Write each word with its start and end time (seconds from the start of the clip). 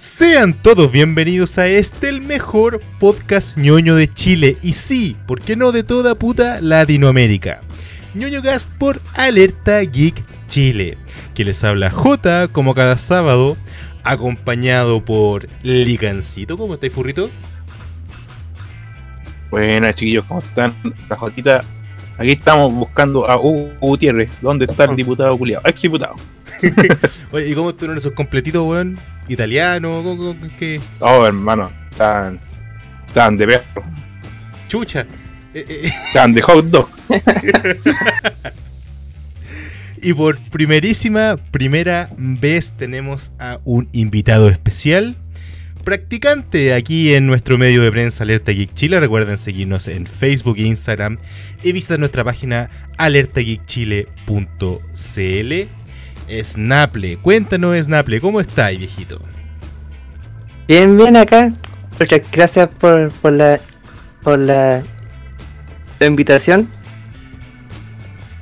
Sean 0.00 0.54
todos 0.54 0.90
bienvenidos 0.90 1.58
a 1.58 1.66
este, 1.66 2.08
el 2.08 2.22
mejor 2.22 2.80
podcast 2.98 3.58
ñoño 3.58 3.96
de 3.96 4.10
Chile. 4.10 4.56
Y 4.62 4.72
sí, 4.72 5.14
¿por 5.26 5.42
qué 5.42 5.56
no 5.56 5.72
de 5.72 5.82
toda 5.82 6.14
puta 6.14 6.62
Latinoamérica? 6.62 7.60
ñoño 8.14 8.40
Gast 8.40 8.70
por 8.78 8.98
Alerta 9.12 9.78
Geek 9.80 10.24
Chile. 10.48 10.96
Que 11.34 11.44
les 11.44 11.62
habla 11.64 11.90
J 11.90 12.48
como 12.48 12.74
cada 12.74 12.96
sábado, 12.96 13.58
acompañado 14.02 15.04
por 15.04 15.46
Licancito. 15.62 16.56
¿Cómo 16.56 16.72
estáis, 16.72 16.94
furrito? 16.94 17.28
Buenas, 19.50 19.96
chiquillos, 19.96 20.24
¿cómo 20.24 20.40
están? 20.40 20.74
La 21.10 21.18
Jotita. 21.18 21.62
Aquí 22.16 22.32
estamos 22.32 22.72
buscando 22.72 23.28
a 23.28 23.38
Hugo 23.38 23.70
Gutiérrez. 23.82 24.30
¿Dónde 24.40 24.64
está 24.64 24.84
el 24.84 24.96
diputado 24.96 25.36
culiado? 25.36 25.62
Ex 25.66 25.82
diputado. 25.82 26.14
Oye, 27.32 27.48
¿y 27.50 27.54
cómo 27.54 27.68
estuvieron 27.68 27.98
esos 27.98 28.14
completitos, 28.14 28.66
weón? 28.66 28.98
¿Italiano? 29.30 30.02
¿Cómo- 30.04 30.16
cómo- 30.34 30.48
¿Qué? 30.58 30.80
Oh, 31.00 31.24
hermano, 31.26 31.70
están, 31.90 32.40
están 33.06 33.36
de 33.36 33.46
perro. 33.46 33.82
Chucha. 34.68 35.06
Eh, 35.54 35.64
eh, 35.68 35.90
Están 36.08 36.32
de 36.34 36.42
hot 36.42 36.64
dog. 36.66 36.88
Y 40.02 40.14
por 40.14 40.38
primerísima, 40.38 41.36
primera 41.50 42.08
vez 42.16 42.72
tenemos 42.72 43.32
a 43.38 43.58
un 43.64 43.86
invitado 43.92 44.48
especial, 44.48 45.14
practicante 45.84 46.72
aquí 46.72 47.12
en 47.12 47.26
nuestro 47.26 47.58
medio 47.58 47.82
de 47.82 47.90
prensa 47.90 48.24
Alerta 48.24 48.50
Geek 48.52 48.72
Chile. 48.72 48.98
Recuerden 48.98 49.36
seguirnos 49.36 49.88
en 49.88 50.06
Facebook 50.06 50.56
e 50.56 50.62
Instagram 50.62 51.18
y 51.62 51.72
visitar 51.72 51.98
nuestra 51.98 52.24
página 52.24 52.70
alertageekchile.cl. 52.96 55.68
Snaple, 56.42 57.16
cuéntanos 57.18 57.76
Snaple, 57.76 58.20
¿cómo 58.20 58.40
estáis, 58.40 58.78
viejito? 58.78 59.20
Bien, 60.68 60.96
bien 60.96 61.16
acá. 61.16 61.52
Muchas 61.98 62.20
gracias 62.30 62.68
por, 62.78 63.10
por 63.10 63.32
la 63.32 63.60
por 64.22 64.38
la, 64.38 64.82
la 65.98 66.06
invitación. 66.06 66.68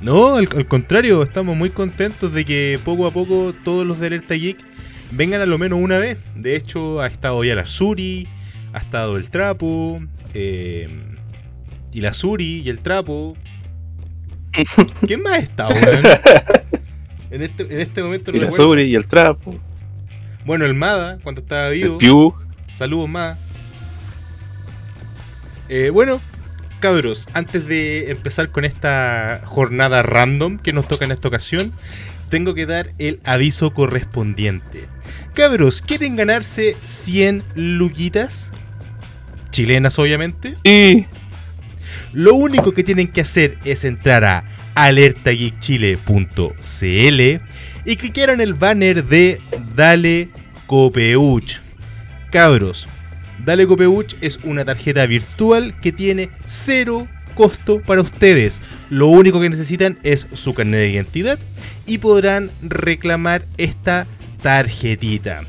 No, 0.01 0.35
al, 0.35 0.47
al 0.55 0.67
contrario, 0.67 1.23
estamos 1.23 1.57
muy 1.57 1.69
contentos 1.69 2.33
de 2.33 2.45
que 2.45 2.79
poco 2.83 3.05
a 3.05 3.11
poco 3.11 3.53
todos 3.63 3.85
los 3.85 3.99
de 3.99 4.07
Alerta 4.07 4.35
Geek 4.35 4.57
vengan 5.11 5.41
a 5.41 5.45
lo 5.45 5.57
menos 5.57 5.79
una 5.79 5.97
vez. 5.97 6.17
De 6.35 6.55
hecho, 6.55 7.01
ha 7.01 7.07
estado 7.07 7.43
ya 7.43 7.55
la 7.55 7.65
Suri, 7.65 8.27
ha 8.73 8.77
estado 8.79 9.17
el 9.17 9.29
Trapo, 9.29 10.01
eh, 10.33 10.87
y 11.91 12.01
la 12.01 12.13
Suri 12.13 12.61
y 12.61 12.69
el 12.69 12.79
Trapo. 12.79 13.35
¿Quién 15.07 15.23
más 15.23 15.33
ha 15.33 15.37
estado? 15.37 15.73
En 17.31 17.43
este, 17.43 17.63
en 17.63 17.79
este 17.79 18.01
momento 18.01 18.31
no 18.31 18.37
Y 18.37 18.41
la. 18.41 18.51
Suri 18.51 18.83
y 18.83 18.95
el 18.95 19.07
trapo. 19.07 19.55
Bueno, 20.45 20.65
el 20.65 20.73
Mada, 20.73 21.19
cuando 21.23 21.41
estaba 21.41 21.67
El 21.67 21.75
vivo. 21.81 21.97
Piu. 21.97 22.33
Saludos 22.73 23.09
más. 23.09 23.37
Eh, 25.67 25.91
bueno, 25.91 26.19
cabros, 26.79 27.27
antes 27.33 27.67
de 27.67 28.09
empezar 28.09 28.49
con 28.49 28.65
esta 28.65 29.41
jornada 29.45 30.01
random 30.01 30.57
que 30.57 30.73
nos 30.73 30.87
toca 30.87 31.05
en 31.05 31.11
esta 31.11 31.27
ocasión, 31.27 31.71
tengo 32.29 32.55
que 32.55 32.65
dar 32.65 32.93
el 32.97 33.19
aviso 33.23 33.73
correspondiente. 33.73 34.87
Cabros, 35.33 35.81
¿quieren 35.81 36.15
ganarse 36.15 36.75
100 36.83 37.43
luquitas? 37.55 38.49
Chilenas, 39.51 39.99
obviamente. 39.99 40.55
Y 40.63 41.05
Lo 42.13 42.33
único 42.33 42.73
que 42.73 42.83
tienen 42.83 43.07
que 43.07 43.21
hacer 43.21 43.57
es 43.65 43.83
entrar 43.83 44.23
a 44.23 44.43
alertageekchile.cl 44.75 47.41
y 47.85 47.95
cliquear 47.95 48.31
en 48.31 48.41
el 48.41 48.53
banner 48.53 49.03
de 49.03 49.39
Dale 49.75 50.29
Copeuch. 50.67 51.59
Cabros, 52.31 52.87
Dale 53.45 53.65
Copeuch 53.65 54.15
es 54.21 54.39
una 54.43 54.65
tarjeta 54.65 55.05
virtual 55.05 55.77
que 55.79 55.91
tiene 55.91 56.29
cero 56.45 57.07
costo 57.35 57.81
para 57.81 58.01
ustedes. 58.01 58.61
Lo 58.89 59.07
único 59.07 59.39
que 59.39 59.49
necesitan 59.49 59.97
es 60.03 60.27
su 60.33 60.53
carnet 60.53 60.81
de 60.81 60.89
identidad 60.89 61.39
y 61.85 61.99
podrán 61.99 62.51
reclamar 62.61 63.45
esta 63.57 64.05
tarjetita. 64.41 65.45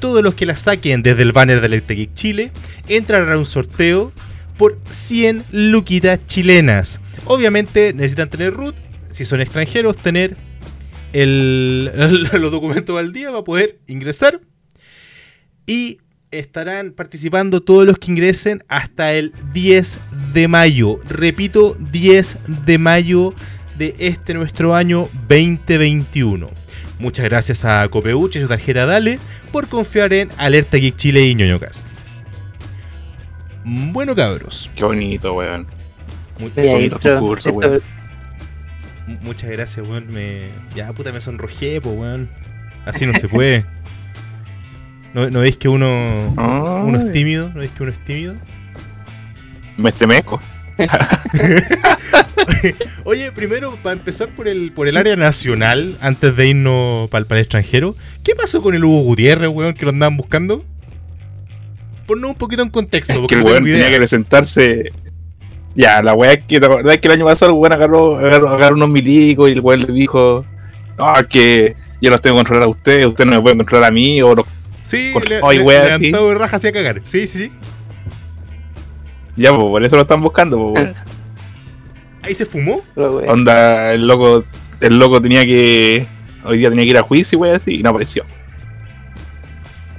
Todos 0.00 0.22
los 0.22 0.34
que 0.34 0.46
la 0.46 0.56
saquen 0.56 1.02
desde 1.02 1.22
el 1.22 1.32
banner 1.32 1.60
de 1.60 1.66
Alerta 1.66 1.94
Geek 1.94 2.14
Chile 2.14 2.52
entrarán 2.88 3.32
a 3.32 3.38
un 3.38 3.46
sorteo 3.46 4.12
por 4.56 4.78
100 4.90 5.44
luquitas 5.50 6.24
chilenas. 6.26 7.00
Obviamente 7.32 7.94
necesitan 7.94 8.28
tener 8.28 8.52
root, 8.52 8.74
si 9.10 9.24
son 9.24 9.40
extranjeros, 9.40 9.96
tener 9.96 10.36
el, 11.14 11.86
los 12.32 12.52
documentos 12.52 12.98
al 12.98 13.14
día 13.14 13.30
para 13.30 13.42
poder 13.42 13.78
ingresar. 13.86 14.40
Y 15.66 15.98
estarán 16.30 16.92
participando 16.92 17.62
todos 17.62 17.86
los 17.86 17.96
que 17.96 18.10
ingresen 18.10 18.62
hasta 18.68 19.14
el 19.14 19.32
10 19.54 19.98
de 20.34 20.46
mayo. 20.46 21.00
Repito, 21.08 21.74
10 21.90 22.38
de 22.66 22.78
mayo 22.78 23.32
de 23.78 23.94
este 23.98 24.34
nuestro 24.34 24.74
año 24.74 25.08
2021. 25.28 26.50
Muchas 26.98 27.24
gracias 27.24 27.64
a 27.64 27.88
Copeuch 27.88 28.36
y 28.36 28.40
su 28.40 28.48
tarjeta 28.48 28.84
Dale 28.84 29.18
por 29.50 29.68
confiar 29.68 30.12
en 30.12 30.28
Alerta 30.36 30.76
Geek 30.76 30.96
Chile 30.96 31.26
y 31.26 31.34
ñoñocast. 31.34 31.88
Bueno, 33.64 34.14
cabros. 34.14 34.70
qué 34.76 34.84
bonito, 34.84 35.32
weón. 35.32 35.66
Muy- 36.38 36.50
bonito 36.50 36.98
concurso, 37.00 37.50
weón. 37.50 37.80
Muchas 39.22 39.50
gracias, 39.50 39.86
weón. 39.86 40.08
Me... 40.08 40.48
Ya, 40.74 40.92
puta, 40.92 41.12
me 41.12 41.20
sonrojé, 41.20 41.80
po, 41.80 41.90
weón. 41.90 42.30
Así 42.86 43.06
no 43.06 43.14
se 43.18 43.28
puede. 43.28 43.64
¿No, 45.14 45.28
no 45.28 45.40
veis 45.40 45.56
que 45.58 45.68
uno, 45.68 46.34
uno 46.36 46.98
es 46.98 47.12
tímido? 47.12 47.50
¿No 47.50 47.60
veis 47.60 47.70
que 47.72 47.82
uno 47.82 47.92
es 47.92 47.98
tímido? 47.98 48.34
Me 49.76 49.90
estremezco. 49.90 50.40
Oye, 53.04 53.30
primero, 53.32 53.76
para 53.82 53.92
empezar 53.94 54.28
por 54.30 54.48
el, 54.48 54.72
por 54.72 54.88
el 54.88 54.96
área 54.96 55.16
nacional, 55.16 55.96
antes 56.00 56.34
de 56.34 56.48
irnos 56.48 57.10
para 57.10 57.26
el 57.28 57.38
extranjero, 57.38 57.94
¿qué 58.22 58.34
pasó 58.34 58.62
con 58.62 58.74
el 58.74 58.84
Hugo 58.84 59.02
Gutiérrez, 59.02 59.50
weón, 59.50 59.74
que 59.74 59.84
lo 59.84 59.90
andaban 59.90 60.16
buscando? 60.16 60.64
Ponnos 62.06 62.30
un 62.30 62.36
poquito 62.36 62.62
en 62.62 62.70
contexto, 62.70 63.12
Es 63.12 63.18
porque 63.20 63.34
que 63.34 63.40
el 63.40 63.44
no 63.44 63.50
weón 63.50 63.64
tenía 63.64 63.90
que 63.90 63.96
presentarse. 63.96 64.92
Ya, 65.74 66.02
la 66.02 66.14
weá 66.14 66.32
es 66.32 66.44
que 66.46 66.60
te 66.60 66.66
acordás 66.66 66.98
que 66.98 67.08
el 67.08 67.14
año 67.14 67.24
pasado 67.24 67.52
el 67.52 67.58
weón 67.58 67.72
agarró, 67.72 68.18
agarró, 68.18 68.48
agarró 68.48 68.76
unos 68.76 68.90
milicos 68.90 69.48
y 69.48 69.52
el 69.52 69.60
weón 69.60 69.80
le 69.80 69.92
dijo: 69.92 70.44
No, 70.98 71.14
es 71.14 71.26
que 71.26 71.72
yo 72.00 72.10
los 72.10 72.20
tengo 72.20 72.36
que 72.36 72.40
controlar 72.40 72.64
a 72.64 72.68
ustedes, 72.68 73.06
ustedes 73.06 73.30
no 73.30 73.36
me 73.36 73.42
pueden 73.42 73.58
controlar 73.58 73.88
a 73.88 73.92
mí, 73.92 74.20
o 74.22 74.34
los 74.34 74.46
Sí, 74.84 75.14
le, 75.28 75.40
Ay, 75.42 75.58
le- 75.58 76.10
de 76.10 76.34
raja 76.34 76.56
hacia 76.56 76.72
cagar. 76.72 77.00
Sí, 77.06 77.26
sí, 77.26 77.38
sí. 77.38 77.52
Ya, 79.36 79.50
pues 79.54 79.62
por 79.68 79.84
eso 79.84 79.96
lo 79.96 80.02
están 80.02 80.20
buscando, 80.20 80.58
po, 80.58 80.72
weón. 80.72 80.94
Ahí 82.22 82.34
se 82.34 82.46
fumó. 82.46 82.80
Onda, 82.96 83.94
el 83.94 84.06
loco, 84.06 84.44
el 84.80 84.98
loco 84.98 85.20
tenía 85.20 85.44
que. 85.44 86.06
Hoy 86.44 86.58
día 86.58 86.70
tenía 86.70 86.84
que 86.84 86.90
ir 86.90 86.98
a 86.98 87.02
juicio, 87.02 87.38
wey, 87.38 87.52
así, 87.52 87.76
y 87.78 87.82
no 87.82 87.90
apareció. 87.90 88.24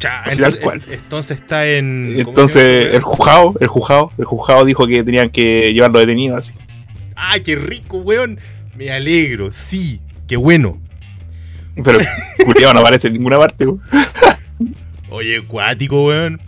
Así 0.06 0.38
entonces, 0.38 0.40
tal 0.40 0.60
cual. 0.60 0.82
entonces 0.90 1.40
está 1.40 1.68
en. 1.68 2.04
¿cómo 2.04 2.16
se 2.16 2.30
Entonces, 2.30 2.96
el 2.96 3.02
juzgado, 3.02 3.56
el 3.60 3.68
juzgado, 3.68 4.12
el 4.18 4.26
juzgado 4.26 4.66
dijo 4.66 4.88
que 4.88 5.04
tenían 5.04 5.30
que 5.30 5.74
llevarlo 5.74 6.00
detenido 6.00 6.38
así. 6.38 6.54
¡Ay, 7.16 7.42
qué 7.42 7.56
rico, 7.56 7.98
weón! 7.98 8.40
Me 8.76 8.92
alegro, 8.92 9.52
sí, 9.52 10.02
qué 10.28 10.36
bueno. 10.36 10.80
Pero 11.84 12.00
Julián 12.46 12.74
no 12.74 12.82
aparece 12.82 13.08
en 13.08 13.14
ninguna 13.14 13.38
parte, 13.38 13.66
weón. 13.66 13.82
Oye, 15.10 15.46
cuático, 15.46 16.06
weón. 16.06 16.42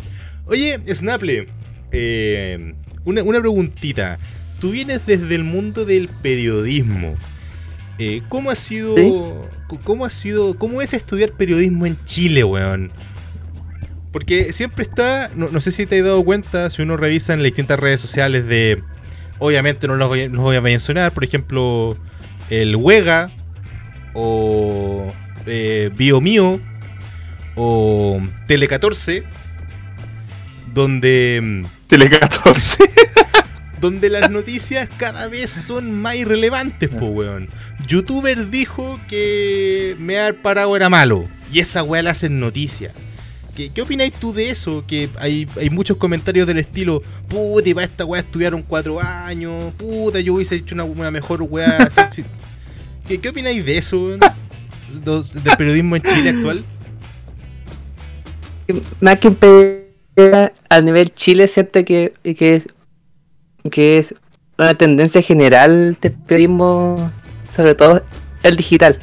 Oye, 0.48 0.80
Snaple, 0.94 1.48
eh, 1.92 2.74
una, 3.04 3.24
una 3.24 3.40
preguntita. 3.40 4.20
Tú 4.60 4.72
vienes 4.72 5.06
desde 5.06 5.36
el 5.36 5.44
mundo 5.44 5.86
del 5.86 6.08
periodismo. 6.08 7.16
Eh, 7.98 8.22
¿Cómo 8.30 8.52
ha 8.52 8.56
sido. 8.56 8.96
Sí. 8.96 9.78
¿Cómo 9.84 10.06
ha 10.06 10.10
sido. 10.10 10.56
¿Cómo 10.56 10.82
es 10.82 10.94
estudiar 10.94 11.32
periodismo 11.32 11.86
en 11.86 11.98
Chile, 12.06 12.44
weón? 12.44 12.92
Porque 14.16 14.54
siempre 14.54 14.84
está. 14.84 15.30
No, 15.36 15.50
no 15.50 15.60
sé 15.60 15.74
si 15.74 15.86
te 15.86 16.00
has 16.00 16.06
dado 16.06 16.24
cuenta, 16.24 16.70
si 16.70 16.82
uno 16.82 16.96
revisa 16.96 17.34
en 17.34 17.40
las 17.40 17.48
distintas 17.48 17.78
redes 17.78 18.00
sociales 18.00 18.48
de. 18.48 18.82
Obviamente 19.40 19.90
no 19.90 19.98
los 19.98 20.08
voy, 20.08 20.22
a- 20.22 20.30
no 20.30 20.36
los 20.36 20.44
voy 20.46 20.56
a 20.56 20.62
mencionar, 20.62 21.12
por 21.12 21.26
ejemplo, 21.26 21.98
el 22.50 22.78
Wega 22.78 23.30
o 24.14 25.14
eh, 25.46 25.92
Bio 25.98 26.22
Mío 26.22 26.62
o 27.58 28.22
Tele 28.48 28.70
14, 28.70 29.26
donde, 30.74 31.42
mm, 31.44 31.66
Tele 31.88 32.10
14. 32.10 32.86
donde 33.82 34.10
las 34.10 34.32
noticias 34.32 34.88
cada 34.98 35.28
vez 35.28 35.52
son 35.52 35.92
más 35.92 36.16
irrelevantes, 36.16 36.88
po, 36.88 37.08
weón. 37.08 37.50
Youtuber 37.86 38.50
dijo 38.50 38.98
que 39.10 39.98
Mear 40.00 40.36
Parado 40.36 40.74
era 40.78 40.88
malo, 40.88 41.28
y 41.52 41.60
esa 41.60 41.84
weá 41.84 42.02
la 42.02 42.12
hacen 42.12 42.40
noticia. 42.40 42.94
¿Qué, 43.56 43.70
qué 43.70 43.82
opináis 43.82 44.14
tú 44.14 44.34
de 44.34 44.50
eso? 44.50 44.84
Que 44.86 45.10
hay, 45.18 45.48
hay 45.60 45.70
muchos 45.70 45.98
comentarios 45.98 46.46
del 46.46 46.58
estilo, 46.58 47.02
puta, 47.30 47.70
y 47.70 47.74
para 47.74 47.86
esta 47.86 48.06
weá 48.06 48.22
estudiaron 48.22 48.62
cuatro 48.62 49.00
años, 49.00 49.74
puta, 49.76 50.20
yo 50.20 50.34
hubiese 50.36 50.56
hecho 50.56 50.76
una, 50.76 50.84
una 50.84 51.10
mejor 51.10 51.42
weá. 51.42 51.90
¿Qué, 53.08 53.20
¿Qué 53.20 53.30
opináis 53.30 53.66
de 53.66 53.78
eso, 53.78 54.10
del 54.10 55.58
periodismo 55.58 55.96
en 55.96 56.02
Chile 56.02 56.30
actual? 56.30 56.64
más 59.00 59.20
que 59.20 59.86
a 60.70 60.82
nivel 60.82 61.14
Chile, 61.14 61.48
siento 61.48 61.84
que, 61.86 62.14
que, 62.24 62.56
es, 62.56 62.68
que 63.70 64.00
es 64.00 64.16
una 64.58 64.76
tendencia 64.76 65.22
general 65.22 65.98
del 66.02 66.14
periodismo, 66.14 67.12
sobre 67.56 67.76
todo 67.76 68.04
el 68.44 68.56
digital. 68.56 68.98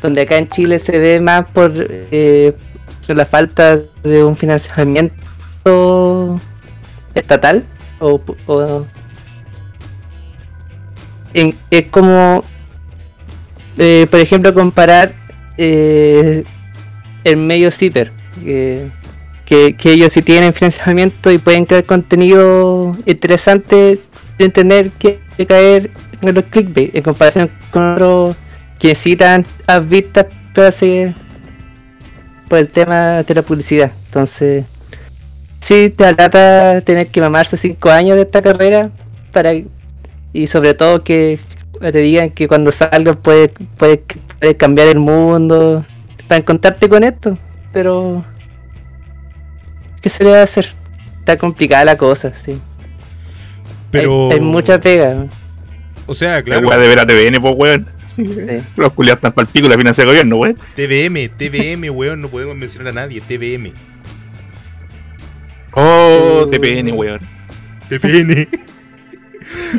Donde 0.00 0.22
acá 0.22 0.38
en 0.38 0.48
Chile 0.48 0.78
se 0.78 0.98
ve 0.98 1.20
más 1.20 1.50
por, 1.50 1.72
eh, 1.76 2.54
la 3.14 3.26
falta 3.26 3.78
de 4.02 4.24
un 4.24 4.36
financiamiento 4.36 6.40
estatal 7.14 7.64
o, 7.98 8.20
en- 11.34 11.54
es 11.70 11.86
como 11.88 12.44
eh, 13.78 14.06
por 14.10 14.20
ejemplo 14.20 14.52
comparar 14.54 15.12
eh, 15.58 16.44
el 17.24 17.36
medio 17.36 17.70
Ciper 17.70 18.12
que, 18.44 18.90
que, 19.76 19.92
ellos 19.92 20.12
sí 20.12 20.22
tienen 20.22 20.52
financiamiento 20.52 21.30
y 21.30 21.38
pueden 21.38 21.66
crear 21.66 21.84
contenido 21.84 22.96
interesante 23.06 23.98
sin 24.38 24.50
tener 24.52 24.90
que, 24.92 25.20
que 25.36 25.46
caer 25.46 25.90
en 26.22 26.34
los 26.34 26.44
clickbait 26.44 26.94
en 26.94 27.02
comparación 27.02 27.50
con 27.70 27.94
otros 27.94 28.36
que 28.78 28.88
necesitan 28.88 29.44
a 29.66 29.80
vistas 29.80 30.26
para 30.54 30.68
hacer 30.68 31.14
por 32.50 32.58
el 32.58 32.68
tema 32.68 33.22
de 33.22 33.34
la 33.34 33.42
publicidad 33.42 33.92
entonces 34.06 34.64
sí 35.60 35.88
te 35.88 36.04
alata 36.04 36.80
tener 36.80 37.06
que 37.08 37.20
mamarse 37.20 37.56
5 37.56 37.90
años 37.90 38.16
de 38.16 38.22
esta 38.22 38.42
carrera 38.42 38.90
para 39.32 39.52
y 40.32 40.46
sobre 40.48 40.74
todo 40.74 41.04
que 41.04 41.38
te 41.80 41.98
digan 41.98 42.30
que 42.30 42.48
cuando 42.48 42.72
salgas 42.72 43.16
puede, 43.16 43.50
puede, 43.78 44.02
puede 44.40 44.56
cambiar 44.56 44.88
el 44.88 44.98
mundo 44.98 45.84
para 46.26 46.40
encontrarte 46.40 46.88
con 46.88 47.04
esto 47.04 47.38
pero 47.72 48.24
¿qué 50.02 50.08
se 50.08 50.24
le 50.24 50.30
va 50.30 50.40
a 50.40 50.42
hacer? 50.42 50.74
está 51.20 51.36
complicada 51.36 51.84
la 51.84 51.96
cosa 51.96 52.32
sí 52.34 52.60
Pero. 53.92 54.26
hay, 54.26 54.38
hay 54.38 54.40
mucha 54.40 54.80
pega 54.80 55.28
O 56.10 56.14
sea, 56.14 56.38
La 56.38 56.42
claro. 56.42 56.66
weá 56.66 56.76
de 56.76 56.88
ver 56.88 56.98
a 56.98 57.06
TVN, 57.06 57.40
pues 57.40 57.54
weón. 57.56 57.86
sí. 58.04 58.24
Los 58.76 58.92
culiados 58.94 59.22
están 59.22 59.46
pico 59.46 59.66
y 59.66 59.70
la 59.70 59.78
financia 59.78 60.02
el 60.02 60.08
gobierno, 60.08 60.36
weón. 60.38 60.56
TVM, 60.74 61.28
TVM, 61.38 61.88
weón, 61.96 62.20
no 62.20 62.28
podemos 62.28 62.56
mencionar 62.56 62.88
a 62.88 63.02
nadie. 63.02 63.20
TVM. 63.20 63.72
Oh, 65.72 66.46
Uh. 66.46 66.50
TPN, 66.50 66.92
weón. 66.94 67.20
TPN. 67.88 68.48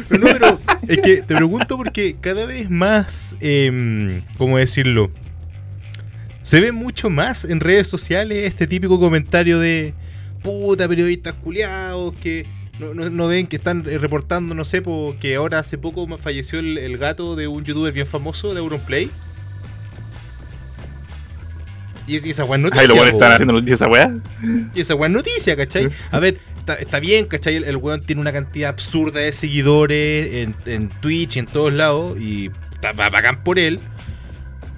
No, 0.09 0.17
no, 0.19 0.25
pero 0.31 0.59
es 0.87 0.97
que 0.99 1.17
te 1.21 1.35
pregunto 1.35 1.75
porque 1.75 2.15
cada 2.21 2.45
vez 2.45 2.69
más, 2.69 3.35
em, 3.41 4.21
¿cómo 4.37 4.57
decirlo? 4.57 5.11
Se 6.43 6.61
ve 6.61 6.71
mucho 6.71 7.09
más 7.09 7.43
en 7.43 7.59
redes 7.59 7.89
sociales 7.89 8.47
este 8.47 8.67
típico 8.67 9.01
comentario 9.01 9.59
de 9.59 9.93
puta 10.41 10.87
periodistas 10.87 11.33
culiados 11.43 12.17
que 12.19 12.45
no, 12.81 12.93
no- 12.93 13.09
no 13.09 13.27
ven 13.27 13.47
que 13.47 13.55
están 13.57 13.85
eh, 13.87 13.97
reportando, 13.97 14.55
no 14.55 14.65
sé, 14.65 14.81
po, 14.81 15.15
que 15.19 15.35
ahora 15.35 15.59
hace 15.59 15.77
poco 15.77 16.07
falleció 16.17 16.59
el, 16.59 16.77
el 16.77 16.97
gato 16.97 17.35
de 17.35 17.47
un 17.47 17.63
youtuber 17.63 17.93
bien 17.93 18.07
famoso 18.07 18.53
de 18.53 18.59
Auronplay. 18.59 19.09
Y, 22.07 22.15
es- 22.15 22.25
y 22.25 22.31
esa 22.31 22.43
weá 22.45 22.57
es 22.57 22.63
noticia. 22.63 22.83
los 22.87 22.93
weones 22.95 23.11
po, 23.11 23.17
están 23.17 23.31
haciendo 23.33 23.73
esa 23.73 23.87
weá. 23.87 24.11
Y 24.73 24.81
esa 24.81 24.95
weá 24.95 25.07
es 25.07 25.13
noticia, 25.13 25.55
¿cachai? 25.55 25.89
A 26.11 26.19
ver, 26.19 26.39
está, 26.57 26.73
está 26.75 26.99
bien, 26.99 27.25
¿cachai? 27.27 27.55
El, 27.55 27.63
el 27.63 27.77
weón 27.77 28.01
tiene 28.01 28.21
una 28.21 28.31
cantidad 28.33 28.69
absurda 28.69 29.19
de 29.21 29.31
seguidores 29.33 30.33
en, 30.33 30.55
en 30.65 30.89
Twitch 30.89 31.35
y 31.35 31.39
en 31.39 31.45
todos 31.45 31.71
lados. 31.71 32.19
Y 32.19 32.49
está 32.73 32.91
ba- 32.91 33.09
bacán 33.09 33.43
por 33.43 33.59
él. 33.59 33.79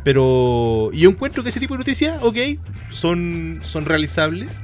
Pero 0.03 0.91
yo 0.91 1.09
encuentro 1.09 1.43
que 1.43 1.49
ese 1.49 1.61
tipo 1.61 1.75
de 1.75 1.79
noticias, 1.79 2.17
ok, 2.21 2.37
son, 2.91 3.61
son 3.63 3.85
realizables. 3.85 4.59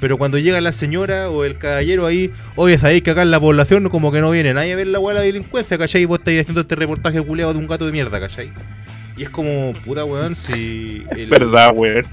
Pero 0.00 0.16
cuando 0.16 0.38
llega 0.38 0.60
la 0.62 0.72
señora 0.72 1.28
o 1.30 1.44
el 1.44 1.58
caballero 1.58 2.06
ahí, 2.06 2.30
oye, 2.56 2.78
sabéis 2.78 3.02
que 3.02 3.10
acá 3.10 3.22
en 3.22 3.30
la 3.30 3.38
población 3.40 3.88
como 3.90 4.10
que 4.10 4.20
no 4.20 4.30
viene 4.30 4.54
nadie 4.54 4.72
a 4.72 4.76
ver 4.76 4.86
la 4.86 4.98
weá 4.98 5.14
de 5.14 5.20
la 5.20 5.26
delincuencia, 5.26 5.76
¿cachai? 5.76 6.02
Y 6.02 6.04
vos 6.06 6.18
estáis 6.20 6.40
haciendo 6.40 6.62
este 6.62 6.74
reportaje 6.76 7.20
culeado 7.20 7.52
de 7.52 7.58
un 7.58 7.66
gato 7.66 7.84
de 7.86 7.92
mierda, 7.92 8.18
¿cachai? 8.18 8.50
Y 9.16 9.24
es 9.24 9.30
como, 9.30 9.74
puta 9.84 10.04
weón, 10.04 10.34
si... 10.34 11.04
el- 11.16 11.28
Verdad, 11.28 11.72
weón. 11.76 12.06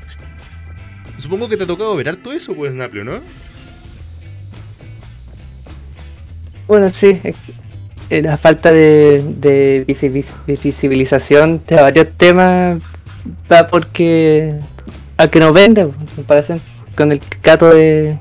Supongo 1.18 1.48
que 1.50 1.56
te 1.58 1.64
ha 1.64 1.68
tocado 1.68 1.96
ver 1.96 2.10
harto 2.10 2.32
eso, 2.34 2.54
pues, 2.54 2.74
Naplio, 2.76 3.04
¿no? 3.06 3.22
Bueno, 6.68 6.90
sí, 6.94 7.20
es 7.24 7.36
que, 7.38 7.54
eh, 8.18 8.22
la 8.22 8.38
falta 8.38 8.72
de, 8.72 9.24
de 9.38 9.86
visi- 9.88 10.26
visibilización 10.46 11.62
de 11.66 11.76
varios 11.76 12.10
temas 12.18 12.82
va 13.52 13.68
porque 13.68 14.56
a 15.18 15.28
que 15.30 15.40
nos 15.40 15.54
vende, 15.54 15.82
en 15.82 15.92
comparación 16.16 16.62
con 16.98 17.12
el 17.12 17.22
gato 17.44 17.70
de 17.74 18.18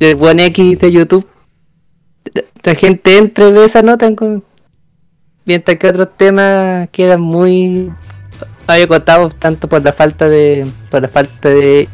del 0.00 0.14
buen 0.16 0.40
X 0.40 0.78
de 0.78 0.92
YouTube. 0.92 1.26
La 2.62 2.74
gente 2.74 3.16
entra 3.18 3.48
y 3.48 3.52
ve 3.52 3.64
esa 3.64 3.82
nota, 3.82 4.06
en- 4.06 4.42
mientras 5.44 5.76
que 5.78 5.88
otros 5.88 6.08
temas 6.16 6.88
quedan 6.90 7.20
muy 7.20 7.90
acotados 8.66 9.34
tanto 9.38 9.68
por 9.68 9.82
la 9.82 9.92
falta 9.92 10.28
de 10.28 10.66
por 10.90 11.00
la 11.02 11.08
falta 11.08 11.48
de 11.48 11.88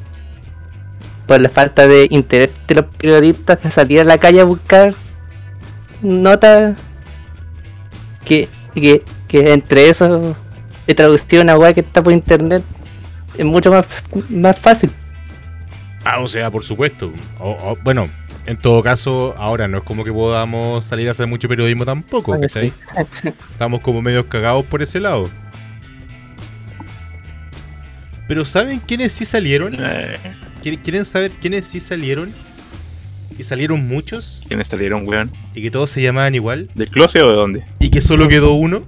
por 1.26 1.40
la 1.40 1.48
falta 1.48 1.86
de 1.86 2.08
interés 2.10 2.50
de 2.66 2.74
los 2.74 2.84
periodistas 2.96 3.62
de 3.62 3.70
salir 3.70 4.00
a 4.00 4.04
la 4.04 4.18
calle 4.18 4.40
a 4.40 4.44
buscar 4.44 4.92
notas 6.02 6.76
que, 8.24 8.48
que, 8.74 9.02
que 9.28 9.52
entre 9.52 9.88
eso 9.88 10.34
de 10.86 10.94
traducir 10.94 11.40
una 11.40 11.56
weá 11.56 11.72
que 11.72 11.80
está 11.80 12.02
por 12.02 12.12
internet 12.12 12.62
es 13.36 13.44
mucho 13.44 13.70
más, 13.70 13.86
más 14.30 14.58
fácil. 14.58 14.90
Ah, 16.04 16.20
o 16.20 16.28
sea, 16.28 16.50
por 16.50 16.62
supuesto. 16.64 17.12
O- 17.38 17.50
o- 17.50 17.78
bueno, 17.82 18.08
en 18.46 18.58
todo 18.58 18.82
caso, 18.82 19.34
ahora 19.38 19.68
no 19.68 19.78
es 19.78 19.84
como 19.84 20.04
que 20.04 20.12
podamos 20.12 20.84
salir 20.84 21.08
a 21.08 21.12
hacer 21.12 21.26
mucho 21.26 21.48
periodismo 21.48 21.84
tampoco. 21.84 22.34
Estamos 23.50 23.80
como 23.80 24.02
medio 24.02 24.26
cagados 24.28 24.64
por 24.66 24.82
ese 24.82 25.00
lado. 25.00 25.30
Pero 28.26 28.44
¿saben 28.46 28.80
quiénes 28.80 29.12
sí 29.12 29.24
salieron? 29.24 29.76
Eh, 29.78 30.16
¿Quieren 30.82 31.04
saber 31.04 31.30
quiénes 31.32 31.66
sí 31.66 31.78
salieron? 31.80 32.32
Y 33.38 33.42
salieron 33.42 33.86
muchos 33.88 34.40
¿Quiénes 34.46 34.68
salieron, 34.68 35.06
weón? 35.08 35.30
y 35.54 35.62
que 35.62 35.70
todos 35.70 35.90
se 35.90 36.00
llamaban 36.00 36.36
igual 36.36 36.70
¿Del 36.76 36.88
closet 36.88 37.20
o 37.22 37.28
de 37.30 37.34
dónde? 37.34 37.64
y 37.80 37.90
que 37.90 38.00
solo 38.00 38.28
quedó 38.28 38.52
uno. 38.54 38.84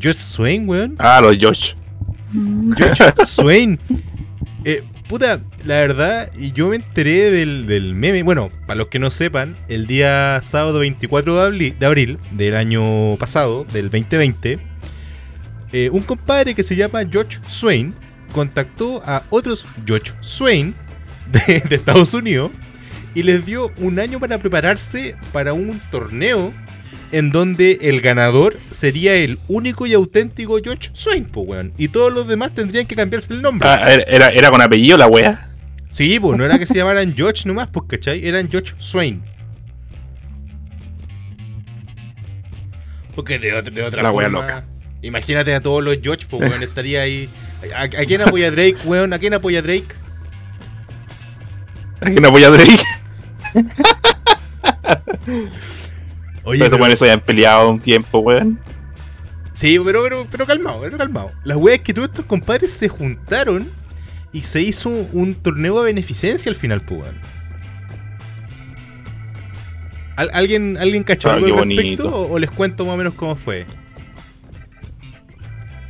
Josh 0.00 0.16
Swain, 0.18 0.68
weón. 0.68 0.94
Ah, 0.98 1.20
los 1.20 1.36
Josh. 1.40 1.72
Josh 2.76 3.00
Swain. 3.26 3.78
Eh, 4.64 4.82
puta, 5.08 5.40
la 5.64 5.78
verdad, 5.78 6.30
y 6.38 6.52
yo 6.52 6.68
me 6.68 6.76
enteré 6.76 7.30
del, 7.30 7.66
del 7.66 7.94
meme. 7.94 8.22
Bueno, 8.22 8.48
para 8.66 8.78
los 8.78 8.88
que 8.88 8.98
no 8.98 9.10
sepan, 9.10 9.56
el 9.68 9.86
día 9.86 10.40
sábado 10.42 10.80
24 10.80 11.34
de 11.34 11.42
abril, 11.42 11.76
de 11.78 11.86
abril 11.86 12.18
del 12.32 12.56
año 12.56 13.16
pasado, 13.16 13.64
del 13.72 13.90
2020, 13.90 14.58
eh, 15.72 15.90
un 15.90 16.02
compadre 16.02 16.54
que 16.54 16.62
se 16.62 16.76
llama 16.76 17.02
George 17.10 17.38
Swain 17.46 17.94
contactó 18.32 19.02
a 19.06 19.22
otros 19.30 19.66
George 19.86 20.12
Swain 20.20 20.74
de, 21.30 21.60
de 21.60 21.76
Estados 21.76 22.14
Unidos 22.14 22.50
y 23.14 23.22
les 23.22 23.46
dio 23.46 23.72
un 23.78 23.98
año 23.98 24.18
para 24.18 24.38
prepararse 24.38 25.16
para 25.32 25.52
un 25.52 25.80
torneo 25.90 26.52
en 27.18 27.30
donde 27.32 27.78
el 27.82 28.00
ganador 28.00 28.58
sería 28.70 29.14
el 29.14 29.38
único 29.48 29.86
y 29.86 29.94
auténtico 29.94 30.58
George 30.62 30.90
Swain, 30.92 31.24
po, 31.24 31.40
weón. 31.42 31.72
Y 31.78 31.88
todos 31.88 32.12
los 32.12 32.26
demás 32.28 32.54
tendrían 32.54 32.86
que 32.86 32.94
cambiarse 32.96 33.32
el 33.32 33.42
nombre. 33.42 33.68
Ah, 33.68 33.84
era, 33.92 34.02
era, 34.06 34.28
era 34.28 34.50
con 34.50 34.60
apellido 34.60 34.96
la 34.98 35.06
wea. 35.06 35.50
Sí, 35.90 36.18
pues 36.20 36.36
no 36.36 36.44
era 36.44 36.58
que 36.58 36.66
se 36.66 36.74
llamaran 36.74 37.14
George 37.16 37.42
nomás, 37.46 37.68
pues, 37.68 37.86
¿cachai? 37.88 38.26
Eran 38.26 38.50
George 38.50 38.74
Swain. 38.78 39.22
Porque 43.14 43.38
de, 43.38 43.52
otra- 43.54 43.70
de 43.72 43.82
otra 43.82 44.02
La 44.02 44.10
wea 44.10 44.26
forma. 44.28 44.40
loca. 44.40 44.64
Imagínate 45.02 45.54
a 45.54 45.60
todos 45.60 45.84
los 45.84 45.98
George, 46.02 46.26
pues, 46.28 46.42
weón, 46.50 46.62
estaría 46.62 47.02
ahí. 47.02 47.28
¿A, 47.76 47.82
a 47.82 47.88
quién 47.88 48.22
apoya 48.22 48.50
Drake, 48.50 48.76
weón? 48.84 49.12
¿A 49.12 49.18
quién 49.18 49.34
apoya 49.34 49.62
Drake? 49.62 49.84
Que 52.00 52.20
no 52.20 52.30
voy 52.30 52.44
a 52.44 52.50
Drake. 52.50 52.82
Oye, 56.44 56.58
Pero 56.58 56.70
pero- 56.70 56.78
bueno, 56.78 56.92
eso 56.94 57.06
ya 57.06 57.14
han 57.14 57.20
peleado 57.20 57.70
un 57.70 57.80
tiempo, 57.80 58.18
weón. 58.20 58.58
Sí, 59.52 59.78
pero, 59.84 60.02
pero, 60.02 60.26
pero 60.30 60.46
calmado, 60.46 60.80
pero 60.82 60.98
calmado. 60.98 61.30
La 61.44 61.56
wea 61.56 61.76
es 61.76 61.80
que 61.80 61.94
todos 61.94 62.08
estos 62.08 62.24
compadres 62.24 62.72
se 62.72 62.88
juntaron 62.88 63.70
y 64.32 64.42
se 64.42 64.60
hizo 64.60 64.88
un 64.88 65.34
torneo 65.34 65.78
de 65.80 65.86
beneficencia 65.86 66.50
al 66.50 66.56
final, 66.56 66.80
pues, 66.80 67.02
weón. 67.02 67.14
¿Al- 70.16 70.30
¿Alguien, 70.32 70.76
¿Alguien 70.78 71.02
cachó 71.02 71.30
Ah, 71.30 71.34
algo 71.34 71.46
qué 71.46 71.52
al 71.52 71.58
respecto? 71.68 72.04
bonito. 72.10 72.16
O, 72.16 72.32
o 72.34 72.38
les 72.38 72.50
cuento 72.50 72.84
más 72.84 72.94
o 72.94 72.96
menos 72.96 73.14
cómo 73.14 73.34
fue? 73.36 73.66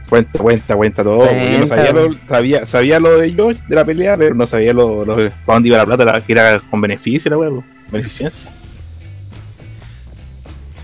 Cuenta, 0.08 0.38
cuenta, 0.38 0.76
cuenta 0.76 1.02
todo. 1.02 1.26
Yo 1.30 1.58
no 1.60 1.66
sabía 1.66 1.92
lo, 1.92 2.08
sabía, 2.28 2.66
sabía 2.66 3.00
lo 3.00 3.18
de 3.18 3.34
Josh 3.34 3.56
de 3.68 3.74
la 3.74 3.84
pelea, 3.84 4.16
pero 4.16 4.34
no 4.34 4.46
sabía 4.46 4.72
lo, 4.72 5.04
lo, 5.04 5.16
para 5.16 5.32
dónde 5.46 5.68
iba 5.68 5.78
la 5.78 5.86
plata, 5.86 6.04
la- 6.04 6.20
que 6.20 6.32
era 6.32 6.60
con 6.60 6.80
beneficio 6.80 7.30
la 7.30 7.38
weón. 7.38 7.64
Beneficencia. 7.90 8.50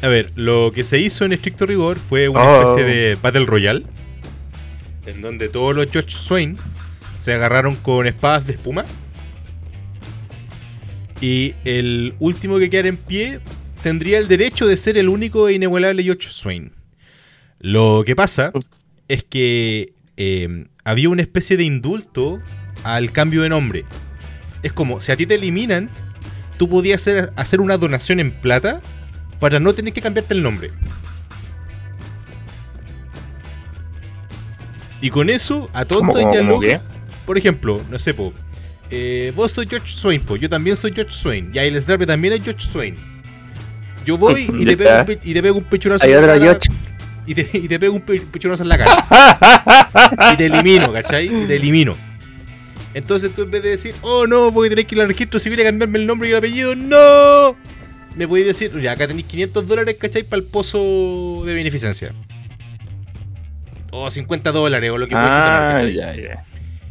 A 0.03 0.09
ver, 0.09 0.33
lo 0.35 0.73
que 0.75 0.83
se 0.85 0.99
hizo 0.99 1.25
en 1.25 1.33
estricto 1.33 1.67
rigor 1.67 1.99
fue 1.99 2.29
una 2.29 2.41
Oh. 2.43 2.63
especie 2.63 2.85
de 2.85 3.19
Battle 3.21 3.45
Royale. 3.47 3.85
En 5.07 5.21
donde 5.23 5.49
todos 5.49 5.75
los 5.75 5.87
George 5.91 6.11
Swain 6.11 6.57
se 7.17 7.35
agarraron 7.35 7.75
con 7.77 8.07
espadas 8.07 8.47
de 8.47 8.55
espuma. 8.55 8.85
Y 11.21 11.55
el 11.65 12.15
último 12.19 12.59
que 12.59 12.71
quedara 12.71 12.89
en 12.89 12.97
pie 12.97 13.41
tendría 13.83 14.19
el 14.19 14.29
derecho 14.29 14.67
de 14.67 14.77
ser 14.77 14.97
el 14.97 15.09
único 15.09 15.49
e 15.49 15.55
inigualable 15.55 16.03
George 16.03 16.29
Swain. 16.31 16.73
Lo 17.59 18.03
que 18.07 18.17
pasa 18.17 18.53
es 19.09 19.23
que 19.25 19.93
eh, 20.17 20.67
había 20.85 21.11
una 21.11 21.21
especie 21.23 21.59
de 21.59 21.65
indulto 21.65 22.39
al 22.85 23.13
cambio 23.13 23.43
de 23.43 23.51
nombre. 23.51 23.85
Es 24.63 24.73
como, 24.73 25.01
si 25.03 25.13
a 25.13 25.17
ti 25.17 25.27
te 25.27 25.35
eliminan, 25.35 25.91
tú 26.59 26.69
podías 26.71 27.03
hacer, 27.03 27.33
hacer 27.37 27.61
una 27.61 27.77
donación 27.77 28.19
en 28.21 28.31
plata 28.31 28.81
para 29.41 29.59
no 29.59 29.73
tener 29.73 29.93
que 29.93 30.01
cambiarte 30.03 30.35
el 30.35 30.43
nombre. 30.43 30.71
Y 35.01 35.11
con 35.11 35.31
eso, 35.31 35.71
a 35.73 35.85
¿Cómo, 35.87 36.13
tonto 36.13 36.21
y 36.21 36.23
cómo, 36.25 36.35
a 36.35 36.39
cómo 36.39 36.51
loco, 36.51 36.61
qué? 36.61 36.81
por 37.25 37.39
ejemplo, 37.39 37.81
no 37.91 37.99
sé, 37.99 38.13
po, 38.13 38.33
eh, 38.91 39.33
vos 39.35 39.51
sois 39.51 39.69
George 39.69 39.91
Swain, 39.97 40.21
po, 40.21 40.37
yo 40.37 40.49
también 40.49 40.77
soy 40.77 40.93
George 40.95 41.13
Swain, 41.13 41.51
y 41.55 41.59
ahí 41.59 41.69
el 41.69 41.81
Snapper 41.81 42.07
también 42.07 42.35
es 42.35 42.45
George 42.45 42.61
Swain. 42.67 42.95
Yo 44.05 44.19
voy 44.19 44.43
y 44.59 44.65
te, 44.65 44.77
pego 44.77 44.91
un, 45.01 45.19
y 45.25 45.35
te 45.35 45.43
pego 45.43 45.59
un 45.59 45.65
pechonazo 45.65 46.05
Hay 46.05 46.13
en 46.13 46.27
la 46.27 46.39
cara, 46.39 46.59
y 47.27 47.35
te, 47.35 47.49
y 47.55 47.69
te 47.69 47.79
pego 47.79 47.95
un 47.95 48.01
pe- 48.03 48.21
pechonazo 48.21 48.63
en 48.63 48.69
la 48.69 48.79
cara. 48.79 50.33
y 50.33 50.37
te 50.37 50.47
elimino, 50.47 50.93
¿cachai? 50.93 51.27
Y 51.27 51.47
te 51.47 51.57
elimino. 51.57 51.97
Entonces 52.93 53.33
tú 53.35 53.43
en 53.43 53.51
vez 53.53 53.63
de 53.63 53.69
decir, 53.71 53.95
oh 54.03 54.27
no, 54.27 54.51
voy 54.51 54.67
a 54.67 54.71
tener 54.71 54.87
que 54.87 54.97
ir 54.97 55.01
al 55.01 55.09
registro 55.09 55.39
civil 55.39 55.61
a 55.61 55.65
cambiarme 55.65 55.99
el 55.99 56.07
nombre 56.07 56.29
y 56.29 56.33
el 56.33 56.39
apellido, 56.39 56.75
no. 56.77 57.57
Me 58.17 58.27
podéis 58.29 58.47
decir, 58.49 58.71
ya 58.81 58.93
acá 58.93 59.07
tenéis 59.07 59.27
500 59.27 59.67
dólares, 59.69 59.97
¿cachai? 59.99 60.23
Para 60.25 60.41
el 60.43 60.47
pozo 60.47 61.43
de 61.45 61.55
beneficencia. 61.55 62.13
O 63.93 64.11
50 64.11 64.53
dólares, 64.53 64.91
o 64.91 64.99
lo 64.99 65.09
que 65.09 65.15
Ah, 65.17 65.73
¿cachai? 65.77 65.95
ya, 65.95 66.15
ya. 66.15 66.45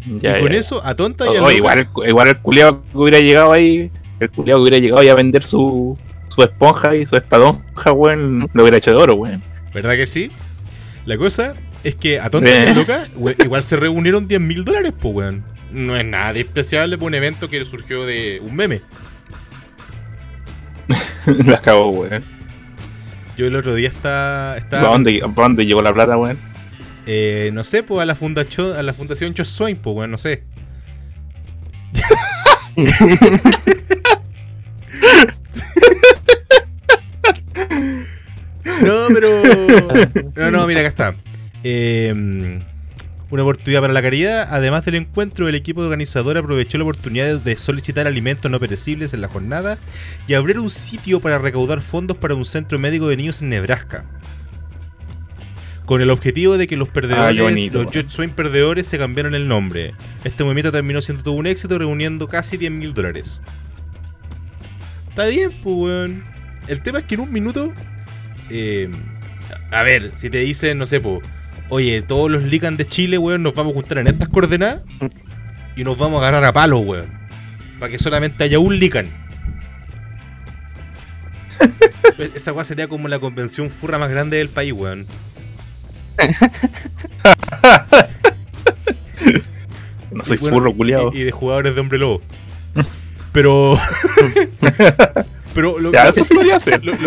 Y 0.06 0.20
Ya, 0.20 0.40
con 0.40 0.52
ya. 0.52 0.58
eso, 0.60 0.86
a 0.86 0.96
tonta 0.96 1.26
y 1.26 1.38
a 1.38 1.42
loca- 1.42 1.54
igual, 1.54 1.88
igual 2.08 2.28
el 2.30 2.38
culiao 2.40 2.82
que 2.84 2.98
hubiera 2.98 3.20
llegado 3.20 3.52
ahí, 3.54 3.92
el 4.20 4.30
culiao 4.30 4.58
que 4.60 4.62
hubiera 4.62 4.80
llegado 4.80 5.02
ahí 5.02 5.10
a 5.10 5.14
vender 5.16 5.44
su, 5.44 5.98
su 6.30 6.42
esponja 6.44 6.96
y 6.96 7.06
su 7.06 7.16
espadonja, 7.18 7.92
weón, 7.92 8.48
lo 8.54 8.62
hubiera 8.64 8.78
hecho 8.78 8.92
de 8.92 8.98
oro, 8.98 9.14
weón. 9.16 9.44
¿Verdad 9.74 9.96
que 9.96 10.08
sí? 10.08 10.32
La 11.06 11.18
cosa 11.18 11.54
es 11.84 11.96
que 11.96 12.20
a 12.20 12.30
tonta 12.30 12.50
y 12.50 12.54
Eh. 12.54 12.70
a 12.70 12.74
loca, 12.74 13.04
we- 13.16 13.36
igual 13.44 13.64
se 13.64 13.76
reunieron 13.76 14.28
10 14.28 14.42
mil 14.42 14.64
dólares, 14.66 14.94
pues, 15.00 15.14
weón. 15.14 15.44
No 15.72 15.96
es 15.96 16.06
nada 16.06 16.34
despreciable 16.34 16.98
por 16.98 17.08
un 17.08 17.14
evento 17.16 17.50
que 17.50 17.64
surgió 17.64 18.06
de 18.06 18.42
un 18.44 18.56
meme. 18.56 18.82
Las 21.46 21.62
cagó, 21.62 21.89
weón. 21.89 22.24
Yo 23.38 23.48
el 23.48 23.55
otro 23.55 23.74
día 23.75 23.88
está, 23.88 24.50
¿Para 24.50 24.58
estaba 24.58 24.89
dónde, 24.89 25.22
¿Para 25.34 25.48
dónde 25.48 25.65
llegó 25.65 25.81
la 25.81 25.93
plata, 25.93 26.17
weón? 26.17 26.38
Eh, 27.05 27.51
no 27.53 27.63
sé, 27.63 27.84
pues 27.84 28.01
a 28.01 28.05
la 28.05 28.15
fundación, 28.15 28.77
a 28.77 28.84
la 28.84 28.93
fundación 28.93 29.34
Swain, 29.34 29.77
pues 29.77 29.93
bueno, 29.93 30.12
no 30.12 30.17
sé. 30.17 30.43
no, 38.86 39.08
pero. 39.13 39.29
No, 40.36 40.51
no, 40.51 40.67
mira, 40.67 40.81
acá 40.81 40.89
está. 40.89 41.15
Eh, 41.63 42.62
una 43.31 43.43
oportunidad 43.43 43.81
para 43.81 43.93
la 43.93 44.01
caridad. 44.01 44.48
Además 44.51 44.86
del 44.86 44.95
encuentro, 44.95 45.48
el 45.48 45.55
equipo 45.55 45.81
organizador 45.81 46.38
aprovechó 46.38 46.77
la 46.77 46.83
oportunidad 46.83 47.39
de 47.39 47.55
solicitar 47.57 48.07
alimentos 48.07 48.50
no 48.50 48.59
perecibles 48.59 49.13
en 49.13 49.21
la 49.21 49.27
jornada 49.27 49.77
y 50.27 50.33
abrir 50.33 50.59
un 50.59 50.69
sitio 50.69 51.19
para 51.19 51.38
recaudar 51.38 51.81
fondos 51.81 52.17
para 52.17 52.36
un 52.36 52.45
centro 52.45 52.79
médico 52.79 53.07
de 53.07 53.17
niños 53.17 53.41
en 53.41 53.50
Nebraska. 53.50 54.05
Con 55.86 56.01
el 56.01 56.12
objetivo 56.12 56.57
de 56.57 56.67
que 56.67 56.77
los 56.77 56.88
perdedores, 56.89 57.39
Ah, 57.39 57.43
bonito, 57.43 57.81
los. 57.83 57.91
George 57.91 58.12
Swain 58.12 58.29
perdedores, 58.29 58.86
se 58.86 59.00
cambiaron 59.00 59.33
el 59.33 59.48
nombre. 59.48 59.93
Este 60.24 60.43
movimiento 60.43 60.71
terminó 60.71 61.01
siendo 61.01 61.24
todo 61.24 61.33
un 61.33 61.48
éxito, 61.48 61.79
reuniendo 61.79 62.27
casi 62.27 62.57
10 62.57 62.71
mil 62.71 62.93
dólares. 62.93 63.41
Está 65.09 65.25
bien, 65.25 65.51
pues, 65.63 65.75
weón. 65.75 66.24
El 66.67 66.81
tema 66.83 67.00
es 67.00 67.05
que 67.05 67.15
en 67.15 67.21
un 67.21 67.31
minuto. 67.31 67.74
eh, 68.51 68.89
a 69.71 69.81
ver, 69.83 70.12
si 70.15 70.29
te 70.29 70.38
dicen, 70.39 70.77
no 70.77 70.86
sé, 70.86 71.00
pues. 71.00 71.21
Oye, 71.70 72.02
todos 72.02 72.30
los 72.32 72.44
lican 72.44 72.78
de 72.78 72.88
Chile, 72.88 73.18
weón, 73.18 73.44
nos 73.44 73.54
vamos 73.54 73.72
a 73.74 73.76
juntar 73.76 74.00
en 74.00 74.08
estas 74.08 74.28
coordenadas. 74.30 74.82
Y 75.76 75.84
nos 75.84 75.98
vamos 75.98 76.18
a 76.18 76.28
agarrar 76.28 76.46
a 76.46 76.54
palos, 76.54 76.82
weón. 76.86 77.08
Para 77.80 77.92
que 77.92 78.00
solamente 78.00 78.44
haya 78.44 78.60
un 78.60 78.78
lican. 78.80 79.08
Esa 82.36 82.52
weá 82.54 82.66
sería 82.66 82.88
como 82.88 83.08
la 83.08 83.20
convención 83.20 83.70
furra 83.70 83.98
más 83.98 84.10
grande 84.10 84.38
del 84.38 84.50
país, 84.50 84.74
weón. 84.74 85.06
No 90.12 90.26
soy 90.26 90.38
bueno, 90.38 90.58
furro, 90.58 90.74
culiao. 90.74 91.12
Y, 91.14 91.20
y 91.20 91.24
de 91.24 91.32
jugadores 91.32 91.76
de 91.76 91.82
hombre 91.82 92.00
lobo. 92.00 92.22
Pero. 93.32 93.78
pero 95.54 95.80
lo, 95.80 95.92
Ya, 95.92 96.10
eso 96.10 96.24
sí 96.24 96.34
lo- 96.34 96.42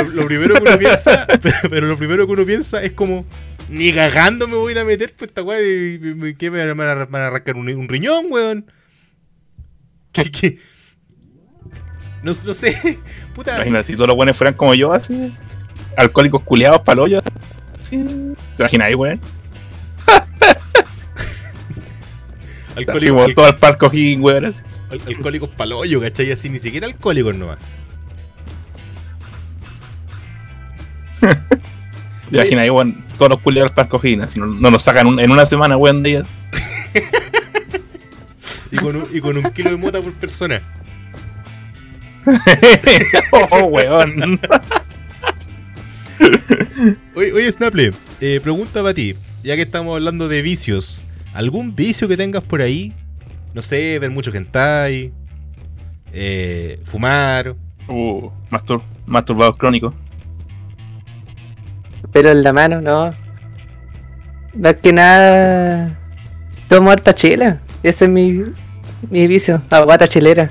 lo 0.05 0.27
primero 0.27 0.55
que 0.55 0.63
uno 0.63 0.79
piensa. 0.79 1.27
Pero 1.69 1.89
lo 1.89 1.97
primero 1.97 2.27
que 2.27 2.33
uno 2.33 2.45
piensa 2.47 2.81
es 2.83 2.93
como. 2.93 3.25
Ni 3.69 3.93
cagando 3.93 4.47
me 4.49 4.57
voy 4.57 4.71
a 4.71 4.73
ir 4.73 4.79
a 4.81 4.85
meter, 4.85 5.13
pues 5.17 5.31
esta 5.31 5.43
weá. 5.43 5.59
¿Qué 6.39 6.51
me 6.51 6.67
van 6.75 6.81
a, 6.81 7.05
van 7.07 7.23
arrancar 7.23 7.57
un, 7.57 7.69
un 7.69 7.89
riñón, 7.89 8.27
weón? 8.31 8.67
¿Qué, 10.13 10.31
qué? 10.31 10.59
No, 12.23 12.33
no 12.45 12.55
sé. 12.55 12.99
Puta. 13.35 13.55
Imagina, 13.57 13.83
si 13.83 13.95
todos 13.95 14.09
los 14.09 14.17
buenos 14.17 14.37
fueran 14.37 14.55
como 14.55 14.75
yo, 14.75 14.93
así. 14.93 15.35
Alcohólicos 15.97 16.43
culiados, 16.43 16.83
palollos. 16.83 17.23
Así. 17.81 17.99
¿Te 18.57 18.63
imaginas 18.63 18.89
ahí, 18.89 18.95
weón? 18.95 19.21
Así 22.75 22.81
Alcohólicos, 22.81 23.13
como 23.25 23.35
todo 23.35 23.59
parco 23.59 23.87
aquí, 23.87 24.17
weón. 24.17 24.47
así. 24.47 24.63
al- 24.91 25.03
alcohólicos 25.07 25.51
paloyo, 25.51 26.01
¿cachai? 26.01 26.33
Así, 26.33 26.49
ni 26.49 26.59
siquiera 26.59 26.87
alcohólicos 26.87 27.35
nomás. 27.37 27.59
¿Te 32.33 32.39
imaginas 32.39 32.63
ahí, 32.65 32.71
weón? 32.71 33.05
Todos 33.19 33.31
los 33.31 33.41
culiados 33.41 33.71
parco 33.73 33.99
aquí, 33.99 34.19
así 34.21 34.41
no, 34.41 34.47
no 34.47 34.71
nos 34.71 34.83
sacan 34.83 35.07
un- 35.07 35.21
en 35.21 35.31
una 35.31 35.47
semana, 35.47 35.77
weón, 35.77 36.03
de 36.03 36.11
ellas. 36.11 36.35
Y 38.71 38.77
con, 38.79 38.97
un, 38.97 39.07
y 39.13 39.21
con 39.21 39.37
un 39.37 39.43
kilo 39.53 39.71
de 39.71 39.77
mota 39.77 40.01
por 40.01 40.15
persona. 40.15 40.61
oh, 43.51 43.65
weón. 43.67 44.41
Oye, 47.15 47.33
oye 47.33 47.51
Snaple, 47.53 47.93
eh, 48.21 48.41
pregunta 48.43 48.81
para 48.83 48.95
ti, 48.95 49.15
ya 49.43 49.57
que 49.57 49.63
estamos 49.63 49.95
hablando 49.95 50.29
de 50.29 50.41
vicios, 50.41 51.05
¿algún 51.35 51.75
vicio 51.77 52.09
que 52.09 52.17
tengas 52.17 52.43
por 52.45 52.63
ahí? 52.63 52.95
No 53.55 53.61
sé, 53.63 53.99
ver 53.99 54.11
mucho 54.11 54.31
hentai, 54.33 55.13
eh, 56.13 56.81
fumar, 56.85 57.55
Uh, 57.89 58.31
mastur 58.49 58.81
masturbado 59.07 59.57
crónico. 59.57 59.93
Pero 62.13 62.31
en 62.31 62.43
la 62.43 62.53
mano, 62.53 62.81
no. 62.81 63.15
Más 64.55 64.75
que 64.75 64.93
nada. 64.93 65.97
Tomo 66.69 66.91
harta 66.91 67.15
chela. 67.15 67.59
Ese 67.83 68.05
es 68.05 68.11
mi, 68.11 68.43
mi 69.11 69.27
vicio. 69.27 69.63
Aguata 69.71 70.07
chelera. 70.09 70.51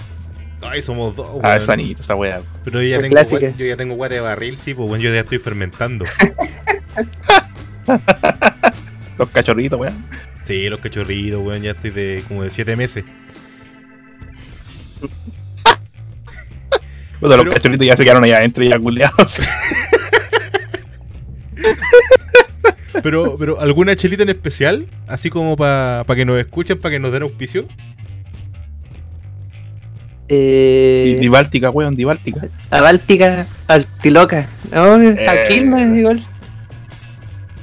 ay, 0.62 0.82
somos 0.82 1.16
dos, 1.16 1.28
Ah, 1.42 1.48
weón. 1.50 1.58
es 1.58 1.66
sanito, 1.66 2.02
esa 2.02 2.16
weá. 2.16 2.42
Pero 2.64 2.82
yo 2.82 2.88
ya, 2.90 2.98
Es 2.98 3.02
tengo, 3.30 3.40
yo 3.58 3.66
ya 3.66 3.78
tengo 3.78 3.96
guate 3.96 4.16
de 4.16 4.22
barril, 4.22 4.58
sí, 4.58 4.74
pues 4.74 4.88
bueno, 4.90 5.04
yo 5.04 5.14
ya 5.14 5.22
estoy 5.22 5.38
fermentando. 5.40 6.06
Los 9.18 9.30
cachorritos, 9.30 9.80
weón. 9.80 9.94
Sí, 10.44 10.68
los 10.70 10.80
cachorritos, 10.80 11.40
weón, 11.42 11.62
ya 11.62 11.72
estoy 11.72 11.92
de 11.92 12.24
como 12.28 12.44
de 12.44 12.50
7 12.50 12.76
meses. 12.76 13.04
Puta, 17.20 17.38
los 17.38 17.54
cachorritos 17.54 17.86
ya 17.86 17.96
se 17.96 18.04
quedaron 18.04 18.24
allá 18.24 18.38
adentro 18.38 18.64
ya 18.64 18.80
culiados. 18.80 19.42
Pero, 23.04 23.38
pero 23.40 23.60
¿alguna 23.62 23.96
chelita 23.96 24.24
en 24.24 24.30
especial? 24.30 24.86
Así 25.08 25.30
como 25.30 25.56
para 25.56 26.04
que 26.14 26.26
nos 26.26 26.38
escuchen, 26.38 26.78
para 26.78 26.92
que 26.92 27.00
nos 27.00 27.12
den 27.14 27.24
auspicio. 27.24 27.64
Eh, 30.28 31.18
Di 31.20 31.28
Báltica, 31.28 31.70
weón, 31.70 31.96
Di 31.96 32.04
Báltica. 32.04 32.48
a 32.70 32.82
Báltica, 32.82 33.46
Altiloca. 33.68 34.48
No, 34.72 34.94
a 34.96 35.48
Quilmes 35.50 35.98
igual. 35.98 36.26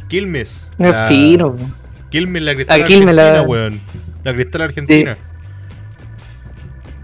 Quilmes. 0.09 0.71
No 0.79 0.91
la- 0.91 1.05
es 1.05 1.09
fino. 1.09 1.55
Quilmes, 2.11 2.43
la 2.43 2.55
cristal 2.55 2.83
A 2.83 2.85
Quilmes, 2.87 3.09
argentina, 3.19 3.33
la- 3.35 3.43
weón. 3.43 3.81
La 4.25 4.33
cristal 4.35 4.63
argentina. 4.63 5.17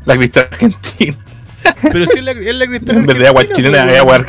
La 0.07 0.17
cristal 0.17 0.49
argentina. 0.51 1.17
Pero 1.93 2.07
sí 2.07 2.19
es 2.19 2.25
la, 2.25 2.33
es 2.33 2.55
la 2.55 2.67
cristal 2.67 2.97
En 2.97 3.07
vez 3.07 3.19
de 3.19 3.27
agua 3.29 3.41
argentina, 3.43 3.69
chilena, 3.69 3.91
hay 3.93 3.97
agua. 3.97 4.27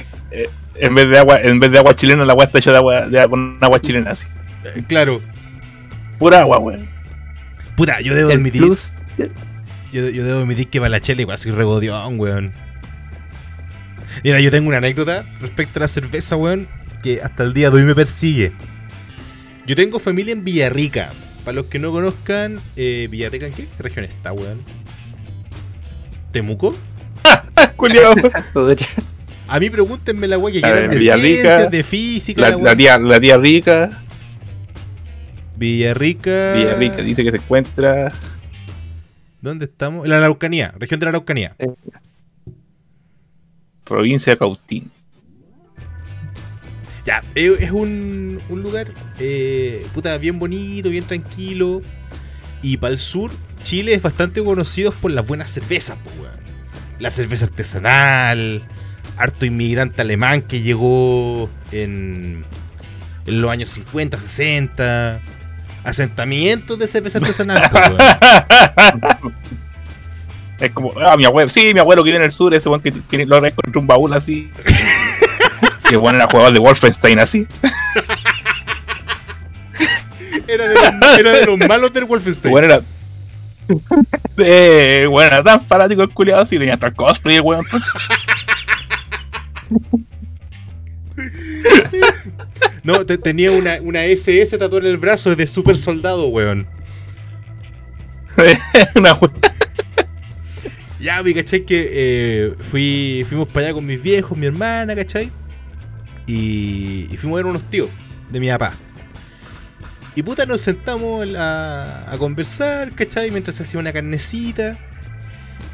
En 0.79 0.95
vez 0.95 1.09
de 1.09 1.17
agua, 1.17 1.39
en 1.41 1.59
vez 1.59 1.71
de 1.71 1.77
agua 1.77 1.95
chilena, 1.95 2.25
la 2.25 2.33
agua 2.33 2.45
está 2.45 2.59
hecha 2.59 2.71
de 2.71 2.77
agua, 2.77 3.07
de, 3.07 3.27
con 3.29 3.57
agua 3.61 3.79
chilena 3.79 4.11
así. 4.11 4.27
Eh, 4.63 4.83
Claro. 4.87 5.21
Pura 6.19 6.39
agua, 6.41 6.59
weón. 6.59 6.87
Puta, 7.75 7.99
yo 8.01 8.15
debo 8.15 8.29
El 8.31 8.37
admitir. 8.37 8.61
plus. 8.63 8.93
Yo, 9.17 10.09
yo 10.09 10.23
debo 10.25 10.39
admitir 10.39 10.67
que 10.69 10.79
para 10.79 10.89
la 10.89 11.01
chela 11.01 11.21
igual 11.21 11.37
soy 11.37 11.51
regodión, 11.51 12.19
weón. 12.19 12.53
Mira, 14.23 14.39
yo 14.39 14.49
tengo 14.51 14.69
una 14.69 14.77
anécdota 14.77 15.25
respecto 15.41 15.79
a 15.79 15.81
la 15.81 15.87
cerveza, 15.87 16.35
weón, 16.37 16.67
que 17.03 17.21
hasta 17.21 17.43
el 17.43 17.53
día 17.53 17.69
de 17.69 17.77
hoy 17.77 17.83
me 17.83 17.95
persigue. 17.95 18.53
Yo 19.67 19.75
tengo 19.75 19.99
familia 19.99 20.31
en 20.33 20.43
Villarrica. 20.43 21.09
Para 21.43 21.55
los 21.55 21.65
que 21.67 21.77
no 21.79 21.91
conozcan, 21.91 22.59
eh, 22.75 23.07
Villarrica, 23.11 23.45
¿en 23.47 23.53
qué 23.53 23.67
región 23.79 24.05
está, 24.05 24.31
weón? 24.31 24.61
¿Temuco? 26.31 26.75
Culiao. 27.75 28.15
A 29.47 29.59
mí 29.59 29.69
pregúntenme 29.69 30.27
la 30.27 30.37
weá 30.37 30.53
que 30.53 30.61
quieran 30.61 30.89
de 30.89 30.99
ciencias, 30.99 31.71
de 31.71 31.83
física, 31.83 32.41
La, 32.41 32.49
la, 32.51 32.57
la 32.57 32.75
tía, 32.75 32.97
la 32.97 33.19
tía 33.19 33.37
rica. 33.37 34.03
Villarrica. 35.55 36.53
Villarrica 36.53 36.97
dice 36.97 37.23
que 37.23 37.31
se 37.31 37.37
encuentra. 37.37 38.11
¿Dónde 39.41 39.65
estamos? 39.65 40.05
En 40.05 40.11
la 40.11 40.17
Araucanía, 40.17 40.73
región 40.77 40.99
de 40.99 41.05
la 41.05 41.09
Araucanía. 41.09 41.55
Provincia 43.83 44.33
de 44.33 44.37
Cautín. 44.37 44.89
Ya, 47.05 47.21
eh, 47.35 47.55
es 47.59 47.69
un, 47.69 48.39
un 48.49 48.63
lugar 48.63 48.87
eh, 49.19 49.85
puta, 49.93 50.17
bien 50.17 50.39
bonito, 50.39 50.89
bien 50.89 51.03
tranquilo. 51.03 51.81
Y 52.63 52.77
para 52.77 52.93
el 52.93 52.97
sur, 52.97 53.29
Chile 53.61 53.93
es 53.93 54.01
bastante 54.01 54.43
conocido 54.43 54.91
por 54.91 55.11
las 55.11 55.27
buenas 55.27 55.51
cervezas, 55.51 55.99
weón. 56.19 56.33
La 56.97 57.11
cerveza 57.11 57.45
artesanal, 57.45 58.63
harto 59.17 59.45
inmigrante 59.45 60.01
alemán 60.01 60.41
que 60.41 60.61
llegó 60.61 61.49
en, 61.71 62.45
en 63.25 63.41
los 63.41 63.51
años 63.51 63.69
50, 63.71 64.19
60. 64.19 65.21
Asentamientos 65.83 66.79
de 66.79 66.87
cerveza 66.87 67.19
artesanal, 67.19 67.69
weón. 67.73 69.35
Es 70.59 70.71
como, 70.71 70.93
ah, 70.99 71.15
mi 71.17 71.25
abuelo, 71.25 71.49
sí, 71.49 71.71
mi 71.73 71.79
abuelo 71.79 72.03
que 72.03 72.07
vive 72.07 72.17
en 72.17 72.23
el 72.23 72.31
sur, 72.31 72.53
ese 72.53 72.69
weón 72.69 72.81
que 72.81 72.91
tiene, 72.91 73.25
lo 73.25 73.45
encontró 73.45 73.81
un 73.81 73.87
baúl 73.87 74.13
así. 74.13 74.49
que 75.89 75.97
bueno 75.97 76.17
era 76.17 76.27
jugador 76.27 76.53
de 76.53 76.59
Wolfenstein 76.59 77.19
así. 77.19 77.47
Era 80.47 80.67
de, 80.67 80.75
los, 80.75 81.19
era 81.19 81.31
de 81.31 81.45
los 81.45 81.57
malos 81.59 81.93
del 81.93 82.05
Wolfenstein. 82.05 82.51
Bueno 82.51 82.67
era. 82.67 82.81
Eh, 84.37 85.07
bueno, 85.09 85.27
era 85.27 85.43
tan 85.43 85.61
fanático 85.61 86.03
el 86.03 86.09
culiado 86.09 86.41
así, 86.41 86.57
tenía 86.57 86.75
hasta 86.75 86.91
cosplay 86.91 87.37
el 87.37 87.41
weón. 87.41 87.65
No, 92.83 93.05
te- 93.05 93.17
tenía 93.17 93.51
una, 93.51 93.81
una 93.81 94.05
SS 94.05 94.57
tatuada 94.57 94.85
en 94.85 94.91
el 94.91 94.97
brazo 94.97 95.35
de 95.35 95.47
super 95.47 95.77
soldado, 95.77 96.27
weón. 96.27 96.67
Una 98.95 99.13
weón. 99.13 99.33
Ya, 100.99 101.21
vi, 101.21 101.33
¿cachai? 101.33 101.65
Que 101.65 101.89
eh, 101.91 102.53
fui, 102.69 103.25
fuimos 103.27 103.47
para 103.49 103.67
allá 103.67 103.73
con 103.75 103.85
mis 103.85 104.01
viejos, 104.01 104.37
mi 104.37 104.45
hermana, 104.47 104.95
¿cachai? 104.95 105.31
Y, 106.27 107.07
y 107.11 107.17
fuimos 107.17 107.37
a 107.37 107.43
ver 107.43 107.45
unos 107.45 107.63
tíos 107.69 107.89
de 108.31 108.39
mi 108.39 108.49
papá. 108.49 108.73
Y 110.15 110.23
puta, 110.23 110.45
nos 110.45 110.61
sentamos 110.61 111.27
a, 111.35 112.11
a 112.11 112.17
conversar, 112.17 112.91
¿cachai? 112.93 113.31
Mientras 113.31 113.55
se 113.57 113.63
hacía 113.63 113.79
una 113.79 113.93
carnecita. 113.93 114.77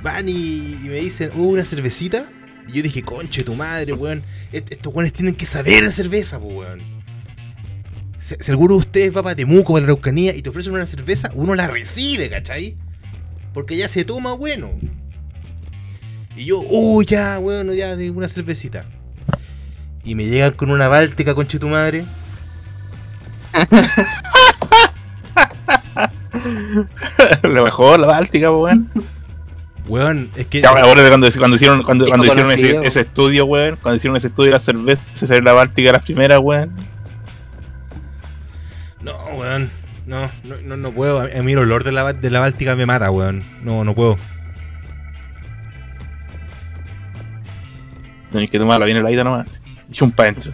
Van 0.03 0.27
y, 0.27 0.33
y 0.33 0.87
me 0.87 0.95
dicen, 0.99 1.29
uh, 1.35 1.43
una 1.51 1.63
cervecita. 1.65 2.25
Y 2.67 2.73
yo 2.73 2.83
dije, 2.83 3.01
conche 3.01 3.43
tu 3.43 3.55
madre, 3.55 3.93
weón. 3.93 4.23
Est- 4.51 4.71
Estos 4.71 4.93
weones 4.93 5.13
tienen 5.13 5.35
que 5.35 5.45
saber 5.45 5.83
de 5.83 5.91
cerveza, 5.91 6.39
pues, 6.39 6.53
weón. 6.55 6.79
Si, 8.19 8.35
si 8.39 8.51
alguno 8.51 8.75
de 8.75 8.79
ustedes 8.79 9.15
va 9.15 9.23
para 9.23 9.35
Temuco, 9.35 9.73
para 9.73 9.85
la 9.85 9.91
Araucanía, 9.91 10.35
y 10.35 10.41
te 10.41 10.49
ofrecen 10.49 10.73
una 10.73 10.85
cerveza, 10.85 11.31
uno 11.33 11.55
la 11.55 11.67
recibe, 11.67 12.29
¿cachai? 12.29 12.75
Porque 13.53 13.75
ya 13.75 13.89
se 13.89 14.05
toma 14.05 14.33
bueno. 14.33 14.71
Y 16.37 16.45
yo, 16.45 16.61
oh, 16.69 17.01
ya, 17.01 17.37
bueno, 17.39 17.73
ya, 17.73 17.95
de 17.97 18.09
una 18.11 18.29
cervecita. 18.29 18.85
Y 20.03 20.15
me 20.15 20.25
llegan 20.25 20.53
con 20.53 20.71
una 20.71 20.87
báltica, 20.87 21.35
conche 21.35 21.59
tu 21.59 21.67
madre. 21.67 22.05
Lo 27.43 27.63
mejor, 27.63 27.99
la 27.99 28.07
Báltica, 28.07 28.51
weón. 28.51 28.89
Weón, 29.87 30.29
es 30.35 30.47
que. 30.47 30.59
Sí, 30.59 30.65
ahora 30.65 30.83
ahora 30.83 31.07
cuando, 31.09 31.27
cuando 31.37 31.55
hicieron, 31.55 31.83
cuando, 31.83 32.07
cuando 32.07 32.25
hicieron 32.25 32.51
ese, 32.51 32.99
estudio, 32.99 33.45
weón, 33.45 33.77
cuando 33.81 33.95
hicieron 33.97 34.15
ese 34.17 34.27
estudio 34.27 34.47
de 34.47 34.53
la 34.53 34.59
cerveza, 34.59 35.03
se 35.13 35.41
la 35.41 35.53
Báltica 35.53 35.91
la 35.91 35.99
primera, 35.99 36.39
weón. 36.39 36.73
No, 39.01 39.13
weón. 39.37 39.69
No, 40.05 40.29
no, 40.43 40.55
no, 40.63 40.77
no 40.77 40.91
puedo. 40.91 41.19
A 41.19 41.27
mí 41.41 41.51
el 41.53 41.57
olor 41.59 41.83
de 41.83 41.91
la, 41.91 42.13
de 42.13 42.29
la 42.29 42.39
báltica 42.39 42.75
me 42.75 42.85
mata, 42.85 43.09
weón. 43.11 43.43
No, 43.63 43.83
no 43.83 43.95
puedo. 43.95 44.17
Tenés 48.31 48.49
que 48.49 48.59
tomarla 48.59 48.85
bien 48.85 48.97
heladita 48.97 49.23
nomás. 49.23 49.61
Y 49.89 49.93
chumpa 49.93 50.23
adentro. 50.23 50.51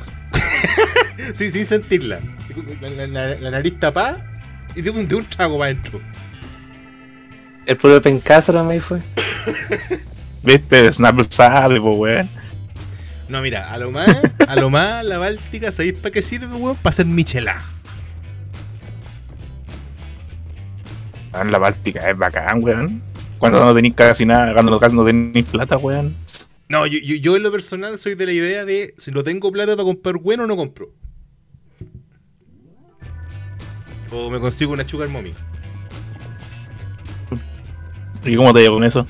Sí, 1.34 1.52
sin 1.52 1.66
sentirla. 1.66 2.20
La, 2.82 2.90
la- 2.90 3.08
la- 3.08 3.36
la 3.36 3.52
nariz 3.52 3.80
tapada 3.80 4.26
y 4.76 4.82
de 4.82 4.90
un, 4.90 5.08
de 5.08 5.16
un 5.16 5.26
trago 5.26 5.60
para 5.60 5.72
adentro. 5.72 6.02
El 7.68 7.76
puro 7.76 8.02
pencazo 8.02 8.54
también 8.54 8.82
fue. 8.82 9.02
¿Viste? 10.44 10.90
Snapple 10.90 11.26
sabe, 11.30 11.82
po, 11.82 11.96
weón. 11.96 12.30
No, 13.28 13.42
mira, 13.42 13.74
a 13.74 13.78
lo 13.78 13.92
más, 13.92 14.08
a 14.48 14.56
lo 14.56 14.70
más 14.70 15.04
la 15.04 15.18
báltica, 15.18 15.70
¿sabéis 15.74 15.96
para 15.96 16.12
qué 16.12 16.22
sirve, 16.22 16.48
weón? 16.48 16.78
Para 16.78 16.92
hacer 16.92 17.06
michelada. 17.06 17.62
La 21.34 21.58
Báltica 21.58 22.10
es 22.10 22.18
bacán, 22.18 22.64
weón. 22.64 23.04
Cuando 23.38 23.60
no 23.60 23.74
tenéis 23.76 23.96
casi 23.96 24.26
nada, 24.26 24.54
cuando 24.54 24.80
no, 24.80 24.88
no 24.88 25.06
tenéis 25.06 25.46
plata, 25.46 25.76
weón. 25.76 26.16
No, 26.70 26.88
yo, 26.88 27.00
yo, 27.00 27.16
yo 27.16 27.36
en 27.36 27.44
lo 27.44 27.52
personal 27.52 28.00
soy 28.00 28.16
de 28.16 28.26
la 28.26 28.32
idea 28.32 28.64
de 28.64 28.96
si 28.98 29.12
no 29.12 29.26
tengo 29.26 29.52
plata 29.52 29.76
para 29.76 29.84
comprar 29.84 30.16
bueno, 30.20 30.48
no 30.48 30.56
compro. 30.56 30.94
O 34.10 34.30
me 34.30 34.40
consigo 34.40 34.72
una 34.72 34.88
sugar 34.88 35.10
mommy. 35.10 35.34
¿Y 38.28 38.36
cómo 38.36 38.54
te 38.54 38.60
llevo 38.62 38.76
con 38.76 38.84
eso? 38.84 39.06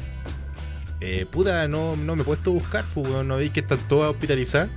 Eh, 1.00 1.26
puta, 1.30 1.68
no, 1.68 1.96
no 1.96 2.16
me 2.16 2.22
he 2.22 2.26
puesto 2.26 2.50
a 2.52 2.54
buscar, 2.54 2.86
pues, 2.94 3.08
weón, 3.08 3.28
no 3.28 3.38
veis 3.38 3.52
que 3.52 3.60
están 3.60 3.80
todas 3.88 4.12
hospitalizadas. 4.12 4.70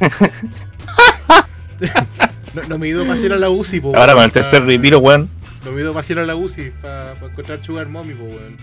no, 2.54 2.62
no 2.68 2.78
me 2.78 2.86
he 2.86 2.90
ido 2.90 3.04
a 3.04 3.06
pasear 3.06 3.32
a 3.34 3.36
la 3.36 3.50
UCI, 3.50 3.80
pues. 3.80 3.94
Ahora 3.94 4.14
con 4.14 4.24
el 4.24 4.32
tercer 4.32 4.64
retiro, 4.64 4.98
weón. 4.98 5.28
No 5.64 5.70
me 5.72 5.78
he 5.78 5.80
ido 5.80 5.90
a 5.90 5.94
pasear 5.94 6.20
a 6.20 6.26
la 6.26 6.36
UCI 6.36 6.72
para 6.82 7.12
encontrar 7.12 7.64
sugar 7.64 7.88
mommy, 7.88 8.14
pues, 8.14 8.34
weón. 8.34 8.56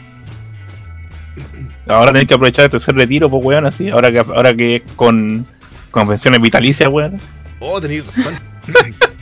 Ahora 1.88 2.12
tenés 2.12 2.28
que 2.28 2.34
aprovechar 2.34 2.66
el 2.66 2.72
tercer 2.72 2.96
retiro, 2.96 3.30
pues, 3.30 3.44
weón, 3.44 3.66
así. 3.66 3.90
Ahora 3.90 4.12
que, 4.12 4.20
ahora 4.20 4.56
que 4.56 4.84
con, 4.96 5.46
con 5.92 6.08
pensiones 6.08 6.42
vitalicias, 6.42 6.90
weón. 6.92 7.16
así. 7.16 7.30
Oh, 7.60 7.80
tenéis 7.80 8.06
razón. 8.06 8.34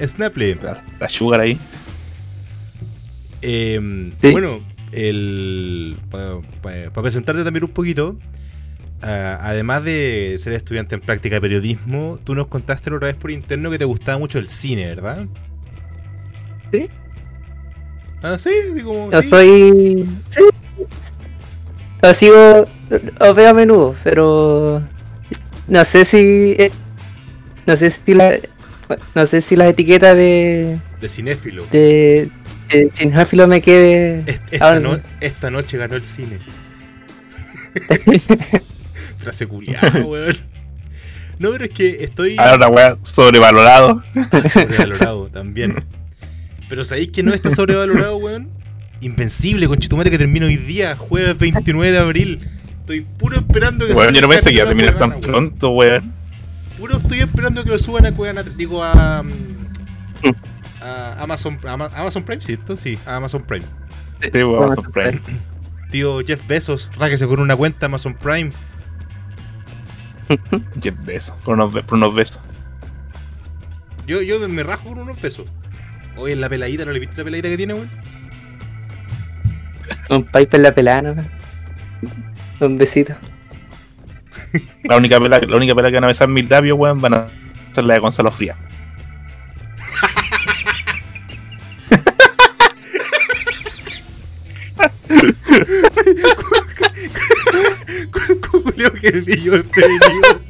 Snaple. 0.00 0.56
La, 0.62 0.82
la 0.98 1.08
sugar 1.08 1.40
ahí. 1.40 1.58
Eh, 3.42 4.12
Sí. 4.20 4.30
Bueno, 4.32 4.60
el 4.92 5.96
para 6.10 6.90
presentarte 7.02 7.44
también 7.44 7.64
un 7.64 7.70
poquito, 7.70 8.16
ah, 9.02 9.38
además 9.40 9.84
de 9.84 10.36
ser 10.38 10.52
estudiante 10.52 10.94
en 10.94 11.00
práctica 11.00 11.36
de 11.36 11.40
periodismo, 11.40 12.18
tú 12.22 12.34
nos 12.34 12.48
contaste 12.48 12.90
la 12.90 12.96
otra 12.96 13.06
vez 13.08 13.16
por 13.16 13.30
interno 13.30 13.70
que 13.70 13.78
te 13.78 13.84
gustaba 13.84 14.18
mucho 14.18 14.38
el 14.38 14.48
cine, 14.48 14.86
¿verdad? 14.86 15.26
Sí. 16.72 16.88
Ah, 18.22 18.36
sí, 18.38 18.50
como. 18.84 19.10
Yo 19.10 19.22
sí. 19.22 19.28
soy. 19.28 20.08
Sí. 20.30 20.42
Lo 22.02 22.14
sigo. 22.14 22.66
Os 23.20 23.36
veo 23.36 23.50
a 23.50 23.54
menudo, 23.54 23.94
pero. 24.04 24.82
No 25.68 25.84
sé 25.84 26.04
si. 26.04 26.16
eh, 26.58 26.70
No 27.66 27.76
sé 27.76 27.90
si 27.90 28.14
la. 28.14 28.38
No 29.14 29.26
sé 29.26 29.40
si 29.42 29.56
la 29.56 29.68
etiqueta 29.68 30.14
de. 30.14 30.78
De 31.00 31.08
cinéfilo. 31.08 31.66
de. 31.70 32.30
de 32.72 32.90
cinéfilo 32.94 33.46
me 33.48 33.60
quede. 33.60 34.16
Est- 34.26 34.42
Esta, 35.20 35.50
no- 35.50 35.56
noche 35.56 35.76
ganó 35.78 35.96
el 35.96 36.04
cine. 36.04 36.38
Frase 39.18 39.46
culiada, 39.46 40.00
weón. 40.04 40.36
No, 41.38 41.50
pero 41.52 41.64
es 41.64 41.70
que 41.70 42.04
estoy 42.04 42.36
Ahora 42.38 42.58
la 42.58 42.68
weá 42.68 42.98
sobrevalorado. 43.02 44.02
sobrevalorado 44.48 45.28
también. 45.32 45.74
Pero 46.68 46.84
¿sabéis 46.84 47.08
que 47.12 47.22
no 47.22 47.32
está 47.32 47.50
sobrevalorado, 47.54 48.16
weón? 48.16 48.48
Invencible, 49.00 49.66
conchetumare, 49.66 50.10
que 50.10 50.18
termina 50.18 50.46
hoy 50.46 50.56
día, 50.56 50.96
jueves 50.96 51.36
29 51.38 51.90
de 51.92 51.98
abril. 51.98 52.48
Estoy 52.80 53.00
puro 53.02 53.36
esperando 53.38 53.86
que 53.86 53.92
Weón, 53.94 54.14
yo 54.14 54.20
no 54.20 54.28
pensé 54.28 54.50
que 54.50 54.56
iba 54.56 54.64
a 54.64 54.68
terminar 54.68 54.96
tan 54.98 55.10
weón. 55.10 55.20
pronto, 55.22 55.70
weón. 55.70 56.12
Puro 56.80 56.96
estoy 56.96 57.20
esperando 57.20 57.62
que 57.62 57.70
lo 57.70 57.78
suban 57.78 58.06
a 58.06 58.12
Cuevana, 58.12 58.42
digo 58.42 58.82
a, 58.82 59.22
mm, 59.22 60.82
a 60.82 61.22
Amazon, 61.22 61.58
a 61.66 61.72
Ama- 61.72 61.90
Amazon 61.94 62.22
Prime, 62.24 62.40
¿cierto? 62.42 62.76
Sí, 62.76 62.98
a 63.06 63.16
Amazon 63.16 63.42
Prime. 63.42 63.64
Sí, 64.20 64.42
weón, 64.42 64.64
Amazon 64.64 64.90
Prime. 64.90 65.20
Tío 65.90 66.20
Jeff 66.24 66.46
Bezos, 66.46 66.88
ráquese 66.98 67.26
con 67.26 67.38
una 67.40 67.54
cuenta 67.54 67.86
Amazon 67.86 68.14
Prime. 68.14 68.50
Jeff 70.80 70.94
besos. 71.04 71.34
Por 71.44 71.54
unos, 71.54 71.72
be- 71.74 71.82
por 71.82 71.98
unos 71.98 72.14
besos. 72.14 72.40
Yo, 74.06 74.22
yo 74.22 74.40
me- 74.48 74.62
rajo 74.62 74.84
con 74.90 74.98
unos 75.00 75.18
pesos. 75.18 75.46
Oye, 76.16 76.32
en 76.32 76.40
la 76.40 76.48
peladita, 76.48 76.84
¿no 76.84 76.92
le 76.92 76.98
viste 77.00 77.16
la 77.18 77.24
peladita 77.24 77.48
que 77.48 77.56
tiene, 77.58 77.74
weón? 77.74 77.90
Un 80.08 80.24
pipe 80.24 80.56
en 80.56 80.62
la 80.62 80.74
pelana, 80.74 81.12
¿no? 81.12 82.66
Un 82.66 82.76
besito. 82.76 83.14
La 84.84 84.96
única 84.96 85.20
pela, 85.20 85.38
la 85.38 85.56
única 85.56 85.74
pela 85.74 85.88
que 85.88 85.96
van 85.96 86.04
a 86.04 86.08
besar 86.08 86.28
mis 86.28 86.48
labios, 86.48 86.78
weón, 86.78 87.00
van 87.00 87.14
a 87.14 87.26
ser 87.72 87.84
la 87.84 87.94
de 87.94 88.00
Gonzalo 88.00 88.30
Fría. 88.32 88.56
Julio 98.50 98.92
que 98.94 99.12
pillo 99.12 99.52
desprevenido. 99.52 100.40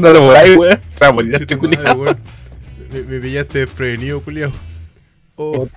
no 0.00 0.12
lo 0.12 0.20
voláis, 0.22 0.56
weón. 0.56 0.74
O 0.74 0.98
sea, 0.98 1.14
este. 1.32 1.56
Me, 1.56 3.02
me 3.02 3.20
pillaste 3.20 3.58
desprevenido, 3.60 4.20
culiao. 4.22 4.52
Oh. 5.36 5.68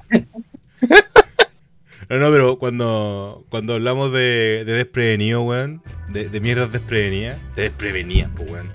No, 2.10 2.18
no, 2.18 2.32
pero 2.32 2.58
cuando, 2.58 3.46
cuando 3.50 3.76
hablamos 3.76 4.12
de, 4.12 4.64
de 4.66 4.74
desprevenido, 4.74 5.44
weón, 5.44 5.82
de, 6.10 6.28
de 6.30 6.40
mierdas 6.40 6.72
desprevenidas, 6.72 7.38
de 7.56 7.64
desprevenidas, 7.64 8.30
pues, 8.36 8.50
weón. 8.50 8.72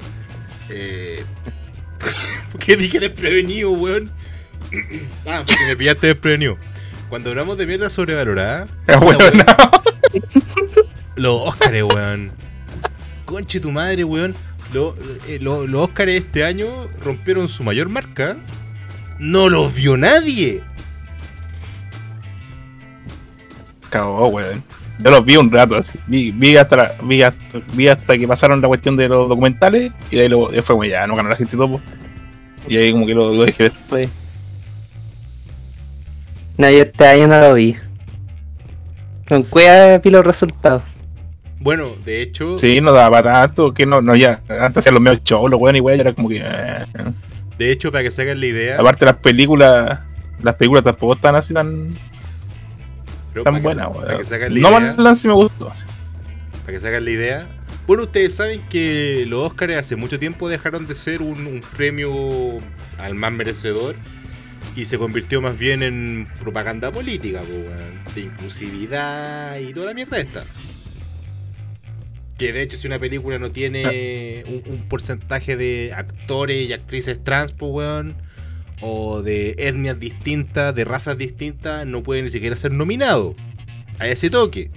Eh, 0.70 1.24
¿Por 2.52 2.60
qué 2.60 2.76
dije 2.76 3.00
desprevenido, 3.00 3.70
weón? 3.72 4.08
ah, 5.26 5.42
porque 5.46 5.64
me 5.66 5.76
pillaste 5.76 6.06
desprevenido. 6.08 6.56
Cuando 7.08 7.30
hablamos 7.30 7.58
de 7.58 7.66
mierda 7.66 7.90
sobrevalorada, 7.90 8.66
Ah, 8.88 8.98
weón, 8.98 9.16
weón. 9.18 9.32
no. 9.38 10.24
los 11.16 11.40
Óscares, 11.42 11.82
weón. 11.82 12.30
Conche 13.24 13.58
tu 13.58 13.72
madre, 13.72 14.04
weón. 14.04 14.34
Lo- 14.72 14.96
eh, 15.28 15.38
lo- 15.40 15.66
los 15.66 15.82
Óscares 15.82 16.14
de 16.14 16.18
este 16.18 16.44
año 16.44 16.68
rompieron 17.02 17.48
su 17.48 17.64
mayor 17.64 17.88
marca. 17.88 18.36
No 19.18 19.48
los 19.48 19.74
vio 19.74 19.96
nadie. 19.96 20.62
Cagó, 23.94 24.26
weón. 24.28 24.60
Yo 24.98 25.10
los 25.10 25.24
vi 25.24 25.36
un 25.36 25.50
rato 25.52 25.76
así. 25.76 25.98
Vi, 26.08 26.32
vi, 26.32 26.56
hasta 26.56 26.76
la- 26.76 26.94
vi, 27.02 27.22
hasta, 27.22 27.60
vi 27.74 27.86
hasta 27.88 28.18
que 28.18 28.26
pasaron 28.26 28.60
la 28.60 28.66
cuestión 28.68 28.96
de 28.96 29.08
los 29.08 29.28
documentales 29.28 29.92
y 30.10 30.16
de 30.16 30.22
ahí 30.22 30.28
lo, 30.28 30.48
fue 30.48 30.62
como 30.62 30.84
ya, 30.84 31.06
no 31.06 31.14
ganó 31.14 31.28
la 31.28 31.36
gente 31.36 31.54
y 31.54 31.58
todo. 31.58 31.68
po. 31.78 31.80
Y 32.68 32.76
ahí 32.76 32.90
como 32.92 33.06
que 33.06 33.14
lo, 33.14 33.32
lo 33.32 33.44
dejé 33.44 33.64
ver. 33.64 33.72
Pues. 33.88 34.08
No, 36.58 36.70
yo 36.70 36.82
este 36.82 37.06
año 37.06 37.26
no 37.28 37.40
lo 37.40 37.54
vi. 37.54 37.76
Con 39.28 39.42
cueva 39.44 39.98
vi 39.98 40.10
los 40.10 40.24
resultados. 40.24 40.82
Bueno, 41.60 41.90
de 42.04 42.20
hecho, 42.22 42.58
Sí, 42.58 42.80
no 42.80 42.92
daba 42.92 43.22
para 43.22 43.46
tanto, 43.46 43.72
que 43.72 43.86
no, 43.86 44.00
no 44.02 44.14
ya. 44.16 44.40
Antes 44.48 44.78
hacían 44.78 44.94
los 44.94 45.02
medios 45.02 45.22
shows, 45.24 45.50
los 45.50 45.60
weón 45.60 45.76
y 45.76 45.80
weón, 45.80 46.00
era 46.00 46.12
como 46.12 46.28
que. 46.28 46.38
eh. 46.44 46.84
de 47.58 47.70
hecho, 47.70 47.90
para 47.90 48.04
que 48.04 48.10
se 48.10 48.22
hagan 48.22 48.40
la 48.40 48.46
idea, 48.46 48.78
Aparte 48.78 49.04
las 49.04 49.16
películas, 49.16 50.00
las 50.42 50.54
películas 50.56 50.84
tampoco 50.84 51.14
están 51.14 51.34
así 51.36 51.54
tan, 51.54 51.90
pero 53.34 53.44
tan 53.44 53.56
hagan 53.56 54.52
weón. 54.52 54.60
No 54.60 54.70
Manland 54.70 55.16
sí 55.16 55.28
me 55.28 55.34
gustó. 55.34 55.68
así. 55.68 55.84
para 56.62 56.72
que 56.72 56.80
se 56.80 56.88
hagan 56.88 57.04
la 57.04 57.10
idea. 57.10 57.48
Bueno, 57.86 58.04
ustedes 58.04 58.34
saben 58.34 58.62
que 58.70 59.26
los 59.28 59.46
Óscares 59.46 59.76
hace 59.76 59.96
mucho 59.96 60.18
tiempo 60.18 60.48
dejaron 60.48 60.86
de 60.86 60.94
ser 60.94 61.20
un, 61.20 61.46
un 61.46 61.60
premio 61.76 62.58
al 62.98 63.14
más 63.14 63.32
merecedor 63.32 63.96
y 64.74 64.86
se 64.86 64.96
convirtió 64.96 65.42
más 65.42 65.58
bien 65.58 65.82
en 65.82 66.28
propaganda 66.40 66.90
política, 66.90 67.42
de 68.14 68.20
inclusividad 68.20 69.58
y 69.58 69.74
toda 69.74 69.86
la 69.86 69.94
mierda 69.94 70.18
esta. 70.18 70.44
Que 72.38 72.52
de 72.52 72.62
hecho 72.62 72.76
si 72.76 72.86
una 72.86 72.98
película 72.98 73.38
no 73.38 73.52
tiene 73.52 74.44
un, 74.46 74.72
un 74.72 74.88
porcentaje 74.88 75.56
de 75.56 75.92
actores 75.94 76.68
y 76.68 76.72
actrices 76.72 77.22
trans, 77.22 77.52
po, 77.52 77.66
weón, 77.66 78.16
o 78.80 79.22
de 79.22 79.54
etnias 79.58 79.98
distintas, 79.98 80.74
de 80.74 80.84
razas 80.84 81.16
distintas, 81.18 81.86
no 81.86 82.02
puede 82.02 82.22
ni 82.22 82.30
siquiera 82.30 82.56
ser 82.56 82.72
nominado 82.72 83.34
a 83.98 84.06
ese 84.08 84.30
toque. 84.30 84.70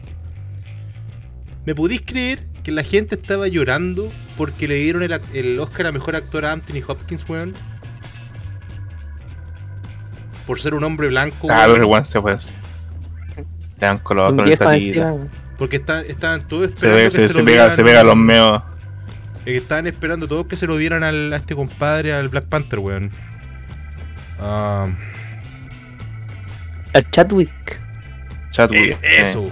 ¿Me 1.66 1.76
podéis 1.76 2.02
creer 2.06 2.46
que 2.64 2.72
la 2.72 2.84
gente 2.84 3.16
estaba 3.16 3.48
llorando 3.48 4.10
porque 4.38 4.68
le 4.68 4.76
dieron 4.76 5.04
el, 5.04 5.20
el 5.34 5.60
Oscar 5.60 5.88
a 5.88 5.92
mejor 5.92 6.16
actor 6.16 6.46
a 6.46 6.52
Anthony 6.54 6.82
Hopkins, 6.88 7.28
weón? 7.28 7.54
Por 10.46 10.62
ser 10.62 10.74
un 10.74 10.84
hombre 10.84 11.08
blanco, 11.08 11.48
Ah, 11.52 11.66
weón. 11.68 11.86
weón 11.86 12.06
se 12.06 12.22
fue 12.22 12.32
así. 12.34 12.54
Le 13.80 14.00
con 14.00 14.20
el. 14.20 14.58
Porque 15.58 15.76
está- 15.78 16.02
estaban 16.02 16.48
todos 16.48 16.68
Se 16.76 16.88
esperando 16.88 16.98
ve, 16.98 17.04
que 17.06 17.12
se, 17.12 17.22
se, 17.28 17.34
se 17.34 17.40
lo 17.40 17.46
pega, 17.46 17.72
se 17.72 17.84
pega 17.84 18.04
los 18.04 18.16
meos. 18.16 18.62
eh, 19.46 19.58
estaban 19.58 19.88
esperando 19.88 20.28
todos 20.28 20.46
que 20.46 20.56
se 20.56 20.68
lo 20.68 20.78
dieran 20.78 21.04
al, 21.04 21.34
a 21.34 21.38
este 21.38 21.56
compadre, 21.56 22.14
al 22.14 22.30
Black 22.30 22.46
Panther, 22.46 22.80
weón. 22.80 23.12
Ah, 24.40 24.88
Al 26.94 27.10
Chadwick. 27.12 27.80
Chatwood. 28.52 28.78
eh, 28.80 28.98
eso. 29.22 29.52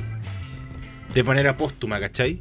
De 1.14 1.24
manera 1.24 1.56
póstuma, 1.56 2.00
¿cachai? 2.00 2.40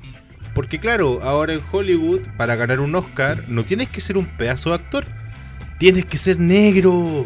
Porque 0.55 0.79
claro, 0.79 1.21
ahora 1.23 1.53
en 1.55 1.61
Hollywood, 1.73 2.21
para 2.37 2.55
ganar 2.57 2.81
un 2.81 2.95
Oscar, 2.95 3.45
no 3.49 3.65
tienes 3.65 3.89
que 3.89 4.01
ser 4.01 4.17
un 4.17 4.27
pedazo 4.37 4.71
de 4.71 4.77
actor. 4.77 5.05
Tienes 5.79 6.05
que 6.05 6.17
ser 6.19 6.39
negro. 6.39 7.25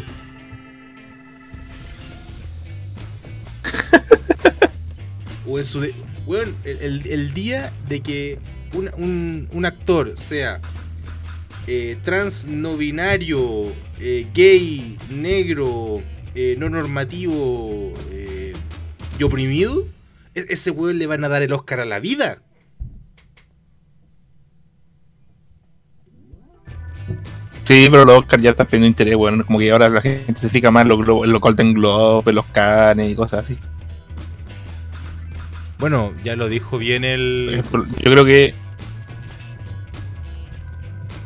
o 5.46 5.58
en 5.58 5.64
su... 5.64 5.80
de- 5.80 5.94
el, 6.64 6.78
el- 6.82 7.06
el 7.06 7.32
día 7.34 7.72
de 7.88 8.00
que 8.00 8.38
un, 8.74 8.90
un- 8.98 9.48
un 9.52 9.64
actor 9.64 10.12
sea 10.18 10.60
eh, 11.68 11.98
trans, 12.02 12.46
no 12.46 12.78
binario, 12.78 13.66
eh, 14.00 14.26
gay, 14.32 14.96
negro, 15.10 16.02
eh, 16.34 16.56
no 16.58 16.70
normativo 16.70 17.92
eh, 18.10 18.54
y 19.18 19.22
oprimido, 19.22 19.84
e- 20.34 20.46
ese 20.48 20.70
weón 20.70 20.98
le 20.98 21.06
van 21.06 21.24
a 21.24 21.28
dar 21.28 21.42
el 21.42 21.52
Oscar 21.52 21.80
a 21.80 21.84
la 21.84 22.00
vida. 22.00 22.42
Sí, 27.64 27.86
pero 27.90 28.06
los 28.06 28.20
Oscar 28.20 28.40
ya 28.40 28.52
están 28.52 28.66
perdiendo 28.66 28.86
interés, 28.86 29.16
weón. 29.16 29.42
Como 29.42 29.58
que 29.58 29.70
ahora 29.70 29.90
la 29.90 30.00
gente 30.00 30.36
se 30.36 30.48
fija 30.48 30.70
más 30.70 30.84
en 30.84 30.88
los, 30.88 31.06
los 31.06 31.40
Golden 31.40 31.74
Globes, 31.74 32.28
en 32.28 32.34
los 32.36 32.46
Cannes 32.46 33.10
y 33.10 33.14
cosas 33.14 33.40
así. 33.40 33.58
Bueno, 35.78 36.14
ya 36.24 36.34
lo 36.34 36.48
dijo 36.48 36.78
bien 36.78 37.04
el... 37.04 37.62
Yo 37.72 38.10
creo 38.10 38.24
que. 38.24 38.54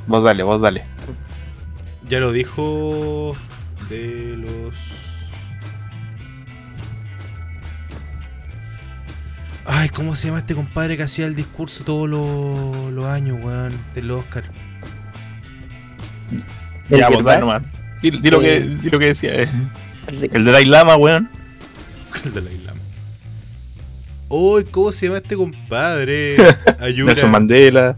Vos 0.07 0.23
dale, 0.25 0.43
vos 0.43 0.61
dale. 0.61 0.83
Ya 2.09 2.19
lo 2.21 2.33
dijo 2.33 3.35
de 3.88 4.37
los... 4.38 4.75
Ay, 9.65 9.88
¿cómo 9.91 10.17
se 10.17 10.27
llama 10.27 10.41
este 10.41 10.55
compadre 10.55 10.97
que 10.97 11.05
hacía 11.05 11.27
el 11.27 11.37
discurso 11.37 11.85
todos 11.85 12.09
los, 12.09 12.93
los 12.93 13.07
años, 13.07 13.38
weón? 13.43 13.73
Del 13.95 14.11
Oscar. 14.11 14.45
¿El 16.91 16.99
Ya, 16.99 17.09
vos 17.09 17.19
Gervais? 17.19 17.25
dale 17.25 17.41
nomás. 17.41 17.62
Di, 18.03 18.11
di 18.11 18.31
lo 18.31 18.41
que, 18.41 18.57
Eh. 18.57 18.61
di 18.83 18.91
lo 18.91 18.99
que 18.99 19.07
decía. 19.07 19.35
eh. 19.35 19.49
El- 20.09 20.45
Dalai 20.45 20.65
Lama, 20.65 20.97
weón. 20.97 21.29
El 22.25 22.35
de 22.35 22.41
la 22.43 22.51
isla. 22.51 22.73
Uy, 24.29 24.65
¿cómo 24.65 24.91
se 24.93 25.07
llama 25.07 25.19
este 25.19 25.37
compadre? 25.37 26.37
Ayuda. 26.81 27.07
Nelson 27.12 27.31
Mandela. 27.31 27.97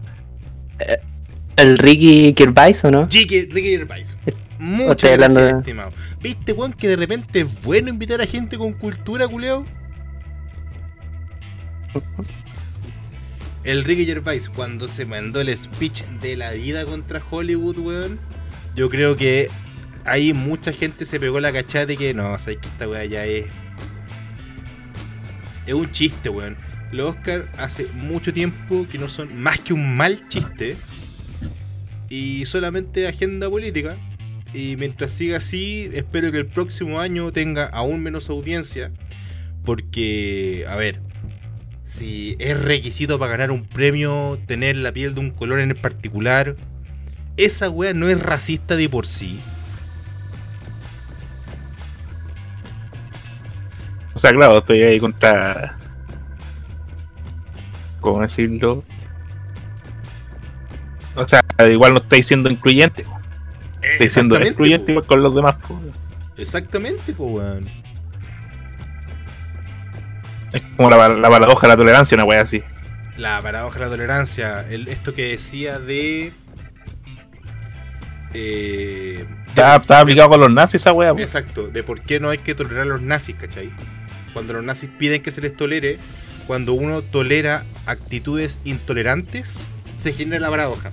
El 1.57 1.77
Ricky 1.77 2.33
Gervais, 2.37 2.83
¿o 2.83 2.91
no? 2.91 3.03
Ricky, 3.05 3.45
Ricky 3.45 3.69
Gervais. 3.71 4.17
Muchas 4.59 4.91
Estoy 4.91 5.09
hablando 5.11 5.39
gracias, 5.39 5.55
de- 5.55 5.59
estimado. 5.71 5.91
¿Viste, 6.21 6.53
weón, 6.53 6.73
que 6.73 6.87
de 6.89 6.95
repente 6.95 7.41
es 7.41 7.63
bueno 7.63 7.89
invitar 7.89 8.21
a 8.21 8.25
gente 8.25 8.57
con 8.57 8.73
cultura, 8.73 9.27
culeo? 9.27 9.63
El 13.63 13.83
Ricky 13.83 14.05
Gervais, 14.05 14.49
cuando 14.49 14.87
se 14.87 15.05
mandó 15.05 15.41
el 15.41 15.55
speech 15.57 16.03
de 16.21 16.35
la 16.35 16.51
vida 16.51 16.85
contra 16.85 17.21
Hollywood, 17.29 17.77
weón, 17.79 18.19
yo 18.75 18.89
creo 18.89 19.15
que 19.15 19.49
ahí 20.05 20.33
mucha 20.33 20.71
gente 20.71 21.05
se 21.05 21.19
pegó 21.19 21.39
la 21.39 21.51
cachada 21.51 21.85
de 21.87 21.97
que 21.97 22.13
no, 22.13 22.37
sabes 22.37 22.59
que 22.59 22.67
esta 22.67 22.87
weá 22.87 23.05
ya 23.05 23.25
es. 23.25 23.45
Es 25.65 25.73
un 25.73 25.91
chiste, 25.91 26.29
weón. 26.29 26.55
Los 26.91 27.15
Oscar 27.15 27.45
hace 27.57 27.87
mucho 27.93 28.31
tiempo 28.31 28.85
que 28.89 28.97
no 28.99 29.09
son 29.09 29.35
más 29.41 29.59
que 29.59 29.73
un 29.73 29.97
mal 29.97 30.19
chiste 30.29 30.77
y 32.09 32.45
solamente 32.45 33.07
agenda 33.07 33.49
política. 33.49 33.97
Y 34.53 34.77
mientras 34.77 35.11
siga 35.11 35.37
así, 35.37 35.89
espero 35.93 36.31
que 36.31 36.39
el 36.39 36.47
próximo 36.47 36.99
año 36.99 37.31
tenga 37.31 37.65
aún 37.65 38.01
menos 38.01 38.29
audiencia. 38.29 38.91
Porque, 39.65 40.65
a 40.69 40.75
ver, 40.75 41.01
si 41.85 42.35
es 42.39 42.57
requisito 42.59 43.19
para 43.19 43.31
ganar 43.31 43.51
un 43.51 43.65
premio 43.65 44.39
tener 44.45 44.77
la 44.77 44.91
piel 44.91 45.13
de 45.13 45.21
un 45.21 45.31
color 45.31 45.59
en 45.59 45.75
particular, 45.75 46.55
esa 47.37 47.69
wea 47.69 47.93
no 47.93 48.07
es 48.07 48.19
racista 48.19 48.75
de 48.75 48.87
por 48.87 49.07
sí. 49.07 49.39
O 54.13 54.19
sea, 54.19 54.31
claro, 54.31 54.59
estoy 54.59 54.81
ahí 54.83 54.99
contra. 54.99 55.77
¿Cómo 57.99 58.21
decirlo? 58.21 58.83
Igual 61.59 61.93
no 61.93 61.99
estáis 61.99 62.27
siendo 62.27 62.49
incluyente. 62.49 63.05
Estáis 63.81 64.13
siendo 64.13 64.37
excluyente 64.37 64.91
igual 64.91 65.05
con 65.05 65.21
los 65.23 65.35
demás. 65.35 65.55
po. 65.57 65.79
Exactamente, 66.37 67.13
pues, 67.13 67.33
weón. 67.37 67.65
Es 70.53 70.61
como 70.77 70.89
la, 70.89 71.09
la 71.09 71.29
paradoja 71.29 71.67
de 71.67 71.73
la 71.73 71.77
tolerancia, 71.77 72.15
una 72.15 72.23
wea 72.25 72.41
así. 72.41 72.61
La 73.17 73.41
paradoja 73.41 73.79
de 73.79 73.85
la 73.85 73.91
tolerancia. 73.91 74.65
el- 74.69 74.87
esto 74.87 75.13
que 75.13 75.29
decía 75.29 75.79
de. 75.79 76.31
Eh, 78.33 79.25
Estaba, 79.47 79.77
estaba 79.77 79.99
aplicado 80.01 80.29
con 80.29 80.39
los 80.41 80.51
nazis 80.51 80.81
esa 80.81 80.91
pues. 80.91 81.23
Exacto, 81.23 81.67
de 81.67 81.83
por 81.83 82.01
qué 82.01 82.19
no 82.19 82.29
hay 82.29 82.37
que 82.39 82.53
tolerar 82.55 82.81
a 82.81 82.85
los 82.85 83.01
nazis, 83.01 83.35
¿cachai? 83.39 83.71
Cuando 84.33 84.51
los 84.53 84.63
nazis 84.63 84.89
piden 84.99 85.23
que 85.23 85.31
se 85.31 85.39
les 85.39 85.55
tolere, 85.55 85.97
cuando 86.45 86.73
uno 86.73 87.01
tolera 87.01 87.63
actitudes 87.85 88.59
intolerantes, 88.65 89.57
se 89.95 90.11
genera 90.11 90.41
la 90.41 90.49
paradoja. 90.49 90.91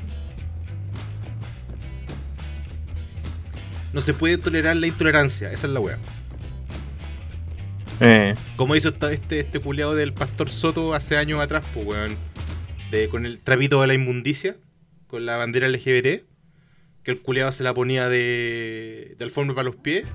No 3.93 4.01
se 4.01 4.15
puede 4.15 4.39
tolerar 4.39 4.77
la 4.77 4.87
intolerancia, 4.87 5.53
esa 5.53 5.67
es 5.67 5.73
la 5.73 5.81
wea. 5.81 5.99
Eh, 8.01 8.35
Como 8.57 8.75
hizo 8.75 8.89
este, 9.11 9.41
este 9.41 9.61
culiado 9.61 9.95
del 9.95 10.13
pastor 10.13 10.49
Soto 10.51 10.95
hace 10.95 11.17
años 11.17 11.41
atrás, 11.41 11.65
pues 11.75 11.87
weón. 11.87 12.17
De, 12.91 13.09
con 13.09 13.25
el 13.27 13.39
trapito 13.39 13.81
de 13.81 13.87
la 13.87 13.95
inmundicia, 13.95 14.57
con 15.07 15.25
la 15.25 15.37
bandera 15.37 15.69
LGBT, 15.69 16.23
que 17.03 17.11
el 17.11 17.21
culiado 17.21 17.53
se 17.53 17.63
la 17.65 17.73
ponía 17.75 18.09
de, 18.09 19.15
de 19.19 19.25
alfombra 19.25 19.55
para 19.55 19.65
los 19.67 19.77
pies, 19.77 20.09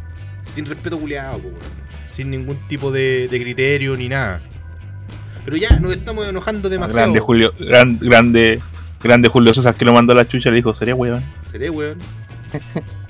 sin 0.54 0.66
respeto 0.66 1.00
culiado, 1.00 1.40
pues 1.40 1.54
weón. 1.54 1.88
Sin 2.08 2.30
ningún 2.32 2.58
tipo 2.68 2.92
de, 2.92 3.28
de 3.30 3.40
criterio 3.42 3.96
ni 3.96 4.10
nada. 4.10 4.42
Pero 5.46 5.56
ya, 5.56 5.80
nos 5.80 5.94
estamos 5.96 6.28
enojando 6.28 6.68
demasiado. 6.68 7.04
grande 7.14 7.20
Julio, 7.20 7.54
gran- 7.60 8.00
grande, 8.00 8.60
grande 9.02 9.30
Julio 9.30 9.54
César 9.54 9.76
que 9.76 9.86
lo 9.86 9.94
mandó 9.94 10.12
a 10.14 10.16
la 10.16 10.26
chucha, 10.28 10.50
le 10.50 10.58
dijo, 10.58 10.74
sería 10.76 10.96
weón. 10.96 11.24
Seré, 11.52 11.70
weón. 11.70 11.98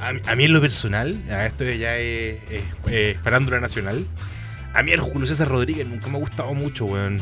A, 0.00 0.12
mí- 0.12 0.20
a 0.26 0.34
mí 0.34 0.44
en 0.44 0.52
lo 0.52 0.60
personal, 0.60 1.22
a 1.30 1.46
esto 1.46 1.64
ya 1.64 1.96
es, 1.96 2.36
es- 2.50 2.62
es 2.92 3.18
farándula 3.18 3.60
nacional. 3.60 4.04
A 4.74 4.82
mí 4.82 4.92
el 4.92 5.00
Julio 5.00 5.26
César 5.26 5.48
Rodríguez 5.48 5.86
nunca 5.86 6.08
me 6.08 6.16
ha 6.16 6.20
gustado 6.20 6.52
mucho, 6.54 6.84
weón. 6.86 7.20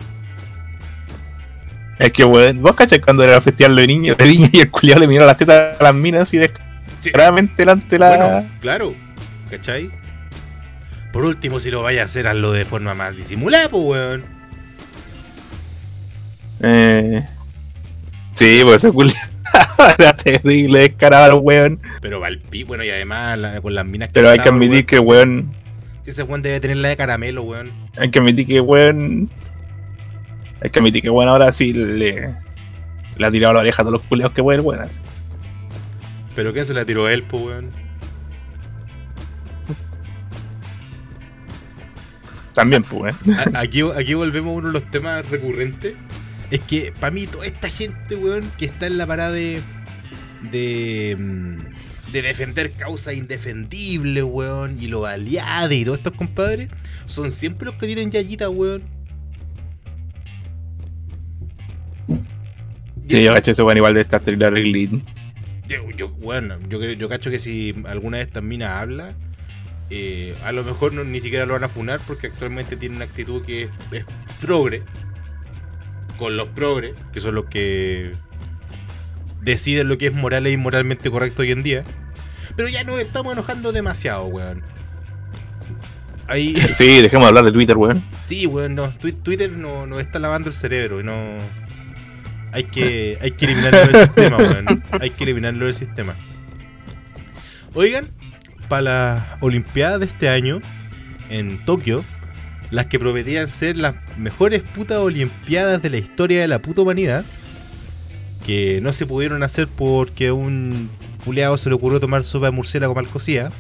Es 1.99 2.13
que 2.13 2.25
weón, 2.25 2.61
vos 2.63 2.75
cachai 2.75 3.01
cuando 3.01 3.25
era 3.25 3.37
el 3.37 3.43
festival 3.43 3.75
de 3.77 3.87
niños 3.87 4.17
de 4.17 4.27
niña 4.27 4.49
y 4.53 4.61
el 4.61 4.71
culiado 4.71 5.01
le 5.01 5.09
miró 5.09 5.27
las 5.27 5.37
tetas 5.37 5.81
a 5.81 5.83
las 5.83 5.95
minas 5.95 6.33
y 6.35 6.39
Sí. 6.39 6.47
descaradamente 7.03 7.55
delante 7.57 7.87
de 7.89 7.99
la. 7.99 8.09
Bueno, 8.17 8.49
claro, 8.61 8.95
¿cachai? 9.51 9.91
Por 11.13 11.25
último, 11.25 11.59
si 11.59 11.71
lo 11.71 11.83
vaya 11.83 12.03
a 12.03 12.05
hacer, 12.05 12.29
hazlo 12.29 12.53
de 12.53 12.65
forma 12.65 12.93
más 12.95 13.17
disimulada, 13.17 13.69
pues, 13.71 13.83
weón. 13.85 14.25
Eh, 16.61 17.25
sí, 18.33 18.61
pues 18.65 18.85
ese 18.85 18.93
culiado 18.93 19.19
era 19.99 20.13
terrible, 20.17 20.81
descarado, 20.81 21.39
weón. 21.39 21.81
Pero 22.01 22.21
Valpi, 22.21 22.65
bueno, 22.65 22.85
y 22.85 22.91
además 22.91 23.39
la- 23.39 23.61
con 23.61 23.75
las 23.75 23.85
minas 23.87 24.09
que 24.09 24.15
Pero 24.15 24.31
hay 24.31 24.39
que 24.39 24.49
admitir 24.49 24.71
weón. 24.75 24.87
que 24.87 24.99
weón. 24.99 25.53
Si 26.05 26.11
ese 26.11 26.23
weón 26.23 26.43
debe 26.43 26.61
tener 26.61 26.77
la 26.79 26.89
de 26.89 26.97
caramelo, 26.97 27.43
weón. 27.43 27.71
Hay 27.97 28.11
que 28.11 28.19
admitir 28.19 28.47
que 28.47 28.61
weón. 28.61 29.31
Hay 30.63 30.71
que 30.71 30.79
admitir 30.81 31.03
que 31.03 31.11
weón 31.11 31.29
ahora 31.29 31.53
sí 31.53 31.73
le. 31.73 32.35
Le 33.17 33.27
ha 33.27 33.31
tirado 33.33 33.55
la 33.55 33.61
oreja 33.61 33.83
a 33.83 33.85
todos 33.85 33.95
los 33.95 34.03
culiados 34.03 34.33
que 34.35 34.41
weón, 34.41 34.65
weón. 34.65 34.81
así. 34.83 35.01
Pero 36.37 36.53
¿qué 36.53 36.65
se 36.65 36.73
la 36.75 36.85
tiró 36.85 37.09
él, 37.09 37.25
pues, 37.29 37.43
weón? 37.43 37.71
También, 42.55 42.83
pues, 42.83 43.15
weón. 43.27 43.57
Aquí, 43.57 43.83
aquí 43.97 44.15
volvemos 44.15 44.51
a 44.51 44.55
uno 44.59 44.67
de 44.69 44.73
los 44.75 44.91
temas 44.91 45.29
recurrentes. 45.31 45.95
Es 46.51 46.61
que, 46.61 46.93
para 46.99 47.11
mí, 47.11 47.27
toda 47.27 47.47
esta 47.47 47.69
gente, 47.69 48.17
weón, 48.17 48.51
que 48.59 48.65
está 48.67 48.87
en 48.87 48.97
la 48.99 49.07
parada 49.07 49.33
de. 49.33 49.61
de. 50.51 51.17
mm, 51.19 51.57
de 52.13 52.23
defender 52.23 52.73
causas 52.73 53.15
indefendibles, 53.15 54.25
weón, 54.25 54.83
y 54.83 54.87
los 54.87 55.05
aliados 55.07 55.75
y 55.75 55.85
todos 55.85 55.99
estos 55.99 56.15
compadres, 56.15 56.71
son 57.05 57.31
siempre 57.33 57.67
los 57.67 57.75
que 57.75 57.87
tienen 57.87 58.11
yayita, 58.11 58.49
weón. 58.49 58.83
Sí, 63.09 63.23
yo 63.23 63.33
cacho 63.33 63.51
ese 63.53 63.63
weón 63.63 63.77
igual 63.79 63.95
de 63.95 64.03
estar 64.03 64.21
terrible 64.21 64.51
Riglin. 64.51 65.03
Yo, 65.67 65.91
yo, 65.91 66.09
bueno, 66.09 66.57
yo, 66.69 66.79
creo- 66.79 66.93
yo 66.93 67.09
cacho 67.09 67.31
que 67.31 67.41
si 67.41 67.75
alguna 67.87 68.19
de 68.19 68.23
estas 68.25 68.43
minas 68.43 68.71
habla, 68.83 69.15
eh, 69.91 70.35
a 70.45 70.53
lo 70.53 70.63
mejor 70.65 70.93
no- 70.93 71.05
ni 71.05 71.21
siquiera 71.21 71.47
lo 71.47 71.55
van 71.55 71.65
a 71.65 71.69
funar 71.69 72.01
porque 72.07 72.27
actualmente 72.29 72.77
tiene 72.77 72.97
una 72.97 73.05
actitud 73.07 73.45
que 73.45 73.65
es, 73.65 73.71
es 73.93 74.05
progre. 74.41 74.83
Con 76.19 76.37
los 76.37 76.49
progres, 76.49 76.99
que 77.13 77.21
son 77.21 77.35
los 77.37 77.45
que 77.47 78.11
deciden 79.43 79.89
lo 79.89 79.97
que 79.99 80.09
es 80.09 80.13
moral 80.13 80.47
e 80.47 80.51
inmoralmente 80.51 81.11
correcto 81.11 81.43
hoy 81.43 81.53
en 81.53 81.63
día. 81.63 81.85
Pero 82.57 82.69
ya 82.69 82.83
nos 82.85 82.99
estamos 82.99 83.33
enojando 83.33 83.71
demasiado, 83.73 84.25
weón. 84.27 84.63
Ahí, 86.27 86.55
Sí, 86.75 87.01
dejemos 87.01 87.25
de 87.25 87.29
hablar 87.29 87.45
de 87.45 87.53
Twitter, 87.53 87.77
weón. 87.77 88.03
sí, 88.23 88.47
weón, 88.47 88.75
no, 88.75 88.93
Twi- 88.99 89.15
Twitter 89.23 89.51
no- 89.51 89.87
nos 89.87 90.01
está 90.01 90.19
lavando 90.19 90.49
el 90.49 90.55
cerebro 90.55 91.01
y 91.01 91.05
no... 91.05 91.39
Hay 92.51 92.65
que, 92.65 93.19
hay 93.21 93.31
que 93.33 93.45
eliminarlo 93.45 93.79
del 93.93 93.97
sistema, 94.07 94.37
weón. 94.39 94.83
Hay 95.01 95.11
que 95.11 95.25
eliminarlo 95.25 95.67
del 95.67 95.75
sistema. 95.75 96.17
Oigan, 97.75 98.07
para 98.69 98.83
las 98.83 99.25
Olimpiadas 99.41 100.01
de 100.01 100.07
este 100.07 100.29
año, 100.29 100.61
en 101.31 101.65
Tokio, 101.65 102.05
las 102.71 102.87
que 102.87 102.99
prometían 102.99 103.49
ser 103.49 103.77
las 103.77 103.95
mejores 104.19 104.63
putas 104.63 104.99
Olimpiadas 104.99 105.81
de 105.83 105.91
la 105.91 105.97
historia 105.99 106.41
de 106.41 106.49
la 106.49 106.61
puta 106.61 106.83
humanidad, 106.83 107.25
que 108.45 108.81
no 108.83 108.93
se 108.93 109.07
pudieron 109.07 109.43
hacer 109.43 109.69
porque 109.69 110.29
a 110.29 110.35
un 110.35 110.91
culeado 111.25 111.59
se 111.59 111.69
le 111.69 111.75
ocurrió 111.75 112.01
tomar 112.01 112.25
sopa 112.25 112.47
de 112.47 112.53
murciélago 112.53 112.95
mal 112.95 113.07
cocida. 113.09 113.53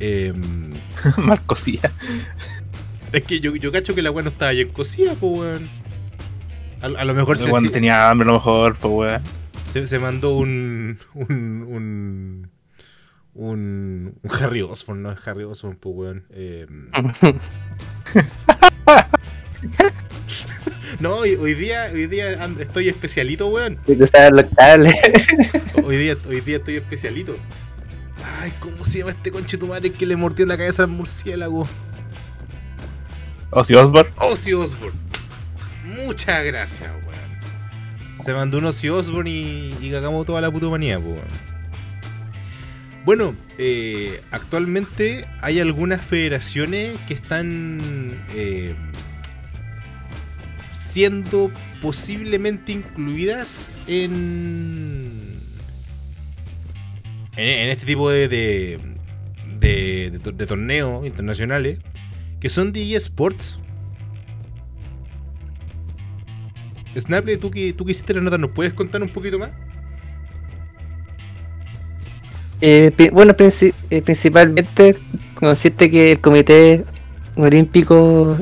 Em, 0.00 0.72
Marcosía. 1.18 1.90
es 3.12 3.22
que 3.24 3.40
yo, 3.40 3.56
yo 3.56 3.72
cacho 3.72 3.94
que 3.94 4.02
la 4.02 4.10
weá 4.10 4.22
no 4.22 4.30
estaba 4.30 4.52
bien 4.52 4.68
cocida, 4.68 5.14
pues 5.14 5.38
weón. 5.38 5.68
A, 6.80 6.86
a 6.86 7.04
lo 7.04 7.14
mejor 7.14 7.38
se, 7.38 7.50
tenía 7.70 8.08
hambre, 8.08 8.28
a 8.28 8.32
lo 8.32 8.34
mejor, 8.34 8.76
pues, 8.76 8.92
weón. 8.92 9.22
se, 9.72 9.86
se 9.86 9.98
mandó 9.98 10.36
un, 10.36 10.98
un, 11.14 11.66
un, 11.68 12.50
un, 13.38 14.18
un 14.20 14.30
Harry 14.42 14.62
Osborn, 14.62 15.02
no 15.02 15.14
Harry 15.24 15.44
Osborn, 15.44 15.76
pues 15.76 15.94
weón. 15.94 16.24
Eh, 16.30 16.66
no, 21.00 21.14
hoy, 21.14 21.36
hoy 21.36 21.54
día, 21.54 21.88
hoy 21.92 22.08
día 22.08 22.32
estoy 22.58 22.88
especialito, 22.88 23.46
weón. 23.46 23.78
Hoy 25.84 25.96
día, 25.96 26.16
hoy 26.28 26.40
día 26.40 26.56
estoy 26.56 26.74
especialito. 26.76 27.36
Ay, 28.40 28.52
¿cómo 28.58 28.84
se 28.84 28.98
llama 28.98 29.12
este 29.12 29.30
conche 29.30 29.56
tu 29.56 29.68
madre 29.68 29.92
que 29.92 30.04
le 30.04 30.16
mordió 30.16 30.44
la 30.44 30.56
cabeza 30.56 30.82
al 30.82 30.88
murciélago? 30.88 31.68
Ozzy 33.50 33.76
Osbourne. 33.76 34.10
Ozzy 34.16 34.52
Osbourne. 34.52 34.98
Muchas 35.84 36.44
gracias, 36.44 36.90
weón. 36.90 38.20
Se 38.20 38.34
mandó 38.34 38.58
un 38.58 38.64
Ozzy 38.64 38.88
Osbourne 38.88 39.30
y, 39.30 39.76
y 39.80 39.92
cagamos 39.92 40.26
toda 40.26 40.40
la 40.40 40.50
puta 40.50 40.66
humanidad, 40.66 41.00
pues, 41.00 41.14
weón. 41.14 41.57
Bueno, 43.04 43.34
eh, 43.58 44.20
actualmente 44.30 45.24
hay 45.40 45.60
algunas 45.60 46.04
federaciones 46.04 46.94
que 47.06 47.14
están 47.14 47.80
eh, 48.34 48.74
siendo 50.76 51.50
posiblemente 51.80 52.72
incluidas 52.72 53.70
en, 53.86 55.40
en, 57.36 57.68
este 57.70 57.86
tipo 57.86 58.10
de, 58.10 58.28
de, 58.28 58.78
de 60.10 60.46
torneos 60.46 61.06
internacionales 61.06 61.78
que 62.40 62.48
son 62.48 62.72
de 62.72 62.94
eSports. 62.94 63.58
Snaple, 66.96 67.36
tú 67.36 67.50
que, 67.50 67.72
tú 67.72 67.84
que 67.84 67.92
hiciste 67.92 68.14
la 68.14 68.20
nota, 68.20 68.38
¿nos 68.38 68.50
puedes 68.52 68.72
contar 68.72 69.02
un 69.02 69.08
poquito 69.08 69.38
más? 69.38 69.50
Eh, 72.60 73.10
bueno, 73.12 73.36
eh, 73.38 74.02
principalmente 74.02 74.96
consiste 75.34 75.88
que 75.88 76.12
el 76.12 76.20
Comité 76.20 76.84
Olímpico 77.36 78.36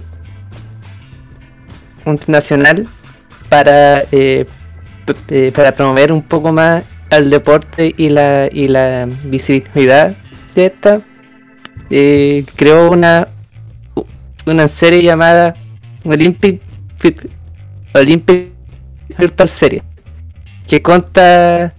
Internacional 2.06 2.86
para 3.50 4.04
eh, 4.12 4.46
eh, 5.28 5.52
para 5.54 5.72
promover 5.72 6.12
un 6.12 6.22
poco 6.22 6.50
más 6.50 6.82
al 7.10 7.28
deporte 7.28 7.94
y 7.96 8.08
la 8.08 8.48
y 8.50 8.68
la 8.68 9.06
visibilidad 9.24 10.16
de 10.54 10.66
esta 10.66 11.00
creó 12.56 12.90
una 12.90 13.28
una 14.46 14.66
serie 14.66 15.02
llamada 15.02 15.54
Olympic 16.04 16.62
Olympic 17.94 18.48
Virtual 19.18 19.48
Series 19.48 19.82
que 20.66 20.80
consta 20.80 21.74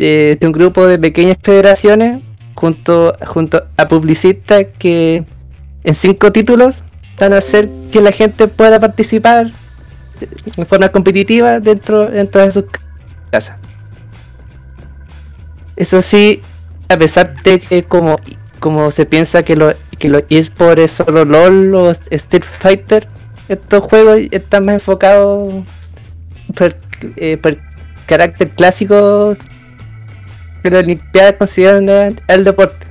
de, 0.00 0.38
un 0.42 0.52
grupo 0.52 0.86
de 0.86 0.98
pequeñas 0.98 1.36
federaciones 1.42 2.22
junto, 2.54 3.14
junto 3.26 3.64
a 3.76 3.86
publicistas 3.86 4.66
que 4.78 5.24
en 5.84 5.94
cinco 5.94 6.32
títulos 6.32 6.82
van 7.18 7.32
a 7.34 7.38
hacer 7.38 7.68
que 7.92 8.00
la 8.00 8.12
gente 8.12 8.48
pueda 8.48 8.80
participar 8.80 9.50
de 10.56 10.64
forma 10.64 10.88
competitiva 10.90 11.60
dentro, 11.60 12.06
dentro 12.10 12.40
de 12.44 12.52
sus 12.52 12.64
casas. 13.30 13.56
Eso 15.76 16.02
sí, 16.02 16.40
a 16.88 16.96
pesar 16.96 17.34
de 17.42 17.60
que 17.60 17.82
como, 17.82 18.16
como 18.58 18.90
se 18.90 19.06
piensa 19.06 19.42
que, 19.42 19.56
lo- 19.56 19.74
que 19.98 20.08
los 20.08 20.24
eSports 20.28 20.82
es 20.82 20.90
solo 20.92 21.24
LOL 21.24 21.74
o 21.74 21.90
Street 21.90 22.44
Fighter, 22.58 23.06
estos 23.48 23.82
juegos 23.84 24.18
están 24.30 24.64
más 24.66 24.74
enfocados 24.74 25.64
por, 26.54 26.76
eh, 27.16 27.36
por 27.38 27.56
carácter 28.06 28.50
clásico 28.50 29.36
que 30.62 30.70
las 30.70 30.82
Olimpiadas 30.84 31.34
consideran 31.36 32.20
el 32.28 32.44
deporte. 32.44 32.86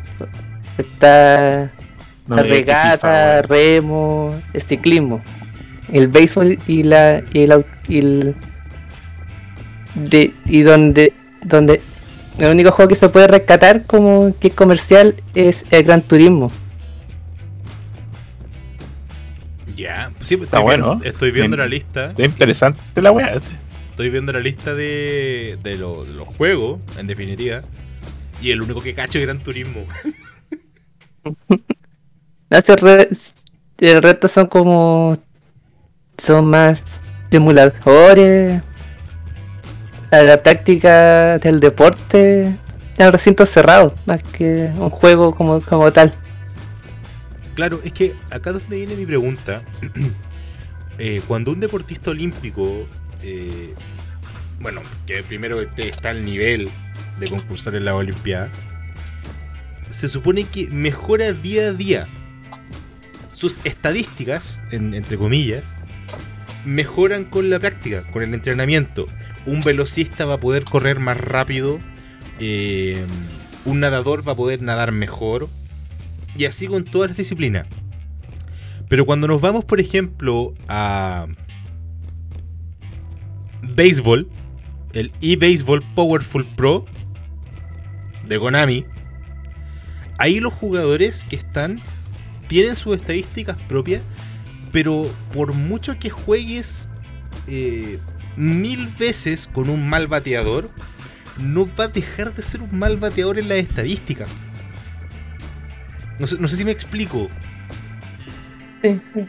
Está 0.78 1.70
No, 2.28 2.36
la 2.38 2.44
regata, 2.44 3.42
remo, 3.44 4.36
el 4.54 4.62
ciclismo, 4.62 5.22
el 5.92 6.08
béisbol 6.08 6.58
y 6.68 6.84
la 6.84 7.22
y 7.34 7.44
el, 7.44 7.52
au- 7.52 7.66
y 7.88 8.00
el- 8.00 8.36
de, 9.96 10.34
y 10.46 10.62
donde 10.62 11.14
donde 11.44 11.82
el 12.38 12.52
único 12.52 12.72
juego 12.72 12.88
que 12.90 12.96
se 12.96 13.10
puede 13.10 13.28
rescatar 13.28 13.84
como 13.86 14.34
que 14.40 14.48
es 14.50 14.54
comercial 14.54 15.16
es 15.36 15.66
el 15.72 15.84
Gran 15.84 16.02
Turismo. 16.02 16.52
Ya, 19.76 20.12
sí, 20.22 20.34
estoy 20.36 20.44
Está 20.46 20.62
viendo, 20.64 20.88
bueno. 20.96 21.02
Estoy 21.04 21.32
viendo 21.32 21.58
la 21.58 21.66
lista. 21.68 22.12
Es 22.18 22.20
interesante 22.20 23.02
la 23.02 23.12
weá. 23.12 23.36
Estoy 24.00 24.12
viendo 24.12 24.32
la 24.32 24.40
lista 24.40 24.74
de, 24.76 25.60
de, 25.62 25.78
lo- 25.78 26.06
de 26.06 26.14
los 26.14 26.26
juegos, 26.26 26.80
en 26.98 27.06
definitiva. 27.06 27.64
Y 28.42 28.52
el 28.52 28.62
único 28.62 28.80
que 28.80 28.94
cacho 28.94 29.20
es 29.20 29.26
Gran 29.26 29.40
Turismo. 29.40 29.86
Hace 32.50 32.76
re- 32.78 33.10
el 33.80 34.02
resto 34.02 34.30
son 34.30 34.48
como 34.48 35.18
son 36.18 36.46
más 36.46 36.82
emuladores 37.30 38.62
a 40.12 40.22
la 40.22 40.42
práctica 40.44 41.38
del 41.40 41.60
deporte 41.60 42.56
en 42.98 43.12
recintos 43.12 43.50
cerrados 43.50 43.92
más 44.06 44.24
que 44.24 44.72
un 44.78 44.92
juego 44.92 45.36
como, 45.36 45.60
como 45.60 45.92
tal. 45.92 46.14
Claro, 47.54 47.82
es 47.84 47.92
que 47.92 48.16
acá 48.32 48.54
donde 48.54 48.78
viene 48.78 48.96
mi 48.96 49.06
pregunta. 49.06 49.62
Eh, 51.02 51.22
cuando 51.30 51.52
un 51.54 51.62
deportista 51.62 52.12
olímpico, 52.12 52.86
eh, 53.24 53.74
bueno, 54.60 54.82
que 55.06 55.24
primero 55.24 55.62
este- 55.62 55.90
está 55.90 56.10
al 56.12 56.26
nivel 56.26 56.70
de 57.20 57.28
concursar 57.30 57.76
en 57.76 57.86
la 57.86 57.96
Olimpiada, 57.96 58.50
se 59.90 60.08
supone 60.08 60.44
que 60.44 60.68
mejora 60.68 61.34
día 61.34 61.70
a 61.70 61.74
día 61.74 62.08
sus 63.34 63.60
estadísticas, 63.64 64.60
en- 64.72 64.94
entre 64.94 65.18
comillas, 65.18 65.64
mejoran 66.66 67.26
con 67.26 67.50
la 67.50 67.60
práctica, 67.60 68.04
con 68.12 68.22
el 68.22 68.34
entrenamiento. 68.34 69.06
Un 69.46 69.62
velocista 69.62 70.26
va 70.26 70.36
a 70.36 70.40
poder 70.40 70.66
correr 70.66 71.00
más 71.00 71.18
rápido, 71.18 71.80
eh, 72.40 73.04
un 73.66 73.80
nadador 73.80 74.28
va 74.28 74.34
a 74.34 74.36
poder 74.36 74.62
nadar 74.62 74.92
mejor, 74.92 75.50
y 76.38 76.46
así 76.46 76.68
con 76.68 76.84
todas 76.84 77.12
las 77.12 77.18
disciplinas. 77.18 77.66
Pero 78.90 79.06
cuando 79.06 79.28
nos 79.28 79.42
vamos, 79.42 79.66
por 79.66 79.80
ejemplo, 79.80 80.54
a 80.68 81.28
béisbol, 83.80 84.28
el 84.92 85.10
eBaseball 85.22 85.82
Powerful 85.96 86.46
Pro 86.58 86.86
de 88.28 88.38
Konami, 88.38 88.86
ahí 90.18 90.42
los 90.42 90.52
jugadores 90.52 91.24
que 91.24 91.38
están 91.38 91.82
tienen 92.50 92.76
sus 92.76 92.98
estadísticas 92.98 93.56
propias, 93.70 94.02
pero 94.74 95.10
por 95.32 95.54
mucho 95.54 95.98
que 95.98 96.10
juegues 96.10 96.89
eh, 97.48 98.00
mil 98.36 98.88
veces 99.00 99.48
con 99.48 99.70
un 99.70 99.88
mal 99.88 100.08
bateador, 100.08 100.70
no 101.42 101.65
va 101.80 101.86
a 101.86 101.88
dejar 101.88 102.36
de 102.36 102.44
ser 102.44 102.62
un 102.62 102.78
mal 102.78 102.98
bateador 102.98 103.39
en 103.39 103.48
las 103.48 103.60
estadísticas. 103.60 104.28
No 106.20 106.28
sé, 106.28 106.38
no 106.38 106.50
sé 106.50 106.58
si 106.58 106.65
me 106.65 106.72
explico. 106.72 107.30
Sí, 108.82 109.00
sí. 109.13 109.26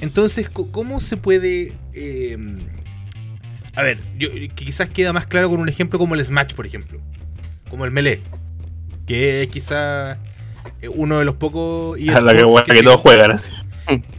Entonces, 0.00 0.48
¿cómo 0.48 0.98
se 1.00 1.18
puede... 1.18 1.74
eh, 1.92 2.38
a 3.76 3.82
ver, 3.82 3.98
yo, 4.18 4.28
quizás 4.54 4.90
queda 4.90 5.12
más 5.12 5.26
claro 5.26 5.50
con 5.50 5.60
un 5.60 5.68
ejemplo 5.68 5.98
como 5.98 6.14
el 6.14 6.24
Smash, 6.24 6.54
por 6.54 6.66
ejemplo. 6.66 7.00
Como 7.68 7.84
el 7.84 7.90
Melee. 7.90 8.20
Que 9.06 9.42
es 9.42 9.48
quizás 9.48 10.18
eh, 10.80 10.88
uno 10.88 11.18
de 11.18 11.24
los 11.24 11.34
pocos... 11.34 11.98
A 12.00 12.20
la 12.24 12.64
que, 12.64 12.82
todos 12.82 13.00
juegan 13.00 13.32
así. 13.32 13.52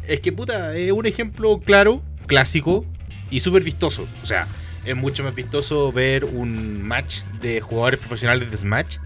es 0.07 0.19
que 0.19 0.31
puta, 0.31 0.75
es 0.75 0.91
un 0.91 1.05
ejemplo 1.05 1.59
claro, 1.59 2.01
clásico 2.27 2.85
y 3.29 3.39
súper 3.39 3.63
vistoso. 3.63 4.07
O 4.23 4.25
sea, 4.25 4.47
es 4.85 4.95
mucho 4.95 5.23
más 5.23 5.33
vistoso 5.33 5.91
ver 5.91 6.25
un 6.25 6.81
match 6.81 7.21
de 7.41 7.61
jugadores 7.61 7.99
profesionales 7.99 8.51
de 8.51 8.57
Smash 8.57 8.97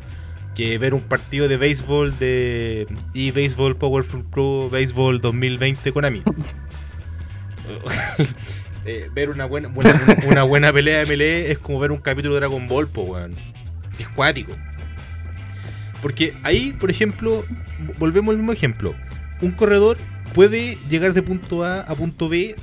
que 0.56 0.78
ver 0.78 0.94
un 0.94 1.02
partido 1.02 1.48
de 1.48 1.58
béisbol 1.58 2.18
de 2.20 2.88
eBaseball 3.14 3.78
Powerful 3.78 4.26
Pro 4.26 4.70
Baseball 4.70 5.22
2020 5.22 5.92
Konami. 5.92 6.24
Eh, 8.92 9.08
ver 9.14 9.30
una 9.30 9.46
buena, 9.46 9.70
una 10.28 10.42
buena 10.42 10.74
pelea 10.74 10.98
de 11.00 11.06
melee 11.06 11.52
es 11.52 11.60
como 11.60 11.78
ver 11.78 11.92
un 11.92 12.00
capítulo 12.00 12.34
de 12.34 12.40
Dragon 12.40 12.68
Ball, 12.68 12.88
po, 12.88 13.04
weón. 13.04 13.34
Es 13.92 14.08
cuático. 14.08 14.52
Porque 16.02 16.36
ahí, 16.42 16.74
por 16.74 16.90
ejemplo, 16.90 17.46
volvemos 18.00 18.32
al 18.32 18.38
mismo 18.38 18.52
ejemplo. 18.52 18.96
Un 19.42 19.52
corredor 19.52 20.00
puede 20.34 20.80
llegar 20.90 21.14
de 21.14 21.22
punto 21.22 21.64
A 21.64 21.82
a 21.82 21.94
punto 21.94 22.30
B 22.30 22.56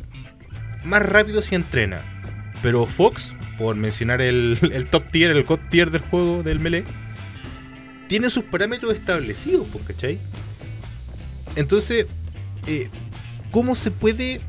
más 0.82 1.00
rápido 1.00 1.42
si 1.42 1.54
entrena. 1.54 2.02
Pero 2.60 2.86
Fox, 2.86 3.32
por 3.56 3.76
mencionar 3.76 4.20
el, 4.20 4.58
el 4.72 4.86
top 4.86 5.08
tier, 5.12 5.30
el 5.30 5.44
god 5.44 5.60
tier 5.70 5.92
del 5.92 6.00
juego 6.00 6.42
del 6.42 6.58
melee, 6.58 6.82
tiene 8.08 8.30
sus 8.30 8.42
parámetros 8.42 8.96
establecidos, 8.96 9.68
¿cachai? 9.86 10.18
Entonces, 11.54 12.06
eh, 12.66 12.88
¿cómo 13.52 13.76
se 13.76 13.92
puede 13.92 14.40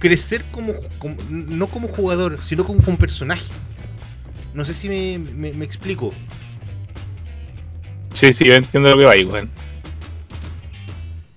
crecer 0.00 0.44
como, 0.50 0.72
como- 0.98 1.14
no 1.30 1.68
como 1.68 1.86
jugador, 1.86 2.36
sino 2.42 2.64
como, 2.64 2.82
como 2.82 2.96
personaje? 2.98 3.44
No 4.52 4.64
sé 4.64 4.74
si 4.74 4.88
me, 4.88 5.18
me- 5.18 5.52
me 5.52 5.64
explico. 5.64 6.12
Sí, 8.12 8.32
sí, 8.32 8.44
yo 8.44 8.54
entiendo 8.54 8.90
lo 8.90 8.96
que 8.98 9.04
va 9.04 9.12
ahí, 9.12 9.24
weón. 9.24 9.48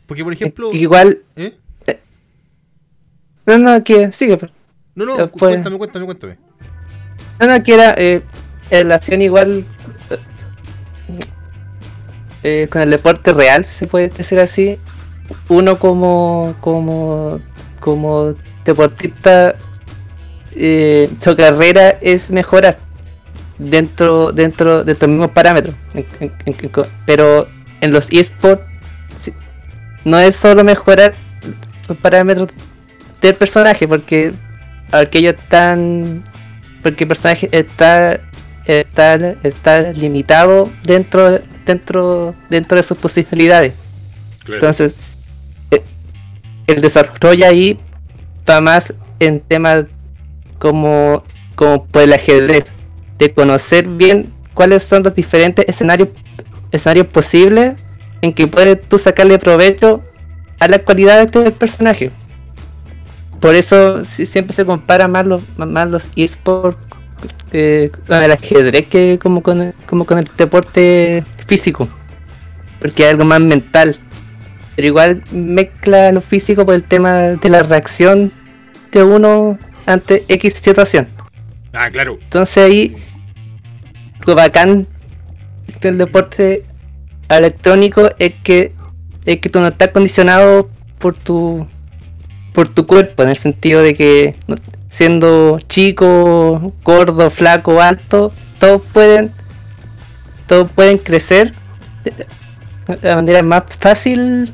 Porque, 0.08 0.24
por 0.24 0.34
ejemplo... 0.34 0.72
Igual, 0.74 1.20
¿eh? 1.36 1.56
no, 3.46 3.58
no, 3.60 3.84
que 3.84 4.12
sigue, 4.12 4.38
pero- 4.38 4.52
No, 4.96 5.06
no, 5.06 5.20
Eh, 5.20 5.30
cu- 5.30 5.38
pues- 5.40 5.52
cuéntame, 5.52 5.78
cuéntame, 5.78 6.06
cuéntame. 6.06 6.38
no, 7.40 7.48
no, 7.48 7.64
que 7.64 7.74
era 7.74 7.94
eh, 7.98 8.22
en 8.72 8.78
relación 8.84 9.22
igual 9.22 9.66
eh, 12.44 12.68
con 12.72 12.82
el 12.82 12.90
deporte 12.90 13.34
real, 13.34 13.66
si 13.66 13.74
se 13.76 13.88
puede 13.88 14.10
decir 14.10 14.40
así. 14.40 14.78
Uno 15.50 15.78
como, 15.80 16.56
como, 16.60 17.40
como 17.80 18.34
deportista, 18.66 19.56
eh, 20.56 21.10
su 21.24 21.36
carrera 21.36 21.96
es 22.02 22.30
mejorar 22.30 22.78
dentro, 23.58 24.32
dentro 24.32 24.84
de 24.84 24.92
estos 24.94 25.10
mismos 25.10 25.32
parámetros. 25.32 25.76
En- 25.94 26.06
en- 26.20 26.32
en- 26.46 26.56
en- 26.62 26.86
pero 27.06 27.48
en 27.82 27.92
los 27.92 28.08
esports 28.12 28.64
sí, 29.24 29.34
no 30.06 30.20
es 30.20 30.36
solo 30.36 30.64
mejorar 30.64 31.14
los 31.88 31.98
parámetros 31.98 32.50
del 33.22 33.36
personaje, 33.36 33.88
porque 33.88 34.34
aquellos 34.92 35.36
están 35.36 36.24
porque 36.82 37.06
el 37.06 37.08
personaje 37.08 37.50
está 37.52 38.20
está, 38.66 39.16
está 39.44 39.92
limitado 39.94 40.70
dentro 40.84 41.40
dentro 41.66 42.36
dentro 42.50 42.78
de 42.78 42.84
sus 42.84 42.98
posibilidades 42.98 43.74
entonces 44.56 44.96
eh, 45.72 45.82
el 46.68 46.82
desarrollo 46.82 47.46
ahí 47.46 47.80
va 48.50 48.62
más 48.62 48.94
en 49.20 49.40
temas 49.40 49.86
como 50.60 51.24
como 51.56 51.86
por 51.86 52.02
el 52.02 52.14
ajedrez 52.14 52.66
de 53.20 53.34
conocer 53.34 53.88
bien 53.88 54.34
cuáles 54.54 54.84
son 54.84 55.04
los 55.04 55.14
diferentes 55.14 55.66
escenarios 55.68 56.10
escenarios 56.72 57.08
posibles 57.08 57.76
en 58.22 58.34
que 58.34 58.48
puedes 58.48 58.82
tú 58.82 58.98
sacarle 58.98 59.38
provecho 59.38 60.02
a 60.60 60.68
las 60.68 60.80
cualidades 60.80 61.32
del 61.32 61.52
personaje. 61.54 62.10
Por 63.40 63.56
eso 63.56 64.06
siempre 64.06 64.56
se 64.56 64.66
compara 64.66 65.08
más 65.08 65.26
los 65.26 65.42
más 65.58 65.88
los 65.90 66.06
esports 66.16 66.80
eh, 67.52 67.92
con 68.08 68.24
el 68.24 68.32
ajedrez 68.32 68.88
que 68.88 69.20
como 69.22 69.44
con 69.44 69.74
como 69.86 70.06
con 70.06 70.18
el 70.18 70.30
deporte 70.38 71.24
físico 71.46 71.88
porque 72.84 73.04
es 73.04 73.12
algo 73.12 73.24
más 73.24 73.40
mental 73.40 73.96
pero 74.76 74.88
igual 74.88 75.24
mezcla 75.32 76.12
lo 76.12 76.22
físico 76.22 76.66
por 76.66 76.76
el 76.76 76.84
tema 76.84 77.14
de 77.14 77.50
la 77.50 77.64
reacción 77.64 78.32
de 78.92 79.04
uno 79.04 79.58
ante 79.86 80.24
X 80.28 80.56
situación 80.62 81.08
Ah, 81.74 81.90
claro. 81.92 82.18
entonces 82.22 82.58
ahí 82.58 82.96
lo 84.26 84.36
bacán 84.36 84.88
del 85.82 85.98
deporte 85.98 86.64
electrónico 87.30 88.10
es 88.20 88.34
que 88.44 88.74
es 89.26 89.40
que 89.40 89.50
tú 89.50 89.60
no 89.60 89.68
estás 89.68 89.90
condicionado 89.90 90.70
por 91.00 91.16
tu 91.16 91.68
por 92.54 92.68
tu 92.68 92.86
cuerpo 92.86 93.24
en 93.24 93.30
el 93.30 93.38
sentido 93.38 93.82
de 93.82 93.96
que 93.96 94.36
siendo 94.90 95.60
chico, 95.68 96.74
gordo, 96.84 97.32
flaco, 97.32 97.82
alto, 97.82 98.32
todos 98.60 98.82
pueden 98.94 99.32
todos 100.46 100.72
pueden 100.72 101.00
crecer 101.00 101.54
la 103.02 103.16
manera 103.16 103.42
más 103.42 103.64
fácil 103.80 104.54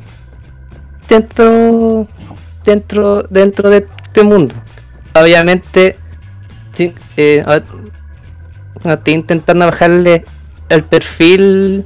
dentro 1.09 2.07
dentro 2.63 3.23
dentro 3.23 3.69
de 3.69 3.87
este 4.05 4.23
mundo. 4.23 4.53
Obviamente, 5.15 5.95
eh, 7.17 7.43
estoy 8.83 9.13
intentando 9.13 9.65
bajarle 9.65 10.23
el 10.69 10.83
perfil 10.83 11.85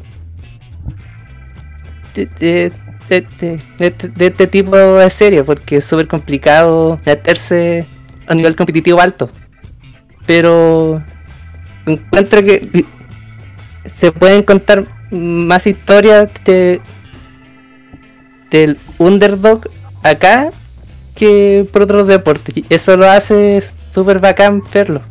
de, 2.14 2.26
de- 2.40 2.72
este- 3.10 4.48
tipo 4.48 4.76
de 4.76 5.10
serie 5.10 5.44
porque 5.44 5.78
es 5.78 5.86
súper 5.86 6.08
complicado 6.08 7.00
meterse 7.06 7.86
a 8.28 8.36
nivel 8.36 8.56
competitivo 8.56 9.00
alto. 9.02 9.30
Pero 10.26 11.02
encuentro 11.86 12.42
que 12.44 12.86
se 13.86 14.12
pueden 14.12 14.44
contar 14.44 14.86
más 15.12 15.68
historias 15.68 16.32
de 16.46 16.80
del 18.54 18.78
underdog 19.00 19.68
acá 20.04 20.52
que 21.16 21.68
por 21.74 21.82
otros 21.82 22.08
deportes. 22.08 22.64
Eso 22.70 22.96
lo 22.96 23.10
hace 23.10 23.62
súper 23.92 24.20
bacán 24.20 24.62
verlo. 24.74 25.02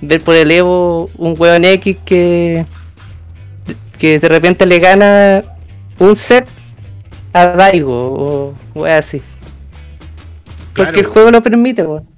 Ver 0.00 0.22
por 0.22 0.36
el 0.36 0.50
Evo 0.50 1.10
un 1.18 1.34
weón 1.36 1.64
X 1.64 1.98
que 2.04 2.64
que 3.98 4.18
de 4.18 4.28
repente 4.28 4.64
le 4.66 4.78
gana 4.78 5.42
un 5.98 6.14
set 6.16 6.46
a 7.32 7.46
Daigo 7.46 7.96
o 7.96 8.54
weón 8.74 8.92
así. 8.92 9.22
Porque 10.74 11.00
el 11.00 11.06
juego 11.06 11.30
lo 11.30 11.42
permite, 11.42 11.82
weón. 11.82 12.08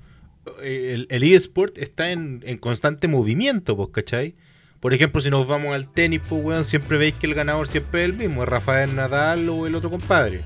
el, 0.63 1.07
el 1.11 1.23
eSport 1.23 1.79
está 1.79 2.11
en, 2.11 2.43
en 2.45 2.59
constante 2.59 3.09
movimiento, 3.09 3.77
pues, 3.77 3.91
¿cachai? 3.93 4.35
Por 4.81 4.93
ejemplo, 4.95 5.21
si 5.21 5.31
nos 5.31 5.47
vamos 5.47 5.75
al 5.75 5.91
tenis, 5.91 6.21
pues, 6.29 6.43
weón, 6.45 6.65
siempre 6.65 6.99
veis 6.99 7.15
que 7.15 7.27
el 7.27 7.35
ganador 7.35 7.67
siempre 7.69 8.05
es 8.05 8.11
el 8.11 8.17
mismo, 8.17 8.43
es 8.43 8.49
Rafael 8.49 8.95
Nadal 8.95 9.49
o 9.49 9.67
el 9.67 9.75
otro 9.75 9.91
compadre. 9.91 10.43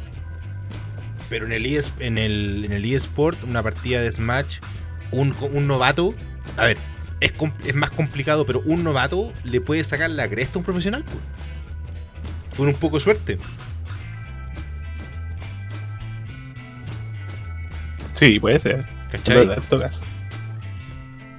Pero 1.31 1.47
en 1.47 1.53
el, 1.53 1.64
ES 1.64 1.93
en 2.01 2.18
el, 2.18 2.64
en 2.64 2.72
el 2.72 2.85
eSport, 2.85 3.43
una 3.45 3.62
partida 3.62 4.03
de 4.03 4.12
Smash, 4.12 4.59
un, 5.12 5.35
un 5.41 5.66
novato, 5.66 6.12
a 6.57 6.66
ver, 6.66 6.76
es, 7.20 7.33
es 7.64 7.74
más 7.74 7.91
complicado, 7.91 8.45
pero 8.45 8.61
un 8.66 8.83
novato 8.83 9.33
le 9.45 9.61
puede 9.61 9.85
sacar 9.85 10.11
la 10.11 10.28
cresta 10.28 10.55
a 10.57 10.59
un 10.59 10.64
profesional, 10.64 11.05
pues. 11.05 12.57
Con 12.57 12.68
un 12.68 12.74
poco 12.74 12.97
de 12.99 13.05
suerte. 13.05 13.39
Sí, 18.12 18.39
puede 18.39 18.59
ser. 18.59 18.85
¿Cachai? 19.11 19.51
En 19.51 19.62
todo 19.62 19.81
caso. 19.81 20.05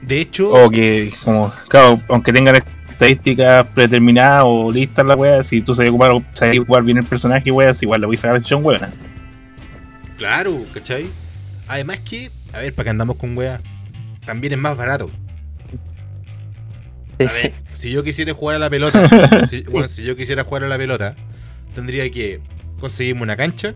De 0.02 0.20
hecho, 0.20 0.50
O 0.50 0.70
que, 0.70 1.12
como, 1.24 1.54
claro, 1.68 2.00
aunque 2.08 2.34
tengan 2.34 2.56
estadísticas 2.90 3.68
predeterminadas 3.68 4.44
o 4.48 4.72
listas 4.72 5.06
la 5.06 5.16
wea, 5.16 5.44
si 5.44 5.62
tú 5.62 5.76
sabes 5.76 5.90
ocupar, 5.90 6.12
sabes 6.34 6.60
ocupar 6.60 6.84
bien 6.84 6.98
el 6.98 7.04
personaje, 7.04 7.52
wea, 7.52 7.72
igual 7.80 8.02
le 8.02 8.08
voy 8.08 8.16
a 8.16 8.20
sacar 8.20 8.38
el 8.38 8.44
chon 8.44 8.66
weonas. 8.66 8.98
Claro, 10.22 10.56
¿cachai? 10.72 11.10
Además 11.68 12.00
que, 12.02 12.30
a 12.54 12.60
ver, 12.60 12.76
para 12.76 12.84
que 12.84 12.90
andamos 12.92 13.16
con 13.16 13.36
weas, 13.36 13.60
también 14.24 14.54
es 14.54 14.60
más 14.60 14.78
barato. 14.78 15.10
A 17.18 17.34
ver, 17.34 17.54
si 17.74 17.90
yo 17.90 18.04
quisiera 18.04 18.32
jugar 18.32 18.58
a 18.58 18.60
la 18.60 18.70
pelota, 18.70 19.48
si, 19.50 19.64
bueno, 19.64 19.88
si 19.88 20.04
yo 20.04 20.16
quisiera 20.16 20.44
jugar 20.44 20.66
a 20.66 20.68
la 20.68 20.78
pelota, 20.78 21.16
tendría 21.74 22.08
que 22.12 22.40
conseguirme 22.80 23.24
una 23.24 23.36
cancha, 23.36 23.74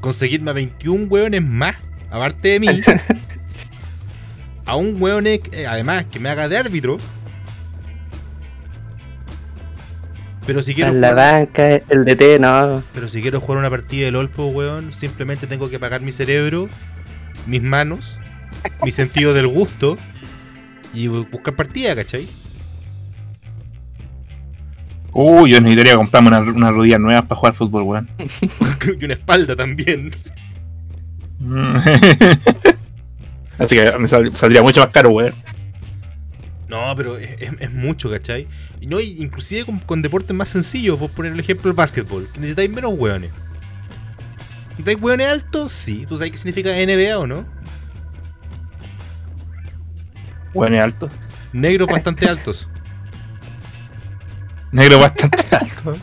conseguirme 0.00 0.50
a 0.50 0.54
21 0.54 1.08
hueones 1.08 1.42
más, 1.42 1.76
aparte 2.10 2.48
de 2.48 2.60
mí, 2.60 2.80
a 4.64 4.76
un 4.76 4.96
hueón, 4.98 5.26
eh, 5.26 5.42
además, 5.68 6.06
que 6.06 6.18
me 6.18 6.30
haga 6.30 6.48
de 6.48 6.56
árbitro. 6.56 6.96
Pero 10.50 10.64
si 10.64 10.74
quiero 10.74 10.90
En 10.90 11.00
la 11.00 11.10
jugar- 11.10 11.46
banca, 11.46 11.68
el 11.90 12.04
DT, 12.04 12.40
no. 12.40 12.82
pero 12.92 13.08
si 13.08 13.22
quiero 13.22 13.40
jugar 13.40 13.58
una 13.60 13.70
partida 13.70 14.06
de 14.06 14.10
LOL, 14.10 14.28
pues, 14.30 14.52
weón, 14.52 14.92
simplemente 14.92 15.46
tengo 15.46 15.70
que 15.70 15.78
pagar 15.78 16.00
mi 16.00 16.10
cerebro, 16.10 16.68
mis 17.46 17.62
manos, 17.62 18.18
mi 18.82 18.90
sentido 18.90 19.32
del 19.32 19.46
gusto 19.46 19.96
y 20.92 21.06
bu- 21.06 21.30
buscar 21.30 21.54
partida, 21.54 21.94
¿cachai? 21.94 22.26
Uy, 25.12 25.52
yo 25.52 25.60
necesitaría 25.60 25.94
comprarme 25.94 26.30
unas 26.30 26.48
una 26.48 26.72
rodillas 26.72 26.98
nuevas 26.98 27.26
para 27.26 27.38
jugar 27.38 27.54
fútbol, 27.54 27.82
weón. 27.84 28.08
y 29.00 29.04
una 29.04 29.14
espalda 29.14 29.54
también. 29.54 30.10
Mm. 31.38 31.76
Así 33.58 33.76
que 33.76 33.92
me 34.00 34.08
sal- 34.08 34.34
saldría 34.34 34.62
mucho 34.62 34.80
más 34.80 34.90
caro, 34.90 35.10
weón. 35.10 35.32
No, 36.70 36.94
pero 36.96 37.18
es, 37.18 37.30
es- 37.40 37.60
es 37.60 37.72
mucho, 37.72 38.08
¿cachai? 38.10 38.46
Y 38.80 38.86
no, 38.86 39.00
y 39.00 39.20
inclusive 39.22 39.64
con, 39.66 39.78
con 39.80 40.00
deportes 40.02 40.34
más 40.36 40.48
sencillos, 40.48 40.98
por 40.98 41.10
poner 41.10 41.32
el 41.32 41.40
ejemplo 41.40 41.68
el 41.70 41.76
básquetbol, 41.76 42.28
que 42.32 42.38
necesitáis 42.38 42.70
menos 42.70 42.92
hueones. 42.96 43.32
¿Necesitáis 44.70 44.98
hueones 45.02 45.28
altos? 45.28 45.72
Sí. 45.72 46.06
¿Tú 46.08 46.16
sabes 46.16 46.30
qué 46.32 46.38
significa 46.38 46.70
NBA 46.70 47.18
o 47.18 47.26
no? 47.26 47.44
Weones 50.54 50.82
altos. 50.82 51.18
Negros 51.52 51.88
bastante 51.88 52.28
altos. 52.28 52.68
Negro 54.72 55.00
bastante 55.00 55.44
alto. 55.54 55.96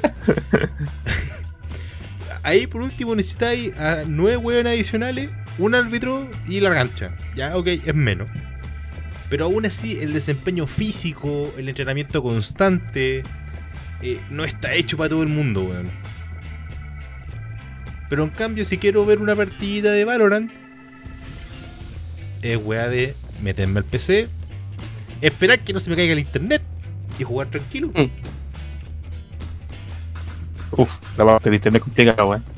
Ahí 2.43 2.67
por 2.67 2.81
último 2.81 3.15
necesitáis 3.15 3.77
a 3.79 4.03
nueve 4.05 4.37
hueones 4.37 4.73
adicionales, 4.73 5.29
un 5.57 5.75
árbitro 5.75 6.29
y 6.47 6.59
la 6.61 6.73
cancha. 6.73 7.15
Ya, 7.35 7.55
ok, 7.57 7.67
es 7.67 7.95
menos. 7.95 8.29
Pero 9.29 9.45
aún 9.45 9.65
así, 9.65 9.99
el 9.99 10.13
desempeño 10.13 10.67
físico, 10.67 11.53
el 11.57 11.67
entrenamiento 11.67 12.23
constante, 12.23 13.23
eh, 14.01 14.21
no 14.29 14.45
está 14.45 14.73
hecho 14.73 14.97
para 14.97 15.09
todo 15.09 15.23
el 15.23 15.29
mundo, 15.29 15.63
weón. 15.63 15.89
Pero 18.09 18.23
en 18.23 18.29
cambio, 18.29 18.63
si 18.63 18.77
quiero 18.77 19.05
ver 19.05 19.19
una 19.19 19.35
partida 19.35 19.91
de 19.91 20.05
Valorant, 20.05 20.49
es 22.41 22.57
weá 22.57 22.87
de 22.87 23.15
meterme 23.41 23.79
al 23.79 23.85
PC, 23.85 24.29
esperar 25.21 25.59
que 25.59 25.73
no 25.73 25.79
se 25.79 25.89
me 25.89 25.97
caiga 25.97 26.13
el 26.13 26.19
internet 26.19 26.61
y 27.19 27.23
jugar 27.23 27.47
tranquilo. 27.47 27.91
Uf, 30.71 30.95
la 31.17 31.25
parte 31.25 31.49
del 31.49 31.55
internet 31.55 31.81
complicada, 31.81 32.23
weón. 32.23 32.56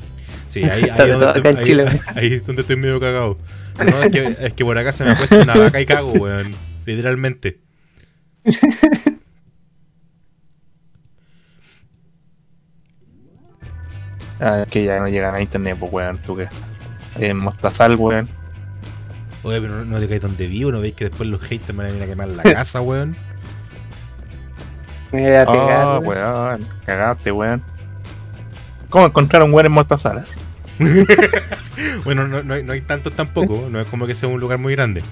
Sí, 0.50 0.64
ahí, 0.64 0.82
ahí, 0.90 1.10
donde, 1.10 1.26
acá 1.28 1.48
en 1.50 1.56
ahí- 1.58 1.64
Chile. 1.64 1.84
ahí 2.16 2.32
es 2.34 2.44
donde 2.44 2.62
estoy 2.62 2.74
medio 2.76 2.98
cagado. 2.98 3.38
No, 3.78 4.02
es, 4.02 4.10
que, 4.10 4.36
es 4.40 4.52
que 4.52 4.64
por 4.64 4.76
acá 4.76 4.90
se 4.92 5.04
me 5.04 5.12
ha 5.12 5.14
puesto 5.14 5.40
una 5.40 5.54
vaca 5.54 5.80
y 5.80 5.86
cago, 5.86 6.10
weón. 6.12 6.52
Literalmente. 6.86 7.60
Ah, 14.40 14.62
es 14.62 14.68
que 14.68 14.84
ya 14.84 14.98
no 14.98 15.08
llegan 15.08 15.34
a 15.34 15.40
internet, 15.40 15.76
pues, 15.78 15.92
weón. 15.92 16.18
Tú 16.18 16.36
que. 16.36 16.48
En 17.18 17.36
Mostazal, 17.38 17.96
weón. 17.96 18.26
Oye, 19.42 19.60
pero 19.60 19.76
no, 19.76 19.84
no 19.84 19.98
te 20.00 20.08
caes 20.08 20.20
donde 20.20 20.46
vivo, 20.46 20.70
¿no 20.72 20.80
veis 20.80 20.94
que 20.94 21.04
después 21.08 21.28
los 21.28 21.40
haters 21.42 21.70
me 21.74 21.78
van 21.84 21.86
a 21.86 21.88
venir 21.90 22.02
a 22.04 22.06
quemar 22.06 22.28
la 22.28 22.42
casa, 22.42 22.80
weón? 22.80 23.16
Me 25.12 25.22
voy 25.22 25.32
a 25.32 25.44
pegar. 25.44 25.84
Oh, 25.86 25.98
weón. 26.00 26.22
weón. 26.22 26.68
Cagaste, 26.86 27.32
weón. 27.32 27.62
¿Cómo 28.90 29.06
encontrar 29.06 29.42
un 29.42 29.52
weón 29.54 29.66
en 29.66 29.72
Mostazal 29.72 30.18
así? 30.18 30.38
Bueno, 32.04 32.28
no, 32.28 32.42
no 32.42 32.54
hay, 32.54 32.62
no 32.62 32.72
hay 32.72 32.80
tantos 32.82 33.14
tampoco, 33.14 33.68
no 33.70 33.80
es 33.80 33.86
como 33.86 34.06
que 34.06 34.14
sea 34.14 34.28
un 34.28 34.38
lugar 34.40 34.58
muy 34.58 34.74
grande. 34.74 35.02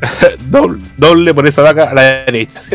doble, 0.50 0.82
doble 0.96 1.32
por 1.34 1.46
esa 1.46 1.62
vaca 1.62 1.90
a 1.90 1.94
la 1.94 2.02
derecha. 2.02 2.60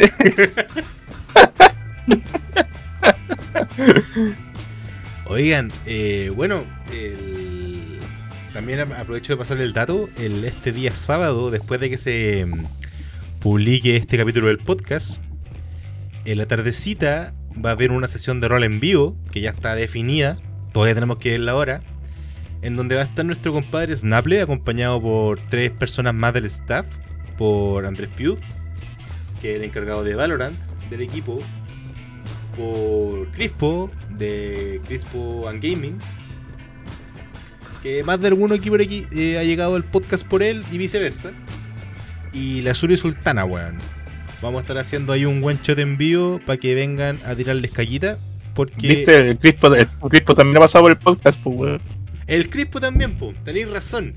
Oigan, 5.28 5.72
eh, 5.86 6.32
bueno, 6.36 6.64
el- 6.94 8.00
también 8.54 8.80
ap- 8.82 8.94
aprovecho 8.94 9.34
de 9.34 9.38
pasarle 9.38 9.64
el 9.64 9.74
dato. 9.74 10.08
El, 10.18 10.44
este 10.46 10.72
día 10.72 10.94
sábado, 10.96 11.52
después 11.52 11.80
de 11.82 11.90
que 11.90 11.98
se 11.98 12.46
mm, 12.46 12.66
publique 13.40 13.96
este 13.98 14.18
capítulo 14.18 14.48
del 14.48 14.60
podcast, 14.60 15.18
en 16.26 16.38
la 16.38 16.46
tardecita 16.46 17.34
va 17.64 17.70
a 17.70 17.74
haber 17.74 17.92
una 17.92 18.08
sesión 18.08 18.42
de 18.42 18.48
rol 18.48 18.64
en 18.64 18.80
vivo, 18.80 19.16
que 19.32 19.42
ya 19.42 19.52
está 19.52 19.76
definida, 19.76 20.38
todavía 20.74 20.96
tenemos 20.96 21.18
que 21.18 21.32
ver 21.32 21.40
la 21.42 21.56
hora, 21.56 21.82
en 22.62 22.76
donde 22.76 22.96
va 22.96 23.02
a 23.02 23.06
estar 23.06 23.26
nuestro 23.26 23.54
compadre 23.54 23.96
Snaple, 23.96 24.42
acompañado 24.42 25.02
por 25.02 25.40
tres 25.50 25.72
personas 25.72 26.14
más 26.14 26.34
del 26.34 26.46
staff, 26.46 26.86
por 27.38 27.86
Andrés 27.86 28.10
Piu, 28.16 28.38
que 29.42 29.52
es 29.52 29.58
el 29.58 29.64
encargado 29.64 30.04
de 30.04 30.16
Valorant 30.16 30.56
del 30.90 31.02
equipo, 31.02 31.40
por 32.58 33.28
Crispo, 33.32 33.92
de 34.12 34.82
Crispo 34.88 35.48
and 35.48 35.62
Gaming. 35.62 35.98
Que 37.84 38.04
más 38.04 38.20
de 38.20 38.28
algún 38.28 38.52
equipo 38.52 38.76
aquí 38.76 39.06
eh, 39.12 39.38
ha 39.38 39.44
llegado 39.44 39.76
al 39.76 39.84
podcast 39.84 40.26
por 40.26 40.42
él 40.42 40.64
y 40.72 40.78
viceversa. 40.78 41.32
Y 42.34 42.62
la 42.62 42.74
Suri 42.74 42.98
Sultana, 42.98 43.46
weón. 43.46 43.78
Vamos 44.46 44.60
a 44.60 44.62
estar 44.62 44.78
haciendo 44.78 45.12
ahí 45.12 45.26
un 45.26 45.42
buen 45.42 45.58
shot 45.64 45.80
en 45.80 45.98
vivo 45.98 46.40
para 46.46 46.58
que 46.58 46.76
vengan 46.76 47.18
a 47.26 47.34
tirarles 47.34 47.72
callita. 47.72 48.20
Porque 48.54 48.88
¿Viste? 48.88 49.32
El 49.32 49.40
Crispo, 49.40 49.74
el 49.74 49.88
Crispo 50.08 50.36
también 50.36 50.58
ha 50.58 50.60
pasado 50.60 50.84
por 50.84 50.92
el 50.92 51.00
podcast, 51.00 51.42
pues, 51.42 51.60
weón. 51.60 51.82
el 52.28 52.48
Crispo 52.52 52.80
también, 52.80 53.18
po, 53.18 53.34
tenéis 53.44 53.68
razón. 53.72 54.14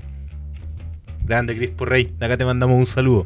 Grande 1.25 1.57
Crispo 1.57 1.83
Rey, 1.85 2.13
de 2.15 2.23
acá 2.27 2.37
te 2.37 2.45
mandamos 2.45 2.77
un 2.77 2.85
saludo. 2.85 3.25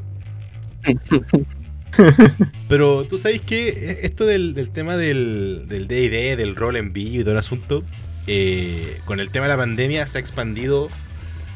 Pero 2.70 3.04
tú 3.04 3.18
sabes 3.18 3.42
que 3.42 4.00
esto 4.04 4.26
del, 4.26 4.54
del 4.54 4.70
tema 4.70 4.96
del 4.96 5.66
del 5.68 5.90
D&D, 5.90 6.38
del 6.38 6.56
rol 6.56 6.78
en 6.78 6.94
vivo 6.94 7.20
y 7.20 7.24
todo 7.24 7.34
el 7.34 7.38
asunto, 7.38 7.84
eh, 8.28 9.02
con 9.04 9.20
el 9.20 9.30
tema 9.30 9.48
de 9.48 9.50
la 9.50 9.58
pandemia 9.58 10.08
se 10.08 10.20
ha 10.20 10.22
expandido 10.22 10.88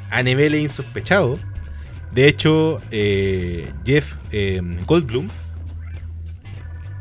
a 0.10 0.24
niveles 0.24 0.62
insospechados. 0.62 1.40
De 2.18 2.28
hecho, 2.28 2.82
eh, 2.90 3.72
Jeff 3.86 4.16
eh, 4.32 4.60
Goldblum, 4.88 5.28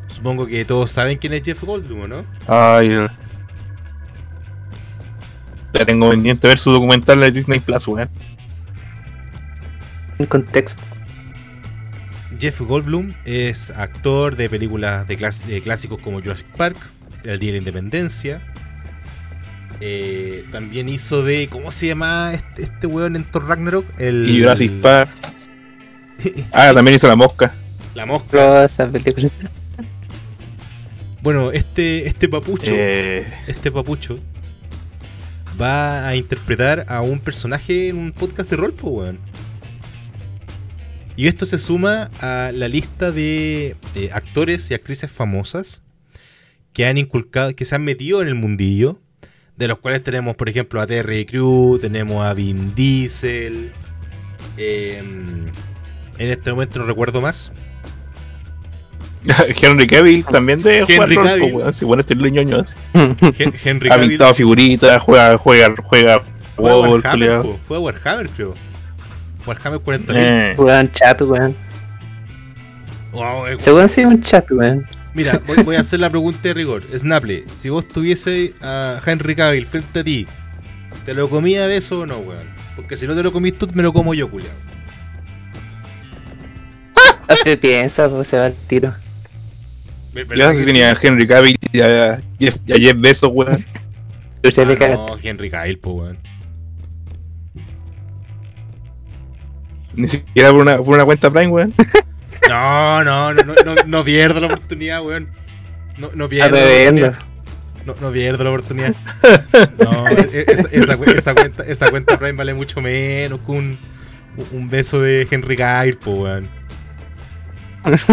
supongo 0.09 0.47
que 0.47 0.63
todos 0.67 0.91
saben 0.91 1.17
quién 1.17 1.33
es 1.33 1.43
Jeff 1.43 1.63
Goldblum, 1.65 2.03
¿o 2.03 2.07
¿no? 2.07 2.25
Ay. 2.47 2.91
Ya 5.73 5.87
tengo 5.87 6.11
pendiente 6.11 6.47
ver 6.49 6.59
su 6.59 6.71
documental 6.71 7.19
de 7.21 7.31
Disney 7.31 7.61
Plus, 7.61 7.89
weón. 7.89 8.11
En 10.19 10.27
contexto. 10.27 10.83
Jeff 12.39 12.61
Goldblum 12.61 13.11
es 13.25 13.71
actor 13.71 14.37
de 14.37 14.51
películas 14.51 15.09
de, 15.09 15.17
clas- 15.19 15.47
de 15.47 15.63
clásicos 15.63 15.99
como 16.03 16.21
Jurassic 16.21 16.47
Park, 16.59 16.77
El 17.25 17.39
Día 17.39 17.53
de 17.53 17.53
la 17.53 17.59
Independencia. 17.61 18.43
Eh, 19.81 20.45
también 20.51 20.89
hizo 20.89 21.23
de. 21.23 21.49
¿Cómo 21.49 21.71
se 21.71 21.89
llama 21.89 22.33
este, 22.35 22.63
este 22.63 22.87
weón 22.87 23.17
en 23.17 23.25
Thor 23.25 23.47
Ragnarok? 23.47 23.87
El, 23.99 24.29
Y 24.29 24.41
Jurassic 24.41 24.73
Park. 24.81 25.11
Ah, 26.53 26.73
también 26.73 26.95
hizo 26.95 27.09
la 27.09 27.17
mosca. 27.17 27.55
La 27.95 28.07
mosca. 28.07 28.65
Esa 28.65 28.89
película. 28.91 29.31
Bueno, 31.23 31.53
este, 31.53 32.09
este 32.09 32.29
papucho. 32.29 32.71
Eh, 32.75 33.27
Este 33.47 33.71
papucho 33.71 34.19
va 35.61 36.07
a 36.07 36.17
interpretar 36.17 36.85
a 36.89 37.01
un 37.03 37.19
personaje 37.19 37.89
en 37.89 37.97
un 37.99 38.13
podcast 38.13 38.49
de 38.51 38.57
rol, 38.57 38.73
po, 38.73 38.91
weón. 38.91 39.19
Y 41.17 41.29
esto 41.29 41.47
se 41.47 41.59
suma 41.59 42.11
a 42.21 42.51
la 42.53 42.69
lista 42.69 43.11
de 43.11 43.77
eh, 43.95 44.11
actores 44.13 44.71
y 44.71 44.75
actrices 44.75 45.11
famosas 45.11 45.83
que 46.75 46.85
han 46.85 46.99
inculcado, 46.99 47.55
que 47.57 47.65
se 47.65 47.75
han 47.75 47.85
metido 47.85 48.21
en 48.21 48.29
el 48.29 48.35
mundillo. 48.35 49.01
De 49.57 49.69
los 49.69 49.79
cuales 49.79 50.03
tenemos, 50.03 50.37
por 50.37 50.49
ejemplo, 50.49 50.81
a 50.81 50.87
Terry 50.87 51.25
Crew, 51.25 51.79
tenemos 51.81 52.25
a 52.25 52.35
Vin 52.35 52.75
Diesel. 52.75 53.73
em, 54.59 55.47
en 56.19 56.29
este 56.31 56.51
momento 56.51 56.79
no 56.79 56.87
recuerdo 56.87 57.21
más. 57.21 57.53
Henry 59.61 59.87
Cavill 59.87 60.25
también 60.25 60.63
de 60.63 60.79
Henry 60.79 60.95
jugar 60.97 61.09
rol, 61.11 61.25
Cavill. 61.27 61.55
weón. 61.55 61.73
Si 61.73 61.85
bueno, 61.85 62.01
este 62.03 62.15
ñoño 62.15 62.59
así. 62.61 62.77
Hen- 62.95 63.55
Henry 63.65 63.91
Ha 63.91 63.99
pintado 63.99 64.33
figuritas, 64.35 65.03
juega, 65.03 65.37
juega, 65.37 65.75
juega 65.83 66.21
Fue 66.55 66.71
a 66.71 66.75
WoW, 66.75 66.93
Warhammer, 66.93 67.11
culiao. 67.11 67.43
po, 67.43 67.59
fue 67.67 67.77
a 67.77 67.81
Warhammer, 67.81 68.29
creo. 68.31 68.55
Warhammer 69.47 69.81
40.000. 69.81 70.15
Eh, 70.17 70.55
Weón, 70.59 70.91
chato, 70.93 71.27
weón. 71.27 71.57
Wow, 73.13 73.47
eh, 73.47 73.57
Según 73.59 73.89
sí 73.89 74.05
un 74.05 74.21
chato, 74.23 74.55
weón. 74.55 74.87
Mira, 75.17 75.41
voy, 75.47 75.63
voy 75.63 75.77
a 75.77 75.81
hacer 75.81 75.99
la 75.99 76.11
pregunta 76.11 76.41
de 76.43 76.55
rigor. 76.55 76.85
Snaple, 76.97 77.45
si 77.55 77.71
vos 77.71 77.89
tuviese 77.89 78.53
a 78.61 79.01
Henry 79.05 79.35
Cavill 79.35 79.67
frente 79.67 80.01
a 80.01 80.05
ti, 80.05 80.27
¿te 81.07 81.15
lo 81.15 81.29
comía 81.31 81.65
a 81.65 81.67
beso 81.67 82.01
o 82.01 82.07
no, 82.07 82.19
weón? 82.19 82.47
Porque 82.77 82.97
si 82.99 83.07
no 83.07 83.15
te 83.17 83.23
lo 83.23 83.33
comís 83.33 83.55
tú, 83.55 83.67
me 83.73 83.83
lo 83.83 83.93
como 83.95 84.13
yo, 84.13 84.31
culiao. 84.31 84.53
Así 87.29 87.57
piensa, 87.57 88.09
pues 88.11 88.29
se 88.29 88.37
va 88.39 88.47
al 88.47 88.55
tiro. 88.55 88.93
¿Verdad 90.13 90.37
Ya 90.37 90.51
que 90.53 90.59
si 90.59 90.67
tenía 90.67 90.93
a 90.93 90.97
Henry 91.01 91.27
Cavill 91.27 91.59
y 91.73 91.81
a 91.81 92.21
Jeff, 92.39 92.57
y 92.67 92.73
a 92.73 92.77
Jeff 92.77 92.97
Bezos, 92.99 93.31
weón. 93.33 93.65
Ah, 94.45 94.87
no, 94.89 95.19
Henry 95.21 95.51
Cavill, 95.51 95.79
po, 95.79 95.93
weón. 95.93 96.19
Ni 99.95 100.09
siquiera 100.09 100.51
por 100.51 100.61
una, 100.61 100.77
por 100.77 100.95
una 100.95 101.07
cuenta 101.07 101.31
Prime, 101.31 101.49
weón. 101.49 101.75
No, 102.49 103.05
no, 103.05 103.35
no, 103.35 103.43
no, 103.45 103.55
no, 103.65 103.75
no 103.87 104.05
pierdo 104.05 104.41
la 104.41 104.47
oportunidad, 104.49 105.03
weón. 105.05 105.29
No, 105.99 106.11
no 106.15 106.29
pierdo 106.29 106.57
la. 106.57 107.19
No, 107.85 107.95
no 108.01 108.11
pierdo 108.13 108.45
la 108.45 108.51
oportunidad. 108.51 108.95
No, 109.83 110.09
e- 110.09 110.29
e- 110.33 110.45
esa, 110.53 110.69
esa 110.73 110.97
cu- 110.97 111.05
esa 111.05 111.35
cuenta, 111.35 111.63
esa 111.67 111.89
cuenta 111.91 112.19
Prime 112.19 112.33
vale 112.35 112.53
mucho 112.55 112.81
menos 112.81 113.41
que 113.47 113.53
un, 113.53 113.79
un 114.53 114.69
beso 114.69 115.01
de 115.01 115.27
Henry 115.31 115.57
Cavill, 115.57 115.97
po, 115.97 116.13
weón. 116.23 116.49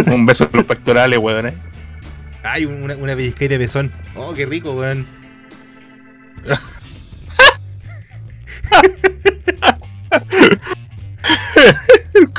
Un 0.06 0.26
beso 0.26 0.44
en 0.52 0.58
los 0.58 0.66
pectorales, 0.66 1.18
weón, 1.20 1.48
eh. 1.48 1.54
Ay, 2.44 2.66
una, 2.66 2.96
una 2.96 3.16
de 3.48 3.58
pezón. 3.58 3.92
Oh, 4.16 4.34
qué 4.34 4.46
rico, 4.46 4.74
weón. 4.74 5.08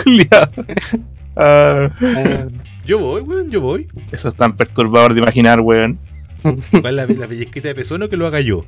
Culiao. 0.03 0.49
Ah, 0.57 1.13
Ah, 1.37 1.89
Yo 2.87 2.99
voy, 2.99 3.22
weón, 3.22 3.49
yo 3.51 3.61
voy. 3.62 3.89
eso 4.12 4.28
es 4.28 4.35
tan 4.37 4.57
perturbador 4.57 5.14
de 5.14 5.20
imaginar, 5.20 5.61
weón. 5.61 5.99
¿Cuál 6.43 6.99
es 6.99 7.09
la, 7.09 7.14
la 7.14 7.26
pellizquita 7.26 7.68
de 7.68 7.74
pezón 7.74 8.03
o 8.03 8.09
que 8.11 8.16
lo 8.18 8.26
haga 8.26 8.41
yo? 8.41 8.64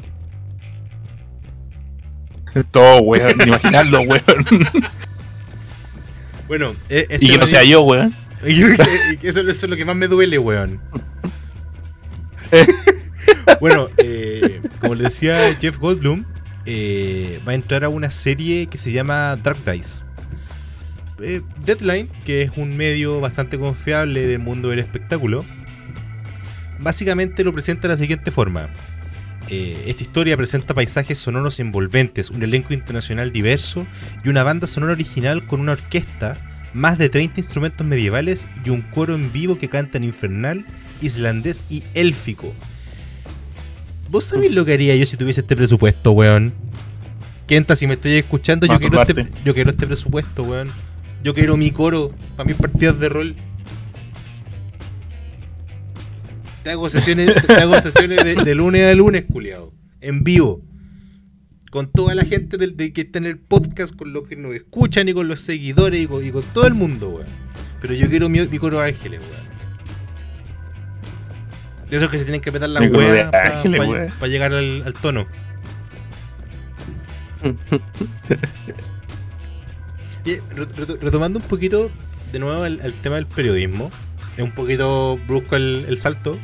Todo, 2.71 3.01
weón. 3.03 3.35
Imaginarlo, 3.47 4.01
weón. 4.01 4.23
Bueno, 6.49 6.75
eh, 6.89 7.07
este 7.11 7.27
Y 7.27 7.29
que 7.31 7.39
no 7.39 7.47
sea 7.47 7.62
yo, 7.64 7.83
weón. 7.83 8.14
Y 8.47 8.55
que- 8.55 8.77
y 9.12 9.17
que 9.19 9.29
eso, 9.29 9.41
eso 9.41 9.51
es 9.51 9.69
lo 9.71 9.77
que 9.77 9.85
más 9.85 9.97
me 9.97 10.09
duele, 10.09 10.39
weón. 10.39 10.81
bueno, 13.61 13.89
eh, 13.99 14.61
como 14.81 14.95
le 14.95 15.05
decía 15.05 15.37
Jeff 15.61 15.79
Goldblum, 15.79 16.25
eh, 16.64 17.41
va 17.47 17.53
a 17.53 17.55
entrar 17.55 17.85
a 17.85 17.89
una 17.89 18.11
serie 18.11 18.67
que 18.69 18.79
se 18.79 18.93
llama 18.93 19.37
Dark 19.43 19.59
Dice. 19.71 20.03
Eh, 21.21 21.41
Deadline, 21.64 22.09
que 22.25 22.43
es 22.43 22.51
un 22.57 22.77
medio 22.77 23.21
bastante 23.21 23.59
confiable 23.59 24.27
del 24.27 24.39
mundo 24.39 24.69
del 24.69 24.81
espectáculo, 24.81 25.45
básicamente 26.79 27.43
lo 27.45 27.53
presenta 27.53 27.89
de 27.89 27.95
la 27.95 27.99
siguiente 27.99 28.31
forma. 28.31 28.69
Eh, 29.49 29.85
esta 29.87 30.03
historia 30.03 30.37
presenta 30.37 30.75
paisajes 30.75 31.19
sonoros 31.19 31.61
envolventes, 31.61 32.31
un 32.31 32.43
elenco 32.43 32.75
internacional 32.75 33.33
diverso 33.33 33.87
y 34.25 34.29
una 34.29 34.43
banda 34.43 34.67
sonora 34.67 34.93
original 34.93 35.47
con 35.47 35.61
una 35.61 35.73
orquesta, 35.73 36.37
más 36.75 36.99
de 36.99 37.09
30 37.09 37.41
instrumentos 37.41 37.87
medievales 37.87 38.47
y 38.64 38.71
un 38.71 38.83
coro 38.83 39.14
en 39.14 39.33
vivo 39.33 39.57
que 39.57 39.69
canta 39.69 39.99
en 39.99 40.05
infernal, 40.05 40.64
islandés 41.01 41.62
y 41.71 41.83
élfico. 41.95 42.53
¿Vos 44.11 44.25
sabés 44.25 44.53
lo 44.53 44.64
que 44.64 44.75
haría 44.75 44.95
yo 44.97 45.07
si 45.07 45.17
tuviese 45.17 45.41
este 45.41 45.57
presupuesto, 45.57 46.12
weón? 46.12 46.53
Kenta, 47.47 47.77
si 47.77 47.87
me 47.87 47.95
estáis 47.95 48.17
escuchando, 48.17 48.67
yo 48.67 48.79
quiero, 48.79 49.01
este, 49.01 49.29
yo 49.45 49.55
quiero 49.55 49.71
este 49.71 49.87
presupuesto, 49.87 50.43
weón. 50.43 50.69
Yo 51.23 51.35
quiero 51.35 51.57
mi 51.57 51.71
coro 51.71 52.12
para 52.37 52.47
mis 52.47 52.57
partidas 52.57 52.99
de 53.01 53.09
rol. 53.09 53.35
Te 56.62 56.71
hago 56.71 56.89
sesiones, 56.89 57.35
te 57.47 57.55
hago 57.55 57.81
sesiones 57.81 58.25
de, 58.25 58.35
de 58.43 58.55
lunes 58.55 58.91
a 58.91 58.95
lunes, 58.95 59.25
culiado. 59.31 59.73
En 60.01 60.25
vivo. 60.25 60.62
Con 61.71 61.91
toda 61.91 62.14
la 62.14 62.25
gente 62.25 62.57
del, 62.57 62.77
de 62.77 62.93
que 62.93 63.03
está 63.03 63.19
en 63.19 63.27
el 63.27 63.39
podcast, 63.39 63.95
con 63.95 64.12
los 64.12 64.27
que 64.29 64.37
nos 64.37 64.55
escuchan 64.55 65.09
y 65.09 65.12
con 65.12 65.29
los 65.29 65.41
seguidores 65.41 66.01
y 66.03 66.07
con, 66.07 66.25
y 66.25 66.31
con 66.31 66.43
todo 66.43 66.67
el 66.67 66.75
mundo, 66.75 67.11
weón. 67.11 67.27
Pero 67.81 67.95
yo 67.95 68.09
quiero 68.09 68.29
mi, 68.29 68.41
mi 68.47 68.59
coro 68.59 68.81
ángeles, 68.81 69.21
weón. 69.21 69.47
De 71.91 71.97
esos 71.97 72.09
que 72.09 72.19
se 72.19 72.25
tienen 72.25 72.41
que 72.41 72.51
petar 72.51 72.69
la 72.69 72.81
weá 72.81 73.31
para 73.31 73.57
ángeles, 73.57 73.89
weón. 73.89 74.11
llegar 74.31 74.53
al, 74.53 74.83
al 74.85 74.95
tono. 74.95 75.27
Y, 80.27 80.39
retomando 81.01 81.39
un 81.39 81.45
poquito 81.45 81.91
de 82.33 82.39
nuevo 82.39 82.66
el, 82.66 82.81
el 82.81 82.93
tema 82.95 83.16
del 83.16 83.27
periodismo. 83.27 83.91
Es 84.37 84.43
un 84.43 84.53
poquito 84.53 85.16
brusco 85.27 85.57
el, 85.57 85.87
el 85.89 85.97
salto. 85.99 86.39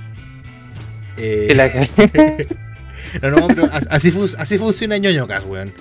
Eh, 1.18 1.52
la 1.54 1.68
no, 3.28 3.30
no, 3.40 3.48
pero 3.48 3.64
as- 3.72 3.86
así, 3.90 4.10
fun- 4.10 4.28
así 4.38 4.56
funciona 4.56 4.96
ñoñocas, 4.96 5.44
weón. 5.44 5.72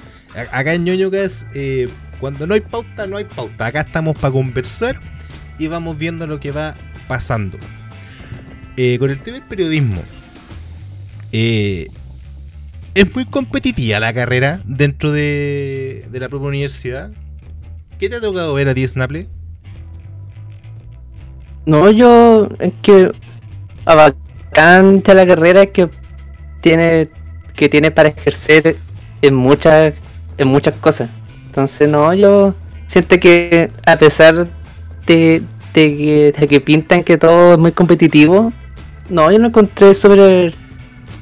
Acá 0.52 0.74
en 0.74 0.84
ñoñocas, 0.86 1.46
eh, 1.54 1.88
cuando 2.20 2.48
no 2.48 2.54
hay 2.54 2.62
pauta, 2.62 3.06
no 3.08 3.18
hay 3.18 3.26
pauta. 3.26 3.68
Acá 3.68 3.82
estamos 3.82 4.18
para 4.18 4.32
conversar 4.34 5.00
y 5.60 5.68
vamos 5.68 5.98
viendo 5.98 6.26
lo 6.28 6.40
que 6.40 6.52
va 6.52 6.74
pasando. 7.08 7.58
Eh, 8.78 8.98
con 9.00 9.10
el 9.12 9.20
tema 9.20 9.38
del 9.40 9.48
periodismo, 9.48 10.02
eh, 11.32 11.88
es 12.94 13.14
muy 13.16 13.26
competitiva 13.26 14.00
la 14.00 14.14
carrera 14.14 14.60
dentro 14.66 15.12
de, 15.12 16.06
de 16.12 16.20
la 16.20 16.28
propia 16.30 16.48
universidad. 16.50 17.12
¿Qué 18.02 18.10
te 18.10 18.16
ha 18.16 18.20
tocado 18.20 18.56
ver 18.56 18.68
a 18.68 18.74
ti, 18.74 18.88
Snaple? 18.88 19.28
No, 21.68 21.92
yo 21.92 22.50
es 22.58 22.74
que 22.82 23.12
abacante 23.86 25.14
la 25.14 25.28
carrera 25.28 25.68
que 25.68 25.88
tiene 26.62 27.12
que 27.56 27.70
tiene 27.70 27.92
para 27.92 28.10
ejercer 28.10 28.76
en 29.22 29.36
muchas 29.36 29.94
en 30.40 30.48
muchas 30.48 30.74
cosas. 30.78 31.12
Entonces 31.46 31.88
no, 31.88 32.12
yo 32.16 32.56
siento 32.88 33.20
que 33.20 33.70
a 33.86 33.96
pesar 34.00 34.48
de, 35.06 35.44
que, 35.72 36.34
de 36.36 36.48
que 36.48 36.60
pintan 36.60 37.04
que 37.04 37.20
todo 37.20 37.54
es 37.54 37.60
muy 37.60 37.72
competitivo, 37.72 38.52
no, 39.12 39.32
yo 39.32 39.38
lo 39.38 39.50
encontré 39.50 39.94
sobre 39.94 40.52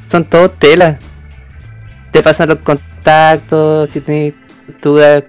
son 0.09 0.23
todos 0.23 0.57
telas. 0.57 0.97
Te 2.11 2.23
pasan 2.23 2.47
los 2.47 2.59
contactos, 2.59 3.89
si 3.89 3.99
tienes 3.99 4.33
dudas, 4.81 5.25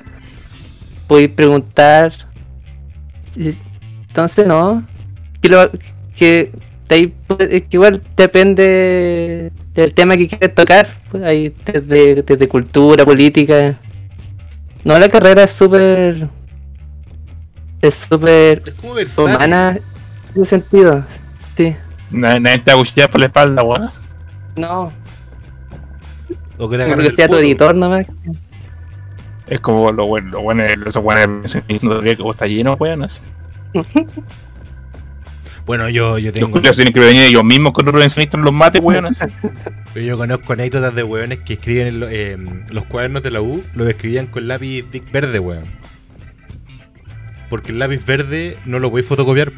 puedes 1.11 1.29
preguntar. 1.29 2.13
Entonces 3.35 4.47
no, 4.47 4.87
que, 5.43 5.49
lo, 5.49 5.69
que 6.15 6.53
de 6.89 6.95
ahí, 6.95 7.15
pues, 7.27 7.51
es 7.51 7.63
que 7.63 7.69
igual 7.73 8.01
depende 8.17 9.51
del 9.75 9.93
tema 9.93 10.17
que 10.17 10.29
quieres 10.29 10.55
tocar. 10.55 10.87
Pues 11.11 11.25
hay 11.25 11.53
desde, 11.65 12.23
desde 12.23 12.47
cultura, 12.47 13.05
política. 13.05 13.77
No, 14.85 14.97
la 15.01 15.09
carrera 15.09 15.43
es 15.43 15.51
súper. 15.51 16.29
Es 17.83 17.95
súper 18.09 18.63
Es 18.65 18.75
como 18.75 18.95
versátil. 18.95 19.35
humana 19.35 19.79
en 20.37 20.43
ese 20.43 20.51
sentido. 20.51 21.05
Sí. 21.57 21.75
Nadie, 22.13 22.59
te 22.59 22.71
va 22.71 22.77
a 22.77 22.79
cuchillar 22.79 23.11
por 23.11 23.21
la 23.21 23.27
espalda, 23.27 23.65
weón. 23.65 23.89
No, 24.55 24.93
O 26.57 26.69
que 26.69 26.77
te 26.77 26.85
el 26.85 27.17
sea 27.17 27.27
tu 27.27 27.37
editor 27.37 27.75
nomás. 27.75 28.07
Es 29.51 29.61
como 29.61 29.93
lo 29.93 30.07
bueno, 30.07 30.31
lo 30.31 30.41
bueno, 30.43 30.63
esos 30.65 31.03
buenos 31.03 31.57
no 31.83 32.01
que 32.01 32.17
está 32.31 32.47
lleno, 32.47 32.75
weón. 32.75 33.03
así. 33.05 33.21
Bueno, 35.67 35.89
yo, 35.89 36.19
yo 36.19 36.31
Los 36.31 36.35
tengo. 36.35 36.51
culiados 36.51 36.77
tienen 36.79 36.93
que 36.93 36.99
venir 36.99 37.23
ellos 37.23 37.45
mismos 37.45 37.73
con 37.73 37.85
los 37.85 37.95
redencionistas 37.95 38.39
en 38.39 38.45
los 38.45 38.53
mates, 38.53 38.83
weón. 38.83 39.07
así. 39.07 39.25
Yo 39.95 40.17
conozco 40.19 40.53
anécdotas 40.55 40.93
de 40.97 41.05
weones 41.05 41.41
que 41.41 41.53
escriben 41.53 41.87
en 41.87 42.01
lo- 42.01 42.09
eh, 42.09 42.37
los 42.71 42.85
cuadernos 42.87 43.23
de 43.23 43.31
la 43.31 43.41
U, 43.41 43.63
lo 43.75 43.87
escribían 43.89 44.27
con 44.27 44.49
lápiz 44.49 44.83
Bic 44.91 45.09
verde, 45.13 45.39
weón. 45.39 45.63
Porque 47.49 47.71
el 47.71 47.79
lápiz 47.79 48.05
verde 48.05 48.57
no 48.65 48.81
lo 48.81 48.91
voy 48.91 49.03
a 49.03 49.05
fotocopiar. 49.05 49.53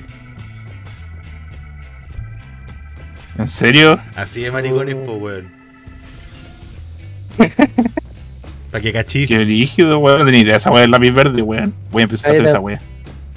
¿En 3.38 3.46
serio? 3.46 3.98
Así 4.14 4.42
de 4.42 4.50
maricones, 4.50 4.96
Oh. 5.00 5.04
po, 5.04 5.12
weón. 5.14 5.50
Para 8.72 8.82
que 8.82 8.92
cachis. 8.92 9.28
Qué 9.28 9.38
rígido, 9.38 9.98
weón. 10.00 10.18
No 10.18 10.24
tenía 10.24 10.40
idea 10.40 10.52
de 10.54 10.58
esa 10.58 10.70
weá 10.72 10.80
del 10.82 10.90
lápiz 10.90 11.12
verde, 11.12 11.40
weón. 11.42 11.72
Voy 11.92 12.02
a 12.02 12.04
empezar 12.04 12.30
a 12.30 12.32
hacer 12.32 12.42
la- 12.42 12.50
esa 12.50 12.58
weá. 12.58 12.80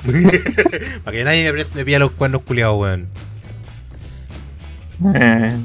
Para 1.04 1.18
que 1.18 1.24
nadie 1.24 1.52
me, 1.54 1.66
me 1.76 1.86
pida 1.86 2.00
los 2.00 2.12
cuernos 2.12 2.42
culiados, 2.42 2.80
weón. 2.80 3.08
Eh. 5.16 5.58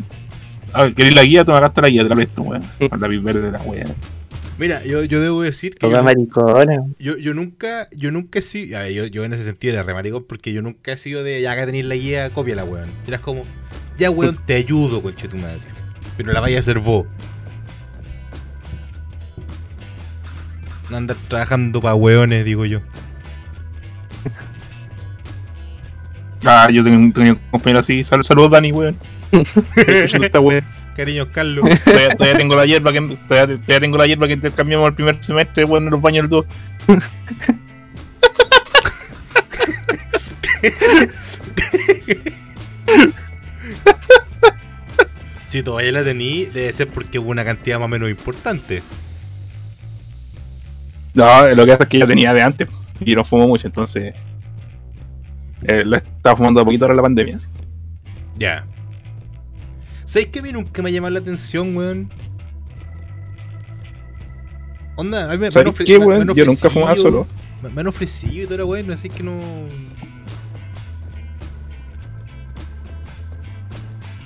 A 0.72 0.84
ver, 0.84 0.94
¿queréis 0.94 1.14
la 1.14 1.24
guía? 1.24 1.44
Toma 1.44 1.58
acá 1.58 1.66
está 1.68 1.82
la 1.82 1.88
guía, 1.88 2.02
te 2.02 2.08
la 2.08 2.14
presto, 2.16 2.42
weón. 2.42 2.62
Con 2.78 2.94
el 2.94 3.00
lápiz 3.00 3.22
verde 3.22 3.40
de 3.42 3.52
la 3.52 3.60
weá. 3.62 3.86
Mira, 4.58 4.84
yo, 4.84 5.02
yo 5.04 5.20
debo 5.20 5.40
decir 5.42 5.74
que 5.74 5.90
yo, 5.90 6.02
maricona. 6.02 6.74
yo, 6.98 7.16
yo 7.16 7.32
nunca, 7.32 7.88
yo 7.96 8.10
nunca 8.10 8.40
he 8.40 8.42
sido, 8.42 8.76
a 8.76 8.82
ver, 8.82 8.92
yo, 8.92 9.06
yo 9.06 9.24
en 9.24 9.32
ese 9.32 9.44
sentido 9.44 9.72
era 9.72 9.82
re 9.84 9.94
maricón 9.94 10.26
porque 10.28 10.52
yo 10.52 10.60
nunca 10.60 10.92
he 10.92 10.96
sido 10.98 11.22
de, 11.24 11.40
ya 11.40 11.56
que 11.56 11.64
tenéis 11.64 11.86
la 11.86 11.94
guía, 11.94 12.28
cópiala, 12.28 12.64
weón. 12.64 12.90
Eras 13.06 13.20
como, 13.20 13.40
ya 13.96 14.10
weón, 14.10 14.38
te 14.44 14.54
ayudo, 14.56 15.00
conche 15.00 15.28
tu 15.28 15.38
madre. 15.38 15.60
Pero 16.18 16.32
la 16.32 16.40
vaya 16.40 16.58
a 16.58 16.60
hacer 16.60 16.78
vos. 16.78 17.06
Andar 20.96 21.16
trabajando 21.28 21.80
para 21.80 21.94
weones, 21.94 22.44
digo 22.44 22.64
yo. 22.66 22.80
Ah, 26.44 26.68
yo 26.70 26.82
tengo, 26.82 26.96
un- 26.96 27.12
tengo 27.12 27.32
un 27.32 27.40
compañero 27.50 27.80
así. 27.80 28.02
Sal- 28.02 28.24
Saludos, 28.24 28.50
Dani, 28.52 28.72
weón. 28.72 28.96
Cariños, 30.96 31.28
Carlos. 31.32 31.64
Todavía, 31.84 32.08
todavía 32.10 32.38
tengo 32.38 32.56
la 32.56 32.66
hierba 32.66 32.92
que 32.92 33.00
todavía, 33.28 33.56
todavía 33.56 33.80
tengo 33.80 33.96
la 33.98 34.06
hierba 34.06 34.26
que 34.26 34.32
intercambiamos 34.34 34.88
el 34.88 34.94
primer 34.94 35.22
semestre, 35.22 35.64
weón, 35.64 35.84
en 35.84 35.90
los 35.90 36.00
baños 36.00 36.28
del 36.28 36.30
2. 36.40 36.46
Si 45.46 45.62
todavía 45.62 45.92
la 45.92 46.04
tení, 46.04 46.46
debe 46.46 46.72
ser 46.72 46.88
porque 46.88 47.18
hubo 47.18 47.30
una 47.30 47.44
cantidad 47.44 47.78
más 47.78 47.86
o 47.86 47.88
menos 47.88 48.08
importante. 48.10 48.82
No, 51.14 51.48
lo 51.54 51.64
que 51.64 51.72
pasa 51.72 51.84
es 51.84 51.88
que 51.88 51.98
ya 51.98 52.06
tenía 52.06 52.32
de 52.32 52.42
antes 52.42 52.68
y 53.00 53.14
no 53.14 53.24
fumo 53.24 53.46
mucho, 53.48 53.66
entonces. 53.66 54.14
Eh, 55.62 55.84
lo 55.84 55.96
estaba 55.96 56.36
fumando 56.36 56.60
a 56.60 56.64
poquito 56.64 56.84
ahora 56.84 56.94
la 56.94 57.02
pandemia. 57.02 57.36
así. 57.36 57.48
Ya. 58.38 58.66
¿Sabes 60.04 60.28
que 60.28 60.38
a 60.38 60.42
mí 60.42 60.52
nunca 60.52 60.82
me 60.82 60.88
ha 60.90 60.92
llamado 60.92 61.12
la 61.14 61.20
atención, 61.20 61.76
weón? 61.76 62.10
Onda, 64.96 65.30
a 65.30 65.32
mí 65.32 65.38
me, 65.38 65.52
¿Sabes 65.52 65.74
qué, 65.84 65.98
weón? 65.98 66.34
Yo 66.34 66.44
nunca 66.44 66.70
fumaba 66.70 66.96
solo. 66.96 67.26
Me, 67.62 67.68
me 67.68 67.80
han 67.82 67.86
ofrecido 67.86 68.44
y 68.44 68.46
toda 68.46 68.58
la 68.58 68.64
weón, 68.64 68.90
así 68.90 69.08
que 69.08 69.22
no. 69.22 69.38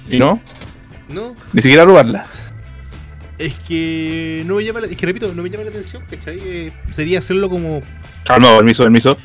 ¿Y 0.08 0.18
no? 0.18 0.40
No, 1.08 1.34
Ni 1.52 1.62
siquiera 1.62 1.84
probarla. 1.84 2.26
Es 3.38 3.54
que 3.66 4.42
no 4.46 4.56
me 4.56 4.64
llama 4.64 4.80
la, 4.80 4.86
es 4.86 4.96
que 4.96 5.06
repito, 5.06 5.32
no 5.34 5.42
me 5.42 5.50
llama 5.50 5.64
la 5.64 5.70
atención, 5.70 6.04
¿cachai? 6.08 6.36
Eh, 6.44 6.72
sería 6.92 7.18
hacerlo 7.18 7.48
como. 7.50 7.82
Calma, 8.24 8.56
permiso, 8.56 8.82
permiso. 8.84 9.18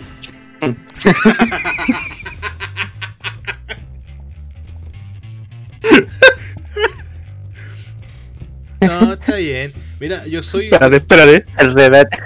No, 8.81 9.13
está 9.13 9.35
bien. 9.35 9.73
Mira, 9.99 10.25
yo 10.25 10.41
soy. 10.43 10.65
Espérate, 10.65 10.97
espérate. 10.97 11.43
El 11.57 11.73
rebate. 11.73 12.17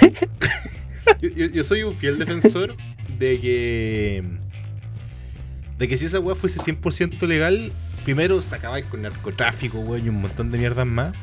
Yo, 1.22 1.30
yo- 1.30 1.48
yo 1.48 1.64
soy 1.64 1.84
un 1.84 1.96
fiel 1.96 2.20
defensor 2.20 2.76
de 3.20 3.40
que. 3.40 4.24
De 5.80 5.88
que 5.88 5.98
si 5.98 6.06
esa 6.06 6.20
weá 6.20 6.36
fuese 6.36 6.60
100% 6.60 7.26
legal, 7.28 7.72
primero 8.06 8.42
se 8.42 8.54
acabáis 8.56 8.86
con 8.86 9.02
narcotráfico, 9.02 9.80
weón, 9.80 10.06
y 10.06 10.10
un 10.10 10.22
montón 10.22 10.52
de 10.52 10.60
mierdas 10.60 10.86
más. 10.88 11.16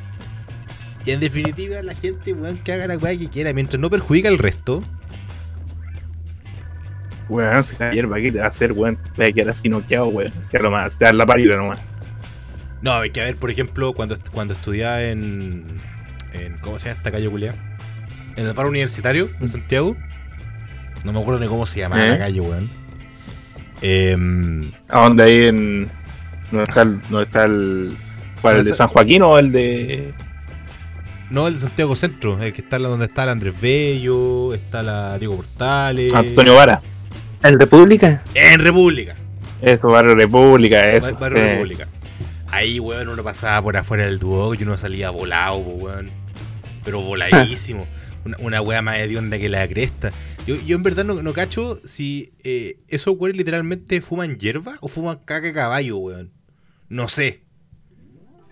Y 1.05 1.11
en 1.11 1.19
definitiva, 1.19 1.81
la 1.81 1.95
gente, 1.95 2.33
weón, 2.33 2.57
que 2.57 2.73
haga 2.73 2.87
la 2.87 2.97
weá 2.97 3.17
que 3.17 3.29
quiera, 3.29 3.53
mientras 3.53 3.79
no 3.79 3.89
perjudica 3.89 4.29
al 4.29 4.37
resto. 4.37 4.83
Weón, 7.27 7.63
si 7.63 7.75
la 7.79 7.91
hierba, 7.91 8.17
¿qué 8.17 8.31
te 8.31 8.39
va 8.39 8.45
a 8.45 8.47
hacer, 8.49 8.73
weón? 8.73 8.97
Te 9.15 9.23
va 9.23 9.29
a 9.29 9.31
quedar 9.31 9.49
así 9.49 9.69
noqueado, 9.69 10.07
weón. 10.07 10.31
Si 10.43 10.57
lo 10.57 10.69
más, 10.69 10.97
te 10.97 11.05
da 11.05 11.13
la 11.13 11.25
parida 11.25 11.55
nomás. 11.55 11.79
No, 12.81 12.93
hay 12.93 13.11
que 13.11 13.21
ver, 13.21 13.35
por 13.37 13.49
ejemplo, 13.49 13.93
cuando, 13.93 14.17
cuando 14.31 14.53
estudiaba 14.53 15.01
en, 15.03 15.65
en. 16.33 16.57
¿Cómo 16.59 16.77
se 16.77 16.89
llama 16.89 16.97
esta 16.97 17.11
calle, 17.11 17.29
culiá? 17.29 17.53
En 18.35 18.47
el 18.47 18.53
paro 18.53 18.69
universitario, 18.69 19.29
en 19.39 19.47
Santiago. 19.47 19.95
No 21.03 21.13
me 21.13 21.19
acuerdo 21.19 21.39
ni 21.39 21.47
cómo 21.47 21.65
se 21.65 21.79
llamaba 21.79 22.05
¿Eh? 22.05 22.09
la 22.09 22.17
calle, 22.17 22.41
weón. 22.41 22.69
Em, 23.81 24.71
¿A 24.89 25.03
dónde 25.03 25.23
ahí 25.23 25.47
en. 25.47 25.87
¿Dónde 26.51 26.63
está 26.67 26.81
el. 26.83 27.01
¿Dónde 27.09 27.23
está 27.23 27.43
el. 27.45 27.97
¿Cuál? 28.41 28.57
¿El 28.57 28.65
de 28.65 28.73
San 28.73 28.87
Joaquín 28.87 29.21
o 29.21 29.37
el 29.39 29.51
de.? 29.51 30.13
No, 31.31 31.47
el 31.47 31.53
de 31.53 31.59
Santiago 31.61 31.95
Centro, 31.95 32.41
el 32.43 32.51
que 32.51 32.59
está 32.61 32.77
donde 32.77 33.05
está 33.05 33.23
el 33.23 33.29
Andrés 33.29 33.55
Bello, 33.61 34.53
está 34.53 34.83
la 34.83 35.17
Diego 35.17 35.37
Portales. 35.37 36.13
Antonio 36.13 36.55
Vara? 36.55 36.81
¿El 37.41 37.57
República? 37.57 38.21
En 38.35 38.59
República. 38.59 39.15
Eso, 39.61 39.87
Barrio 39.87 40.13
República, 40.13 40.91
eso. 40.91 41.11
Bar- 41.13 41.19
Barrio 41.21 41.37
eh. 41.39 41.53
República. 41.53 41.87
Ahí, 42.51 42.81
weón, 42.81 43.07
uno 43.07 43.23
pasaba 43.23 43.61
por 43.61 43.77
afuera 43.77 44.05
del 44.05 44.19
dúo 44.19 44.53
y 44.55 44.63
uno 44.63 44.77
salía 44.77 45.09
volado, 45.09 45.55
weón. 45.57 46.09
Pero 46.83 46.99
voladísimo. 47.01 47.87
Una, 48.23 48.37
una 48.39 48.61
wea 48.61 48.83
más 48.83 48.97
hedionda 48.99 49.39
que 49.39 49.49
la 49.49 49.67
cresta. 49.67 50.11
Yo, 50.45 50.55
yo 50.55 50.75
en 50.75 50.83
verdad 50.83 51.03
no, 51.05 51.23
no 51.23 51.33
cacho 51.33 51.79
si 51.83 52.33
eh, 52.43 52.77
esos 52.87 53.15
weones 53.17 53.35
literalmente 53.35 53.99
fuman 53.99 54.37
hierba 54.37 54.77
o 54.81 54.89
fuman 54.89 55.17
caca 55.25 55.47
de 55.47 55.53
caballo, 55.53 55.97
weón. 55.97 56.29
No 56.87 57.07
sé. 57.07 57.41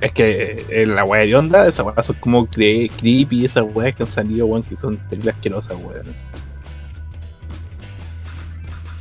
Es 0.02 0.12
que 0.14 0.66
eh, 0.70 0.86
la 0.86 1.04
weá 1.04 1.26
de 1.26 1.36
onda, 1.36 1.68
esas 1.68 1.86
weas 1.86 2.06
son 2.06 2.16
como 2.22 2.48
cre- 2.48 2.90
creepy, 2.98 3.44
esas 3.44 3.66
weas 3.74 3.94
que 3.96 4.04
han 4.04 4.10
salido, 4.10 4.46
weón, 4.46 4.64
que 4.64 4.78
son 4.78 4.96
terribles 5.10 5.36
asquerosas, 5.36 5.76
weón. 5.82 6.06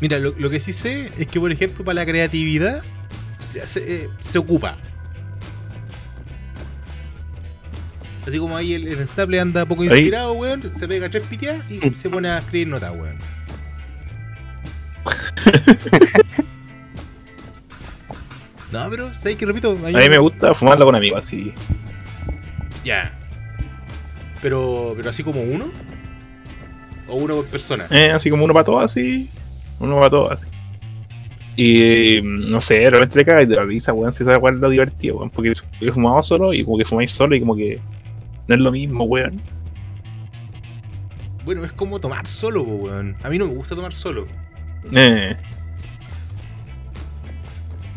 Mira, 0.01 0.19
lo, 0.19 0.33
lo 0.39 0.51
que 0.51 0.59
sí 0.61 0.73
sé 0.73 1.11
es 1.19 1.27
que, 1.29 1.39
por 1.41 1.53
ejemplo, 1.53 1.85
para 1.85 1.95
la 1.95 2.07
creatividad 2.07 2.83
se, 3.39 3.67
se, 3.69 4.05
eh, 4.05 4.09
se 4.21 4.39
ocupa. 4.39 4.77
Así 8.27 8.39
como 8.39 8.57
ahí 8.57 8.75
el, 8.75 8.89
el 8.89 9.09
Stable 9.09 9.41
anda 9.41 9.65
poco 9.67 9.85
inspirado, 9.85 10.33
weón, 10.33 10.63
se 10.75 10.87
pega 10.89 11.09
tres 11.09 11.23
piteas 11.25 11.65
y 11.71 11.79
se 11.97 12.11
pone 12.11 12.29
a 12.29 12.39
escribir 12.39 12.69
notas, 12.69 12.93
weón. 12.97 13.17
no, 18.73 18.91
pero, 18.91 19.13
¿sabes 19.15 19.37
qué? 19.37 19.47
Repito, 19.47 19.73
A 19.73 19.89
mí 19.89 20.09
me 20.09 20.19
gusta 20.19 20.55
fumarla 20.55 20.85
con 20.85 20.95
amigos, 20.95 21.21
así. 21.21 21.53
Ya. 22.85 23.13
Pero, 24.43 24.95
pero 24.97 25.11
así 25.11 25.23
como 25.23 25.41
uno. 25.43 25.71
O 27.09 27.17
uno 27.17 27.37
por 27.37 27.47
persona. 27.47 27.87
Eh, 27.91 28.11
así 28.11 28.31
como 28.31 28.45
uno 28.45 28.53
para 28.53 28.65
todos, 28.65 28.85
así. 28.85 29.31
Uno 29.81 29.97
para 29.97 30.11
todos, 30.11 30.33
así. 30.33 30.49
Y 31.57 32.21
no 32.23 32.61
sé, 32.61 32.81
de 32.81 32.91
repente 32.91 33.19
le 33.19 33.25
caga 33.25 33.43
y 33.43 33.49
te 33.49 33.57
la 33.57 33.65
risa, 33.65 33.93
weón, 33.93 34.13
si 34.13 34.23
esa 34.23 34.37
es 34.37 34.41
lo 34.43 34.69
divertido, 34.69 35.17
weón. 35.17 35.31
Porque 35.31 35.53
he 35.81 35.91
fumado 35.91 36.23
solo 36.23 36.53
y 36.53 36.63
como 36.63 36.79
que 36.79 36.85
fumáis 36.85 37.11
solo 37.11 37.35
y 37.35 37.41
como 37.41 37.57
que 37.57 37.81
no 38.47 38.55
es 38.55 38.61
lo 38.61 38.71
mismo, 38.71 39.05
weón. 39.05 39.41
Bueno, 41.45 41.65
es 41.65 41.73
como 41.73 41.99
tomar 41.99 42.27
solo, 42.27 42.63
weón. 42.63 43.17
A 43.23 43.31
mí 43.31 43.39
no 43.39 43.49
me 43.49 43.55
gusta 43.55 43.75
tomar 43.75 43.95
solo. 43.95 44.27
Eh, 44.93 45.35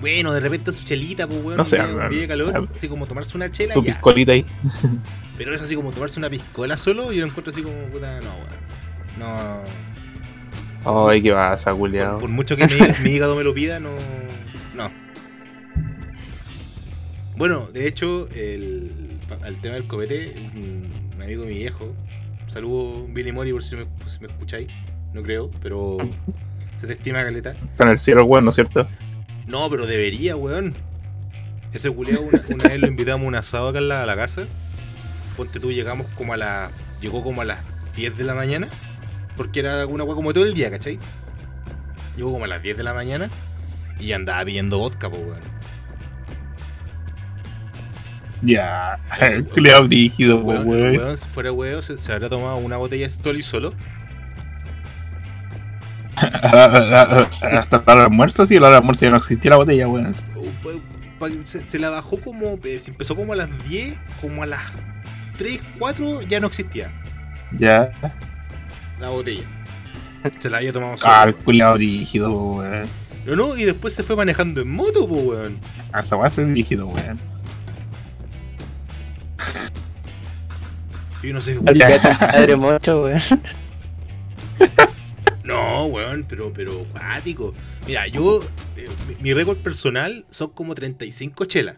Bueno, 0.01 0.33
de 0.33 0.39
repente 0.39 0.73
su 0.73 0.83
chelita, 0.83 1.27
pues, 1.27 1.43
weón. 1.43 1.57
No 1.57 1.65
sé, 1.65 1.79
un 1.79 2.09
día- 2.09 2.21
de 2.21 2.27
calor, 2.27 2.69
así 2.75 2.87
como 2.89 3.05
tomarse 3.05 3.37
una 3.37 3.49
chela, 3.51 3.73
su 3.73 3.83
ya. 3.83 3.93
piscolita 3.93 4.31
ahí. 4.33 4.45
Pero 5.37 5.53
es 5.55 5.61
así 5.61 5.75
como 5.75 5.91
tomarse 5.91 6.19
una 6.19 6.29
piscola 6.29 6.75
solo, 6.77 7.11
yo 7.11 7.21
lo 7.21 7.27
encuentro 7.27 7.51
así 7.51 7.61
como, 7.61 7.77
puta, 7.85 8.19
no, 8.19 8.29
weón. 8.29 9.63
No. 10.83 11.07
Ay, 11.09 11.21
qué 11.21 11.31
pasa, 11.31 11.71
Por, 11.71 11.79
culiao. 11.81 12.19
por 12.19 12.29
mucho 12.29 12.57
que 12.57 12.65
mi, 12.67 12.73
mi 13.03 13.09
hígado 13.15 13.35
me 13.35 13.43
lo 13.43 13.53
pida, 13.53 13.79
no. 13.79 13.91
No. 14.75 14.89
Bueno, 17.35 17.67
de 17.71 17.87
hecho, 17.87 18.27
el, 18.35 19.17
al 19.43 19.59
tema 19.61 19.75
del 19.75 19.87
copete, 19.87 20.31
un, 20.55 20.87
un 21.15 21.21
amigo 21.21 21.43
de 21.43 21.51
mi 21.51 21.57
viejo, 21.59 21.93
saludo 22.47 23.05
Billy 23.07 23.31
Mori 23.31 23.51
por 23.51 23.63
si 23.63 23.75
me, 23.75 23.85
si 24.05 24.19
me 24.19 24.27
escucháis, 24.27 24.71
no 25.13 25.21
creo, 25.23 25.49
pero 25.61 25.97
se 26.77 26.87
te 26.87 26.93
estima 26.93 27.23
caleta. 27.23 27.51
Está 27.51 27.85
en 27.85 27.89
el 27.91 27.99
cielo, 27.99 28.25
weón, 28.25 28.43
¿no 28.45 28.49
es 28.49 28.55
cierto? 28.55 28.87
No, 29.47 29.69
pero 29.69 29.85
debería, 29.85 30.35
weón. 30.35 30.73
Ese 31.73 31.89
culiao 31.89 32.21
una, 32.21 32.41
una 32.55 32.63
vez 32.65 32.79
lo 32.79 32.87
invitamos 32.87 33.25
a 33.25 33.27
un 33.27 33.35
asado 33.35 33.69
acá 33.69 33.79
en 33.79 33.87
la, 33.87 34.03
a 34.03 34.05
la 34.05 34.15
casa. 34.15 34.43
Ponte 35.37 35.59
tú, 35.59 35.71
llegamos 35.71 36.07
como 36.17 36.33
a 36.33 36.37
las. 36.37 36.71
Llegó 37.01 37.23
como 37.23 37.41
a 37.41 37.45
las 37.45 37.59
10 37.95 38.17
de 38.17 38.23
la 38.23 38.33
mañana. 38.33 38.67
Porque 39.37 39.61
era 39.61 39.85
una 39.87 40.03
weá 40.03 40.15
como 40.15 40.33
todo 40.33 40.45
el 40.45 40.53
día, 40.53 40.69
¿cachai? 40.69 40.99
Llegó 42.17 42.31
como 42.31 42.45
a 42.45 42.47
las 42.47 42.61
10 42.61 42.77
de 42.77 42.83
la 42.83 42.93
mañana. 42.93 43.29
Y 43.99 44.11
andaba 44.11 44.43
pidiendo 44.45 44.77
vodka, 44.79 45.09
po, 45.09 45.17
weón. 45.17 45.39
Ya, 48.43 48.99
brígido, 49.83 50.39
Weón, 50.41 50.67
weón. 50.67 50.97
weón, 50.97 51.17
si 51.17 51.27
fuera 51.27 51.51
weón, 51.51 51.83
se, 51.83 51.97
se 51.97 52.11
habrá 52.11 52.27
tomado 52.27 52.57
una 52.57 52.77
botella 52.77 53.03
de 53.05 53.09
Stoli 53.11 53.43
solo. 53.43 53.73
Hasta 57.41 57.79
del 57.79 57.99
almuerzo, 58.01 58.45
sí, 58.45 58.55
del 58.55 58.65
almuerzo 58.65 59.05
ya 59.05 59.11
no 59.11 59.17
existía 59.17 59.51
la 59.51 59.57
botella, 59.57 59.87
weón. 59.87 60.13
Se, 61.45 61.61
se 61.63 61.79
la 61.79 61.89
bajó 61.89 62.19
como. 62.19 62.59
eh, 62.63 62.79
Se 62.79 62.91
empezó 62.91 63.15
como 63.15 63.33
a 63.33 63.35
las 63.35 63.49
10, 63.69 63.95
como 64.21 64.43
a 64.43 64.45
las 64.47 64.61
3, 65.37 65.59
4 65.79 66.21
ya 66.21 66.39
no 66.39 66.47
existía 66.47 66.91
Ya. 67.57 67.91
la 68.99 69.09
botella. 69.09 69.43
Se 70.39 70.49
la 70.49 70.57
había 70.57 70.71
tomado 70.73 70.97
solo. 70.97 71.13
Ah, 71.13 71.23
el 71.27 71.33
po, 72.29 72.57
weón. 72.57 72.87
No, 73.25 73.35
no, 73.35 73.57
y 73.57 73.65
después 73.65 73.93
se 73.93 74.01
fue 74.03 74.15
manejando 74.15 74.61
en 74.61 74.71
moto, 74.71 75.07
po, 75.07 75.15
weón. 75.15 75.57
Ah, 75.93 75.99
esa 76.01 76.15
weá 76.15 76.27
es 76.27 76.37
brígido, 76.37 76.87
weón. 76.87 77.19
Y 81.23 81.33
no 81.33 81.41
sé, 81.41 81.59
Ya. 81.75 82.17
Madre 82.19 82.55
mucho, 82.55 83.03
weón. 83.03 83.21
no, 85.43 85.85
weón, 85.85 86.25
pero, 86.27 86.51
pero, 86.53 86.83
cuático. 86.91 87.51
Mira, 87.87 88.07
yo, 88.07 88.41
eh, 88.77 88.87
mi, 89.21 89.33
récord 89.33 89.57
personal 89.57 90.25
son 90.29 90.51
como 90.51 90.75
35 90.75 91.45
chelas. 91.45 91.77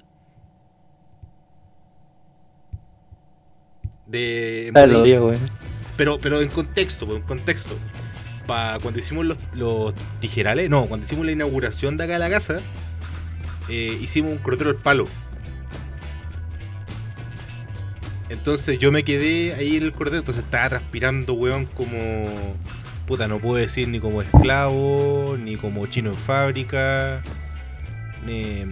De, 4.05 4.69
Claro, 4.73 5.01
obvio, 5.01 5.27
weón. 5.27 5.39
pero, 5.95 6.19
pero 6.19 6.41
en 6.41 6.49
contexto, 6.49 7.15
en 7.15 7.21
contexto. 7.21 7.75
Pa, 8.45 8.77
cuando 8.81 8.99
hicimos 8.99 9.25
los, 9.25 9.37
los 9.53 9.93
tijerales, 10.19 10.69
no, 10.69 10.85
cuando 10.87 11.05
hicimos 11.05 11.25
la 11.25 11.31
inauguración 11.31 11.95
de 11.95 12.03
acá 12.03 12.13
de 12.13 12.19
la 12.19 12.29
casa, 12.29 12.59
eh, 13.69 13.97
hicimos 14.01 14.33
un 14.33 14.37
crotero 14.39 14.69
al 14.69 14.75
palo. 14.75 15.07
Entonces 18.29 18.79
yo 18.79 18.91
me 18.91 19.03
quedé 19.03 19.53
ahí 19.53 19.77
en 19.77 19.83
el 19.83 19.93
cordero, 19.93 20.17
entonces 20.17 20.43
estaba 20.43 20.69
transpirando, 20.69 21.33
weón, 21.33 21.65
como. 21.65 22.23
Puta, 23.05 23.27
no 23.27 23.39
puedo 23.39 23.55
decir 23.55 23.87
ni 23.89 23.99
como 23.99 24.21
esclavo, 24.21 25.35
ni 25.37 25.55
como 25.57 25.85
chino 25.87 26.09
en 26.09 26.15
fábrica. 26.15 27.21
Ni. 28.25 28.63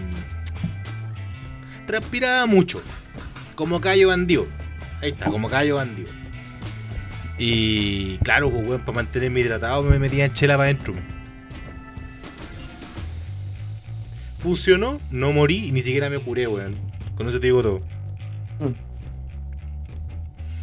Transpiraba 1.86 2.46
mucho. 2.46 2.82
Como 3.56 3.82
callo 3.82 4.08
bandido. 4.08 4.48
Ahí 5.02 5.12
está, 5.12 5.30
como 5.30 5.50
callo 5.50 5.76
bandido. 5.76 6.10
Y 7.38 8.18
claro, 8.20 8.52
pues, 8.52 8.68
weón, 8.68 8.82
para 8.82 8.98
mantenerme 8.98 9.42
hidratado 9.42 9.84
me 9.84 10.00
metía 10.00 10.26
en 10.26 10.32
chela 10.32 10.56
para 10.56 10.66
adentro. 10.70 10.94
Funcionó, 14.38 15.02
no 15.12 15.34
morí 15.34 15.66
y 15.68 15.72
ni 15.72 15.82
siquiera 15.82 16.10
me 16.10 16.20
curé, 16.20 16.48
weón. 16.48 16.76
Con 17.16 17.28
eso 17.28 17.40
te 17.40 17.48
digo 17.48 17.62
todo. 17.62 17.82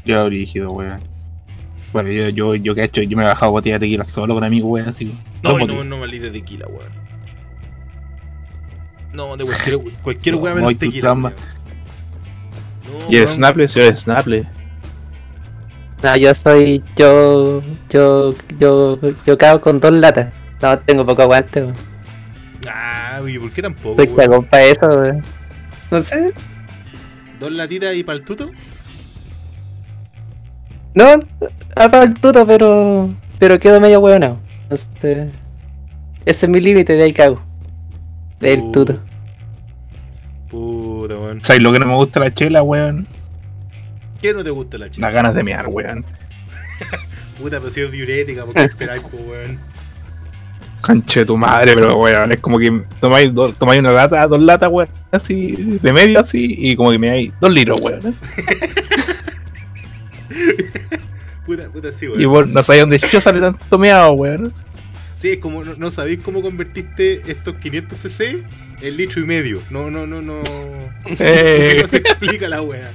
Ya 0.04 0.24
brígido, 0.24 0.70
weón. 0.70 1.17
Bueno, 1.92 2.10
yo, 2.10 2.28
yo, 2.28 2.54
yo 2.54 2.74
que 2.74 2.82
he 2.82 2.84
hecho, 2.84 3.02
yo 3.02 3.16
me 3.16 3.22
he 3.24 3.26
bajado 3.26 3.52
botella 3.52 3.76
de 3.76 3.86
tequila 3.86 4.04
solo 4.04 4.34
con 4.34 4.44
amigos, 4.44 4.70
weón, 4.70 4.88
así. 4.88 5.06
No, 5.42 5.52
no, 5.52 5.58
botellas. 5.60 5.86
no 5.86 5.98
malí 5.98 6.18
de 6.18 6.30
tequila, 6.30 6.66
weón. 6.68 6.92
No, 9.12 9.36
de 9.36 9.44
cualquier, 9.46 9.78
cualquier 10.02 10.34
No, 10.36 10.40
weón 10.42 10.54
muy 10.56 10.64
menos 10.74 10.78
tequila. 10.80 11.00
trauma. 11.00 11.28
weón. 11.30 12.98
No, 13.00 13.10
Y 13.10 13.16
el 13.16 13.22
weón, 13.24 13.34
Snaple, 13.34 13.68
señor 13.68 13.96
Snaple. 13.96 14.46
No, 16.02 16.16
yo 16.16 16.34
soy. 16.34 16.82
Yo. 16.96 17.62
Yo. 17.90 18.34
Yo. 18.58 18.98
Yo 19.26 19.38
cago 19.38 19.60
con 19.60 19.80
dos 19.80 19.92
latas. 19.92 20.32
No, 20.62 20.78
tengo 20.80 21.04
poco 21.06 21.22
aguante, 21.22 21.62
weón. 21.62 21.74
Ah, 22.70 23.20
¿y 23.26 23.38
por 23.38 23.50
qué 23.50 23.62
tampoco? 23.62 23.96
Soy 23.96 24.08
cagón 24.14 24.44
para 24.44 24.64
eso, 24.64 24.86
weón. 24.86 25.22
No 25.90 26.02
sé. 26.02 26.32
Dos 27.40 27.50
latitas 27.52 27.94
y 27.96 28.04
para 28.04 28.18
el 28.18 28.24
tuto. 28.24 28.50
No, 30.94 31.20
aparte 31.76 32.44
pero. 32.46 33.08
Pero 33.38 33.58
quedo 33.60 33.80
medio 33.80 34.00
weonado. 34.00 34.38
Este. 34.70 35.30
Ese 36.24 36.46
es 36.46 36.48
mi 36.50 36.60
límite, 36.60 36.94
de 36.94 37.02
ahí 37.04 37.12
cago. 37.12 37.40
Uh, 38.42 38.72
tuto. 38.72 38.98
Puta, 40.50 41.14
weón. 41.16 41.42
¿Sabes 41.42 41.62
lo 41.62 41.72
que 41.72 41.78
no 41.78 41.86
me 41.86 41.94
gusta 41.94 42.20
la 42.20 42.32
chela, 42.32 42.62
weón? 42.62 43.06
¿Qué 44.20 44.32
no 44.34 44.42
te 44.42 44.50
gusta 44.50 44.78
la 44.78 44.90
chica? 44.90 45.06
Las 45.06 45.14
ganas 45.14 45.34
de 45.34 45.42
mear, 45.44 45.66
weón. 45.68 46.04
Puta, 47.40 47.58
pero 47.60 47.70
si 47.70 47.80
es 47.80 47.92
diurética, 47.92 48.44
porque 48.44 48.64
esperáis, 48.64 49.02
pues, 49.02 49.22
weón. 49.26 49.60
Conche 50.80 51.20
de 51.20 51.26
tu 51.26 51.36
madre, 51.36 51.74
pero 51.74 51.96
weón, 51.98 52.32
es 52.32 52.40
como 52.40 52.58
que 52.58 52.82
tomáis, 53.00 53.34
dos- 53.34 53.56
tomáis 53.56 53.80
una 53.80 53.92
lata, 53.92 54.26
dos 54.26 54.40
latas, 54.40 54.70
weón, 54.70 54.88
así, 55.10 55.78
de 55.82 55.92
medio 55.92 56.20
así, 56.20 56.54
y 56.56 56.76
como 56.76 56.90
que 56.92 56.98
me 56.98 57.10
hay 57.10 57.32
dos 57.40 57.50
litros, 57.52 57.80
weón. 57.80 58.00
Puta, 61.46 61.68
puta, 61.70 61.88
sí, 61.98 62.06
weón. 62.06 62.20
Y 62.20 62.24
vos 62.26 62.46
no 62.48 62.62
sabéis 62.62 62.82
dónde 62.82 62.98
yo 62.98 63.20
sale 63.22 63.40
tanto 63.40 63.78
meado, 63.78 64.12
weón. 64.12 64.52
Sí, 65.16 65.30
es 65.30 65.38
como, 65.38 65.64
no, 65.64 65.74
no 65.76 65.90
sabéis 65.90 66.22
cómo 66.22 66.42
convertiste 66.42 67.22
estos 67.26 67.54
500 67.54 67.98
cc 67.98 68.44
en 68.82 68.96
litro 68.96 69.22
y 69.22 69.24
medio. 69.24 69.62
No, 69.70 69.90
no, 69.90 70.06
no, 70.06 70.20
no. 70.20 70.42
Eh. 71.18 71.78
No 71.80 71.88
se 71.88 71.96
explica 71.96 72.48
la 72.48 72.60
wea. 72.60 72.90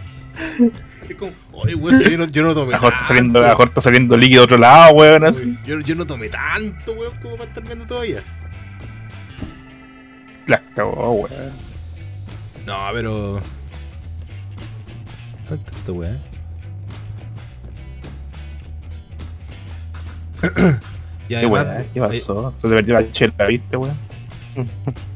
Es 1.09 1.15
como, 1.17 1.31
oye, 1.51 1.73
weón, 1.75 1.97
si 1.99 2.09
yo 2.09 2.17
no, 2.17 2.27
yo 2.27 2.43
no 2.43 2.53
tomé 2.53 2.73
Mejor 2.73 2.93
está 2.93 2.97
tanto. 2.99 3.07
saliendo, 3.07 3.41
mejor 3.41 3.67
está 3.67 3.81
saliendo 3.81 4.17
líquido 4.17 4.41
de 4.41 4.45
otro 4.45 4.57
lado, 4.57 4.93
weón, 4.93 5.25
así. 5.25 5.43
Weón, 5.45 5.63
Yo, 5.65 5.79
yo 5.79 5.95
no 5.95 6.05
tomé 6.05 6.29
tanto, 6.29 6.93
weón, 6.93 7.13
como 7.21 7.35
para 7.37 7.49
estar 7.49 7.63
viendo 7.63 7.85
todavía. 7.85 8.21
La 10.45 10.61
cagó, 10.75 11.11
weón. 11.13 11.51
No, 12.65 12.77
pero. 12.93 13.41
¿Dónde 15.49 15.71
está 15.71 15.91
y 21.25 21.27
¿Qué 21.29 21.37
además? 21.37 21.85
¿Qué 21.93 21.99
pasó? 21.99 22.53
Se 22.55 22.67
te 22.67 22.75
perdió 22.75 22.93
la 22.95 23.09
chela, 23.09 23.45
¿viste, 23.47 23.77
weón? 23.77 23.97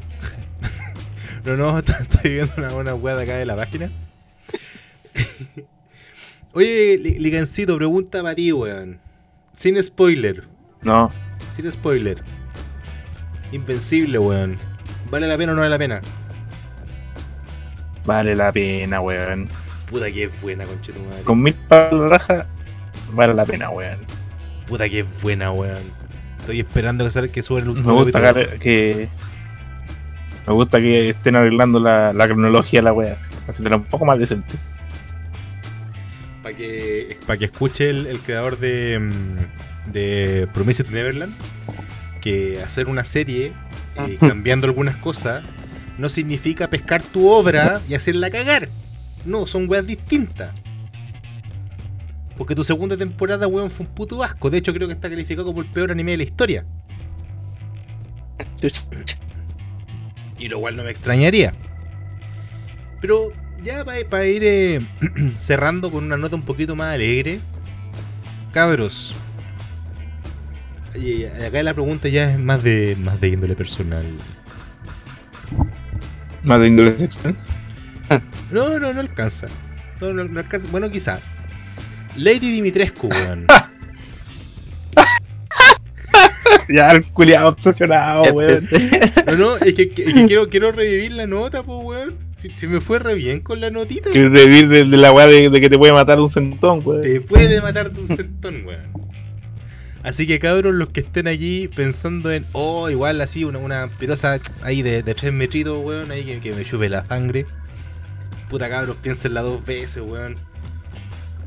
No, 1.46 1.56
no, 1.56 1.78
estoy 1.80 2.32
viendo 2.34 2.52
una, 2.58 2.74
una 2.74 2.94
weá 2.96 3.16
de 3.16 3.24
acá 3.24 3.36
de 3.36 3.46
la 3.46 3.56
página. 3.56 3.90
Oye, 6.54 6.98
Li- 6.98 7.20
Ligancito, 7.20 7.78
pregunta 7.78 8.22
para 8.22 8.36
ti, 8.36 8.52
weón. 8.52 9.00
Sin 9.54 9.82
spoiler, 9.84 10.44
No, 10.82 11.12
sin 11.56 11.72
spoiler. 11.72 12.22
Invencible, 13.54 14.20
weón. 14.20 14.58
¿Vale 15.10 15.28
la 15.28 15.38
pena 15.38 15.54
o 15.54 15.56
no 15.56 15.62
vale 15.62 15.70
la 15.72 15.78
pena? 15.78 16.02
vale 18.06 18.36
la 18.36 18.52
pena, 18.52 19.00
weón. 19.02 19.48
Puta 19.90 20.12
que 20.12 20.26
es 20.26 20.42
buena, 20.42 20.66
conchetumadre. 20.66 21.24
Con 21.24 21.42
mil 21.42 21.56
la 21.70 21.90
raja, 22.10 22.46
vale 23.14 23.34
la 23.34 23.46
pena, 23.46 23.70
weón. 23.70 24.00
Puta 24.68 24.90
que 24.90 25.00
es 25.02 25.22
buena, 25.22 25.52
weón. 25.52 25.84
Estoy 26.40 26.60
esperando 26.60 27.04
que 27.06 27.12
salga 27.12 27.32
que 27.32 27.42
suba 27.42 27.60
el 27.60 27.66
Me 27.66 27.72
último 27.72 27.94
gusta 27.96 28.22
capítulo. 28.22 28.60
que, 28.60 29.08
Me 30.48 30.54
gusta 30.54 30.80
que 30.80 31.10
estén 31.10 31.36
arreglando 31.36 31.80
la, 31.80 32.14
la 32.14 32.26
cronología 32.28 32.80
de 32.80 32.84
la 32.84 32.94
wea. 32.94 33.18
Haciéndola 33.48 33.78
un 33.78 33.84
poco 33.84 34.06
más 34.06 34.18
decente. 34.20 34.56
Para 36.44 36.56
que, 36.56 37.18
pa' 37.26 37.38
que 37.38 37.46
escuche 37.46 37.90
el, 37.90 38.06
el 38.08 38.20
creador 38.20 38.58
de, 38.58 39.00
mm, 39.00 39.92
de 39.92 40.48
Promised 40.54 40.88
Neverland 40.90 41.34
que 42.22 42.62
hacer 42.66 42.88
una 42.88 43.04
serie 43.04 43.54
eh, 44.08 44.18
cambiando 44.20 44.68
algunas 44.68 44.96
cosas 44.98 45.44
no 45.98 46.10
significa 46.10 46.70
pescar 46.70 47.02
tu 47.02 47.28
obra 47.30 47.82
y 47.90 47.96
hacerla 47.96 48.30
cagar. 48.30 48.70
No, 49.26 49.48
son 49.48 49.68
weas 49.70 49.86
distintas. 49.86 50.54
Porque 52.38 52.56
tu 52.56 52.64
segunda 52.64 52.96
temporada, 52.96 53.48
weón, 53.48 53.70
fue 53.70 53.86
un 53.86 53.92
puto 53.94 54.24
asco. 54.24 54.50
De 54.50 54.60
hecho, 54.60 54.74
creo 54.74 54.88
que 54.88 54.94
está 54.94 55.10
calificado 55.10 55.48
como 55.48 55.62
el 55.62 55.68
peor 55.68 55.92
anime 55.92 56.12
de 56.12 56.18
la 56.18 56.24
historia. 56.24 56.66
Y 60.38 60.48
lo 60.48 60.60
cual 60.60 60.76
no 60.76 60.84
me 60.84 60.92
extrañaría. 60.92 61.54
Pero 63.02 63.32
ya 63.64 63.84
para 63.84 64.26
ir 64.26 64.44
eh, 64.44 64.82
cerrando 65.40 65.92
con 65.92 66.04
una 66.04 66.18
nota 66.18 66.36
un 66.36 66.44
poquito 66.44 66.76
más 66.76 66.94
alegre. 66.94 67.40
Cabros. 68.52 69.16
Y 70.96 71.26
acá 71.26 71.62
la 71.62 71.74
pregunta 71.74 72.08
ya 72.08 72.32
es 72.32 72.40
más 72.40 72.64
de 72.64 72.96
más 73.00 73.22
de 73.22 73.30
índole 73.30 73.56
personal. 73.56 74.06
Más 76.44 76.60
de 76.60 76.68
índole 76.68 76.98
sexual. 76.98 77.36
No, 78.52 78.80
no, 78.80 78.94
no 78.94 79.00
alcanza. 79.00 79.48
No, 80.00 80.14
no, 80.14 80.24
no 80.24 80.40
alcanza. 80.40 80.68
Bueno, 80.72 80.90
quizá. 80.90 81.20
Lady 82.18 82.52
Dimitrescu, 82.52 83.08
weón. 83.08 83.46
Ya, 86.70 86.92
el 86.92 87.04
culiado 87.14 87.50
obsesionado, 87.50 88.24
weón. 88.34 88.68
Este, 88.72 89.14
No, 89.28 89.36
no, 89.38 89.56
es 89.58 89.74
que, 89.74 89.90
que- 89.90 90.04
es 90.04 90.14
que 90.14 90.26
quiero, 90.28 90.50
quiero 90.50 90.72
revivir 90.72 91.14
la 91.14 91.26
nota, 91.28 91.64
pues, 91.64 91.80
weón. 91.84 92.16
Si, 92.36 92.50
si 92.52 92.68
me 92.68 92.82
fue 92.82 93.00
re 93.00 93.16
bien 93.16 93.40
con 93.40 93.62
la 93.62 93.70
notita. 93.72 94.12
Que 94.12 94.28
revivir 94.28 94.68
de, 94.68 94.86
de 94.86 94.98
la 94.98 95.12
weá 95.12 95.28
de, 95.28 95.50
de 95.50 95.62
que 95.62 95.70
te 95.70 95.78
puede 95.78 95.94
matar 95.94 96.20
un 96.20 96.30
centón, 96.30 96.82
weón. 96.84 97.02
Te 97.02 97.22
puede 97.22 97.62
matar 97.62 97.90
tu 97.92 98.06
centón, 98.08 98.66
weón. 98.66 99.08
Así 100.04 100.28
que 100.28 100.40
cabros, 100.40 100.74
los 100.74 100.90
que 100.90 101.00
estén 101.02 101.28
allí 101.28 101.68
pensando 101.70 102.32
en, 102.32 102.46
oh, 102.54 102.90
igual 102.90 103.20
así, 103.22 103.44
una, 103.44 103.60
una 103.60 103.88
pirosa 104.00 104.40
ahí 104.62 104.82
de, 104.82 105.04
de 105.04 105.16
tres 105.16 105.34
metritos, 105.34 105.78
weón, 105.80 106.12
ahí 106.12 106.24
que, 106.26 106.40
que 106.40 106.54
me 106.54 106.64
chupe 106.66 106.90
la 106.90 107.06
sangre. 107.06 107.46
Puta 108.50 108.70
cabros, 108.70 108.98
piénsenla 108.98 109.42
dos 109.42 109.66
veces, 109.66 110.04
weón. 110.06 110.36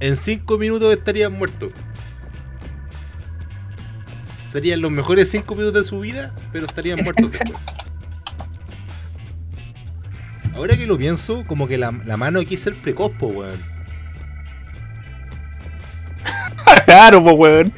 En 0.00 0.16
cinco 0.16 0.58
minutos 0.58 0.92
estarían 0.92 1.32
muertos. 1.32 1.72
Serían 4.50 4.80
los 4.80 4.90
mejores 4.90 5.30
cinco 5.30 5.54
minutos 5.54 5.84
de 5.84 5.88
su 5.88 6.00
vida, 6.00 6.34
pero 6.52 6.66
estarían 6.66 7.04
muertos 7.04 7.30
después. 7.30 7.52
Ahora 10.54 10.76
que 10.76 10.86
lo 10.86 10.98
pienso, 10.98 11.44
como 11.46 11.68
que 11.68 11.78
la, 11.78 11.92
la 12.04 12.16
mano 12.16 12.40
aquí 12.40 12.56
es 12.56 12.66
el 12.66 12.74
precoz, 12.74 13.12
po, 13.12 13.28
weón. 13.28 13.60
Claro, 16.84 17.22
pues, 17.22 17.36
weón. 17.38 17.72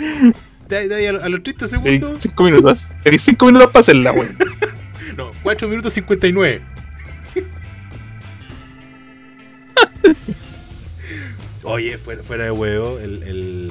De- 0.68 0.89
de 0.89 1.09
a, 1.09 1.12
lo- 1.12 1.23
a 1.23 1.29
los 1.29 1.43
30 1.43 1.66
Tenés 1.68 1.83
segundos. 1.99 2.23
5 2.23 2.45
minutos. 2.45 2.93
Tenés 3.03 3.23
5 3.23 3.47
minutos 3.47 3.68
para 3.70 3.81
hacerla, 3.81 4.12
weón. 4.12 4.37
No, 5.16 5.31
4 5.43 5.68
minutos 5.68 5.93
59. 5.93 6.62
Oye, 11.64 11.96
fuera, 11.98 12.22
fuera 12.22 12.44
de 12.44 12.50
huevo, 12.50 12.98
el, 12.98 13.22
el- 13.22 13.70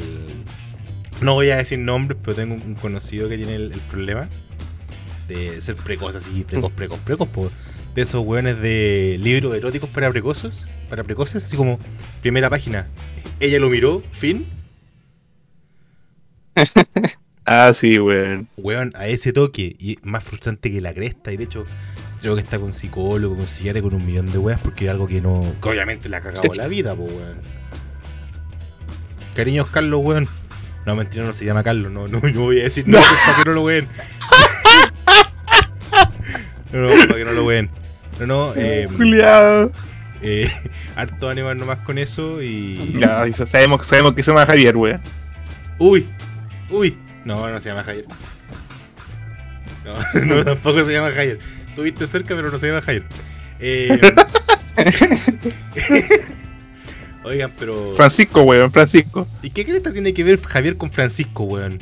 No 1.21 1.33
voy 1.35 1.49
a 1.49 1.57
decir 1.57 1.79
nombres, 1.79 2.19
pero 2.23 2.35
tengo 2.35 2.55
un, 2.55 2.75
conocido 2.75 3.27
que 3.29 3.37
tiene 3.37 3.55
el, 3.55 3.71
el 3.73 3.79
problema 3.81 4.29
de 5.27 5.61
ser 5.61 5.75
precoz 5.75 6.15
así, 6.15 6.43
precoz, 6.43 6.71
precoz, 6.73 6.99
precoz, 6.99 7.27
po. 7.29 7.49
de 7.95 8.01
esos 8.01 8.25
hueones 8.25 8.59
de 8.59 9.17
libros 9.21 9.55
eróticos 9.55 9.89
para 9.89 10.09
precoces, 10.09 10.65
para 10.89 11.03
precoces, 11.03 11.43
así 11.45 11.55
como 11.55 11.79
primera 12.21 12.49
página. 12.49 12.87
Ella 13.39 13.59
lo 13.59 13.69
miró, 13.69 14.03
fin. 14.11 14.45
Ah, 17.45 17.71
sí, 17.73 17.97
weón. 17.99 18.47
Weón, 18.55 18.93
a 18.95 19.07
ese 19.07 19.33
toque, 19.33 19.75
y 19.79 19.97
más 20.03 20.23
frustrante 20.23 20.71
que 20.71 20.79
la 20.79 20.93
cresta, 20.93 21.31
y 21.33 21.37
de 21.37 21.45
hecho, 21.45 21.65
creo 22.21 22.35
que 22.35 22.41
está 22.41 22.59
con 22.59 22.71
psicólogo, 22.71 23.35
con 23.35 23.47
psiquiatra, 23.47 23.81
con 23.81 23.95
un 23.95 24.05
millón 24.05 24.31
de 24.31 24.37
weas, 24.37 24.59
porque 24.61 24.85
es 24.85 24.91
algo 24.91 25.07
que 25.07 25.21
no. 25.21 25.41
que 25.61 25.69
obviamente 25.69 26.07
le 26.07 26.17
ha 26.17 26.21
cagado 26.21 26.53
la 26.55 26.67
vida, 26.67 26.95
po, 26.95 27.03
weón. 27.03 27.39
Cariños, 29.35 29.67
Carlos, 29.69 30.01
weón. 30.03 30.27
No, 30.85 30.95
mentira, 30.95 31.23
no 31.25 31.33
se 31.33 31.45
llama 31.45 31.63
Carlos, 31.63 31.91
no, 31.91 32.07
no, 32.07 32.19
no 32.21 32.41
voy 32.41 32.59
a 32.59 32.63
decir 32.63 32.87
no, 32.87 32.99
para 32.99 33.43
que 33.43 33.49
no 33.49 33.55
lo 33.55 33.63
ween. 33.63 33.87
no, 36.73 36.79
no, 36.79 36.89
para 36.89 37.15
que 37.19 37.25
no 37.25 37.31
lo 37.33 37.45
ween. 37.45 37.69
No, 38.19 38.25
no, 38.25 38.53
eh, 38.55 38.87
Culiado. 38.95 39.71
eh, 40.21 40.49
harto 40.95 41.29
ánimo 41.29 41.53
nomás 41.53 41.79
con 41.79 41.97
eso 41.97 42.41
y. 42.41 42.97
Ya, 42.99 43.31
sabemos, 43.31 43.85
sabemos 43.85 44.13
que 44.13 44.23
se 44.23 44.31
llama 44.31 44.45
Javier, 44.45 44.77
weón. 44.77 45.01
Uy, 45.77 46.07
uy. 46.69 46.97
No, 47.25 47.49
no 47.49 47.61
se 47.61 47.69
llama 47.69 47.83
Javier. 47.83 48.05
No, 49.85 50.25
no, 50.25 50.43
tampoco 50.43 50.83
se 50.83 50.93
llama 50.93 51.11
Javier. 51.11 51.39
Estuviste 51.67 52.07
cerca, 52.07 52.35
pero 52.35 52.51
no 52.51 52.57
se 52.57 52.67
llama 52.67 52.81
Javier. 52.81 53.03
Eh, 53.59 53.99
Oigan, 57.23 57.51
pero. 57.59 57.93
Francisco, 57.95 58.41
weón, 58.41 58.71
Francisco. 58.71 59.27
¿Y 59.41 59.49
qué 59.51 59.63
cresta 59.65 59.93
tiene 59.93 60.13
que 60.13 60.23
ver 60.23 60.39
Javier 60.41 60.77
con 60.77 60.91
Francisco, 60.91 61.43
weón? 61.43 61.79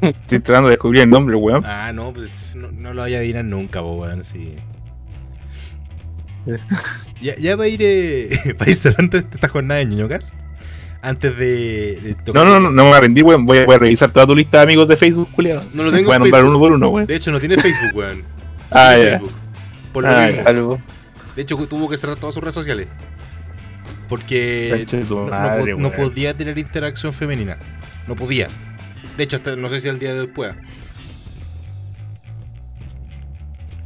Estoy 0.00 0.40
tratando 0.40 0.68
de 0.68 0.72
descubrir 0.72 1.02
el 1.02 1.10
nombre, 1.10 1.34
weón. 1.36 1.64
Ah, 1.66 1.92
no, 1.92 2.12
pues 2.12 2.54
no, 2.56 2.70
no 2.70 2.92
lo 2.94 3.02
vaya 3.02 3.16
a 3.16 3.20
adivinar 3.20 3.44
nunca, 3.44 3.82
weón, 3.82 4.22
sí. 4.22 4.54
ya, 7.22 7.34
ya 7.36 7.56
va 7.56 7.64
a 7.64 7.68
ir, 7.68 7.80
eh, 7.82 8.54
para 8.58 8.70
ir 8.70 8.76
cerrando 8.76 9.16
esta 9.16 9.48
jornada 9.48 9.78
de 9.80 9.86
ñoñocas. 9.86 10.32
Antes 11.00 11.36
de, 11.36 11.98
de 12.02 12.10
No, 12.18 12.24
tocar- 12.24 12.44
no, 12.46 12.60
no, 12.60 12.70
no 12.70 12.82
me 12.82 12.88
voy 12.88 12.96
a 12.96 13.00
rendir, 13.00 13.24
weón. 13.24 13.44
Voy 13.46 13.58
a, 13.58 13.66
voy 13.66 13.74
a 13.74 13.78
revisar 13.78 14.10
toda 14.10 14.26
tu 14.26 14.34
lista 14.34 14.58
de 14.58 14.62
amigos 14.64 14.88
de 14.88 14.96
Facebook, 14.96 15.28
culiado. 15.32 15.62
No 15.74 15.82
lo 15.84 15.92
tengo 15.92 16.06
Voy 16.06 16.16
a 16.16 16.18
nombrar 16.18 16.44
uno 16.44 16.58
por 16.58 16.72
uno, 16.72 16.88
weón. 16.88 17.06
De 17.06 17.14
hecho, 17.16 17.30
no 17.30 17.38
tiene 17.40 17.56
Facebook, 17.58 17.94
weón. 17.94 18.18
No 18.20 18.24
Ah, 18.70 18.96
ya. 18.96 19.20
Por 19.92 20.04
lo 20.04 20.10
Ah, 20.10 20.26
mismo. 20.28 20.42
algo. 20.48 20.80
De 21.36 21.42
hecho, 21.42 21.56
tuvo 21.66 21.88
que 21.90 21.98
cerrar 21.98 22.16
todas 22.16 22.34
sus 22.34 22.42
redes 22.42 22.54
sociales. 22.54 22.88
Porque 24.08 24.84
no, 25.08 25.26
madre, 25.26 25.74
podía 25.96 26.34
tener 26.34 26.58
interacción 26.58 27.12
femenina. 27.12 27.56
No 28.06 28.14
podía. 28.16 28.48
De 29.16 29.24
hecho, 29.24 29.36
hasta, 29.36 29.56
no 29.56 29.68
sé 29.68 29.80
si 29.80 29.88
al 29.88 29.98
día 29.98 30.12
de 30.14 30.20
hoy 30.20 30.26
pueda. 30.26 30.56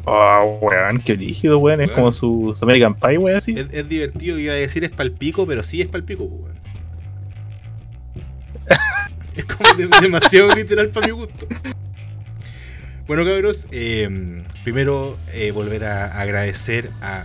Oh, 0.05 0.59
weón, 0.63 1.01
qué 1.01 1.15
lígido, 1.17 1.59
weón. 1.59 1.83
Es 1.83 1.91
como 1.91 2.11
su, 2.13 2.55
su 2.59 2.65
American 2.65 2.95
Pie, 2.95 3.19
weón, 3.19 3.37
así. 3.37 3.53
Es, 3.59 3.67
es 3.73 3.89
divertido, 3.89 4.39
iba 4.39 4.55
a 4.55 4.57
decir 4.57 4.83
es 4.85 4.91
palpico, 4.91 5.47
pero 5.47 5.63
sí 5.63 5.81
es 5.83 5.89
palpico, 5.89 6.25
weón. 6.25 6.59
Es 9.37 9.45
como 9.45 9.73
de- 9.75 9.87
demasiado 10.01 10.53
literal 10.53 10.89
para 10.89 11.07
mi 11.07 11.13
gusto. 11.13 11.47
Bueno, 13.07 13.25
cabros, 13.25 13.67
eh, 13.71 14.43
primero 14.65 15.17
eh, 15.33 15.53
volver 15.53 15.85
a 15.85 16.21
agradecer 16.21 16.91
a 17.01 17.25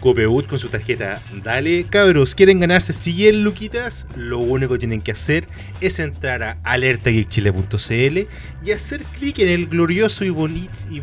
Copeut 0.00 0.46
con 0.46 0.58
su 0.58 0.68
tarjeta 0.68 1.20
Dale. 1.42 1.84
Cabros, 1.84 2.34
¿quieren 2.34 2.60
ganarse 2.60 2.92
100 2.92 3.44
luquitas? 3.44 4.06
Lo 4.16 4.38
único 4.38 4.74
que 4.74 4.78
tienen 4.80 5.00
que 5.00 5.12
hacer 5.12 5.48
es 5.80 5.98
entrar 5.98 6.42
a 6.42 6.58
alertageekchile.cl 6.62 8.18
y 8.64 8.70
hacer 8.72 9.02
clic 9.04 9.38
en 9.40 9.48
el 9.48 9.66
glorioso 9.66 10.24
y, 10.24 10.30
bonito 10.30 10.76
y, 10.90 11.02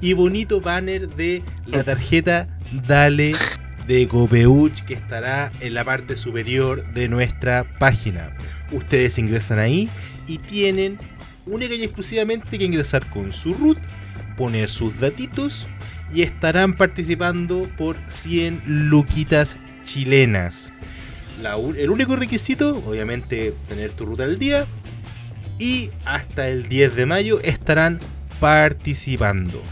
y 0.00 0.12
bonito 0.14 0.60
banner 0.60 1.08
de 1.14 1.42
la 1.66 1.84
tarjeta 1.84 2.48
Dale 2.86 3.32
de 3.86 4.08
Copeuch 4.08 4.84
que 4.84 4.94
estará 4.94 5.52
en 5.60 5.74
la 5.74 5.84
parte 5.84 6.16
superior 6.16 6.92
de 6.92 7.08
nuestra 7.08 7.64
página. 7.78 8.36
Ustedes 8.72 9.18
ingresan 9.18 9.58
ahí 9.58 9.88
y 10.26 10.38
tienen 10.38 10.98
única 11.46 11.74
y 11.74 11.84
exclusivamente 11.84 12.58
que 12.58 12.64
ingresar 12.64 13.08
con 13.10 13.30
su 13.32 13.54
root, 13.54 13.78
poner 14.36 14.68
sus 14.68 14.98
datitos 14.98 15.66
y 16.12 16.22
estarán 16.22 16.76
participando 16.76 17.68
por 17.76 17.96
100 18.08 18.62
luquitas 18.66 19.56
chilenas. 19.82 20.72
La 21.42 21.56
el 21.56 21.90
único 21.90 22.16
requisito, 22.16 22.82
obviamente, 22.86 23.52
tener 23.68 23.92
tu 23.92 24.06
ruta 24.06 24.24
al 24.24 24.38
día. 24.38 24.66
Y 25.58 25.90
hasta 26.04 26.48
el 26.48 26.68
10 26.68 26.96
de 26.96 27.06
mayo 27.06 27.40
estarán 27.42 27.98
participando. 28.40 29.62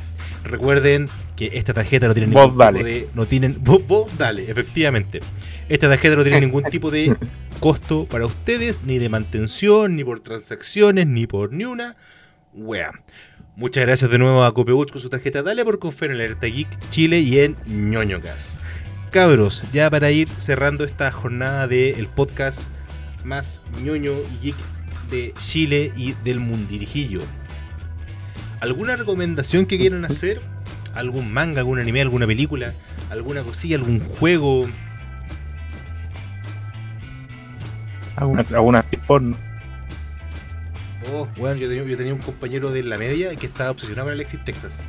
Recuerden 0.45 1.09
que 1.37 1.51
esta 1.55 1.74
tarjeta 1.74 2.07
no 2.07 2.14
tiene 2.14 2.32
Vos 2.32 2.45
ningún 2.47 2.59
dale. 2.59 2.78
tipo 2.78 2.89
de. 2.89 3.09
No 3.14 3.26
tienen, 3.26 3.57
vos, 3.62 3.87
vos 3.87 4.18
dale, 4.18 4.51
efectivamente. 4.51 5.20
Esta 5.68 5.89
tarjeta 5.89 6.16
no 6.16 6.22
tiene 6.22 6.41
ningún 6.43 6.64
tipo 6.64 6.91
de 6.91 7.16
costo 7.61 8.07
para 8.07 8.26
ustedes, 8.26 8.85
ni 8.85 8.99
de 8.99 9.09
mantención, 9.09 9.97
ni 9.97 10.05
por 10.05 10.20
transacciones, 10.20 11.07
ni 11.07 11.26
por 11.26 11.53
ni 11.53 11.64
una. 11.64 11.97
Wea. 12.55 12.93
Muchas 13.57 13.86
gracias 13.86 14.11
de 14.11 14.18
nuevo 14.18 14.42
a 14.42 14.52
Copebut 14.52 14.90
con 14.90 15.00
su 15.00 15.09
tarjeta 15.09 15.44
Dale 15.44 15.64
por 15.64 15.78
confiar 15.78 16.11
en 16.11 16.16
Alerta 16.16 16.48
Geek 16.48 16.90
Chile 16.90 17.20
y 17.20 17.38
en 17.38 17.57
ñoñocas. 17.66 18.57
Cabros, 19.12 19.62
ya 19.72 19.88
para 19.90 20.11
ir 20.11 20.28
cerrando 20.28 20.82
esta 20.82 21.12
jornada 21.12 21.68
del 21.68 22.09
podcast 22.09 22.61
más 23.24 23.61
ñoño 23.80 24.14
y 24.18 24.46
geek 24.46 24.57
de 25.09 25.34
Chile 25.40 25.92
y 25.94 26.14
del 26.24 26.40
mundirijillo. 26.40 27.20
¿Alguna 28.59 28.96
recomendación 28.96 29.66
que 29.66 29.78
quieran 29.78 30.05
hacer? 30.05 30.40
¿Algún 30.96 31.32
manga, 31.32 31.61
algún 31.61 31.78
anime, 31.78 32.00
alguna 32.00 32.26
película? 32.26 32.74
¿Alguna 33.09 33.44
cosilla, 33.44 33.76
algún 33.76 34.00
juego? 34.00 34.66
Alguna, 38.16 38.44
alguna 38.52 38.82
porno. 39.07 39.36
Oh, 41.16 41.28
bueno, 41.36 41.56
yo 41.56 41.68
tenía, 41.68 41.84
yo 41.84 41.96
tenía 41.96 42.12
un 42.12 42.20
compañero 42.20 42.72
de 42.72 42.82
la 42.82 42.98
media 42.98 43.34
que 43.36 43.46
estaba 43.46 43.70
obsesionado 43.70 44.06
con 44.06 44.14
Alexis 44.14 44.42
Texas. 44.44 44.80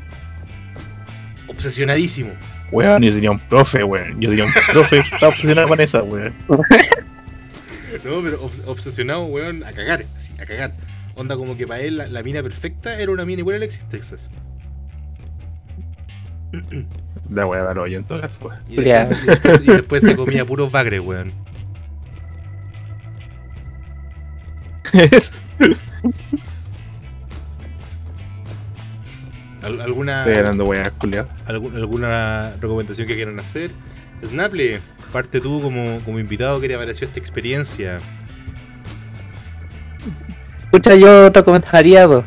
Obsesionadísimo. 1.48 2.32
Weón, 2.72 3.04
yo 3.04 3.14
tenía 3.14 3.30
un 3.32 3.40
profe, 3.40 3.84
weón. 3.84 4.20
Yo 4.20 4.30
tenía 4.30 4.46
un 4.46 4.52
profe 4.74 4.96
que 5.02 5.02
estaba 5.16 5.28
obsesionado 5.28 5.68
con 5.68 5.80
esa, 5.80 6.02
weón. 6.02 6.34
No, 6.50 8.22
pero 8.24 8.40
obs- 8.42 8.64
obsesionado, 8.66 9.26
weón, 9.26 9.64
a 9.64 9.72
cagar, 9.72 10.06
así, 10.16 10.34
a 10.40 10.46
cagar. 10.46 10.74
Onda 11.16 11.38
como 11.38 11.56
que 11.56 11.68
para 11.68 11.82
él 11.82 11.98
la, 11.98 12.08
la 12.08 12.24
mina 12.24 12.42
perfecta 12.44 13.00
era 13.00 13.12
una 13.12 13.24
mina 13.26 13.40
igual 13.42 13.54
a 13.56 13.58
Alexis 13.58 13.86
Texas. 13.88 14.28
La 17.30 17.46
weá, 17.46 17.74
no, 17.74 17.86
yo 17.88 17.98
en 18.00 18.04
todo 18.04 18.20
caso, 18.22 18.48
weón. 18.48 18.60
Y 18.68 18.76
después, 18.78 19.10
Ya. 19.10 19.16
y 19.24 19.28
después- 19.28 19.62
y 19.64 19.68
después 19.72 20.04
se 20.04 20.16
comía 20.16 20.44
puros 20.46 20.72
bagres, 20.72 21.02
weón. 21.02 21.32
Al- 29.64 29.82
¿Alguna, 29.82 30.20
Estoy 30.20 30.36
¿Alguna 31.48 32.52
recomendación 32.62 33.08
que 33.08 33.16
quieran 33.16 33.40
hacer? 33.40 33.72
Snaple, 34.24 34.80
parte 35.12 35.42
tú 35.42 35.62
como, 35.62 36.00
como 36.06 36.20
invitado, 36.20 36.62
¿qué 36.62 36.68
te 36.68 36.78
pareció 36.78 37.08
esta 37.08 37.20
experiencia? 37.20 37.98
Escucha, 40.60 40.96
yo 40.96 41.30
recomendaría 41.30 42.06
dos. 42.06 42.26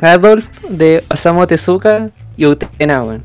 Adolf 0.00 0.46
de 0.68 1.02
Osamu 1.08 1.46
Tezuka 1.46 2.10
y 2.36 2.46
Utena, 2.46 3.02
weón. 3.02 3.24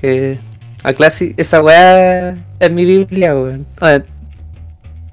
Que 0.00 0.38
a 0.82 0.92
clase, 0.92 1.34
esa 1.36 1.62
weá 1.62 2.36
es 2.58 2.70
mi 2.70 2.84
Biblia, 2.84 3.34
weón. 3.34 3.66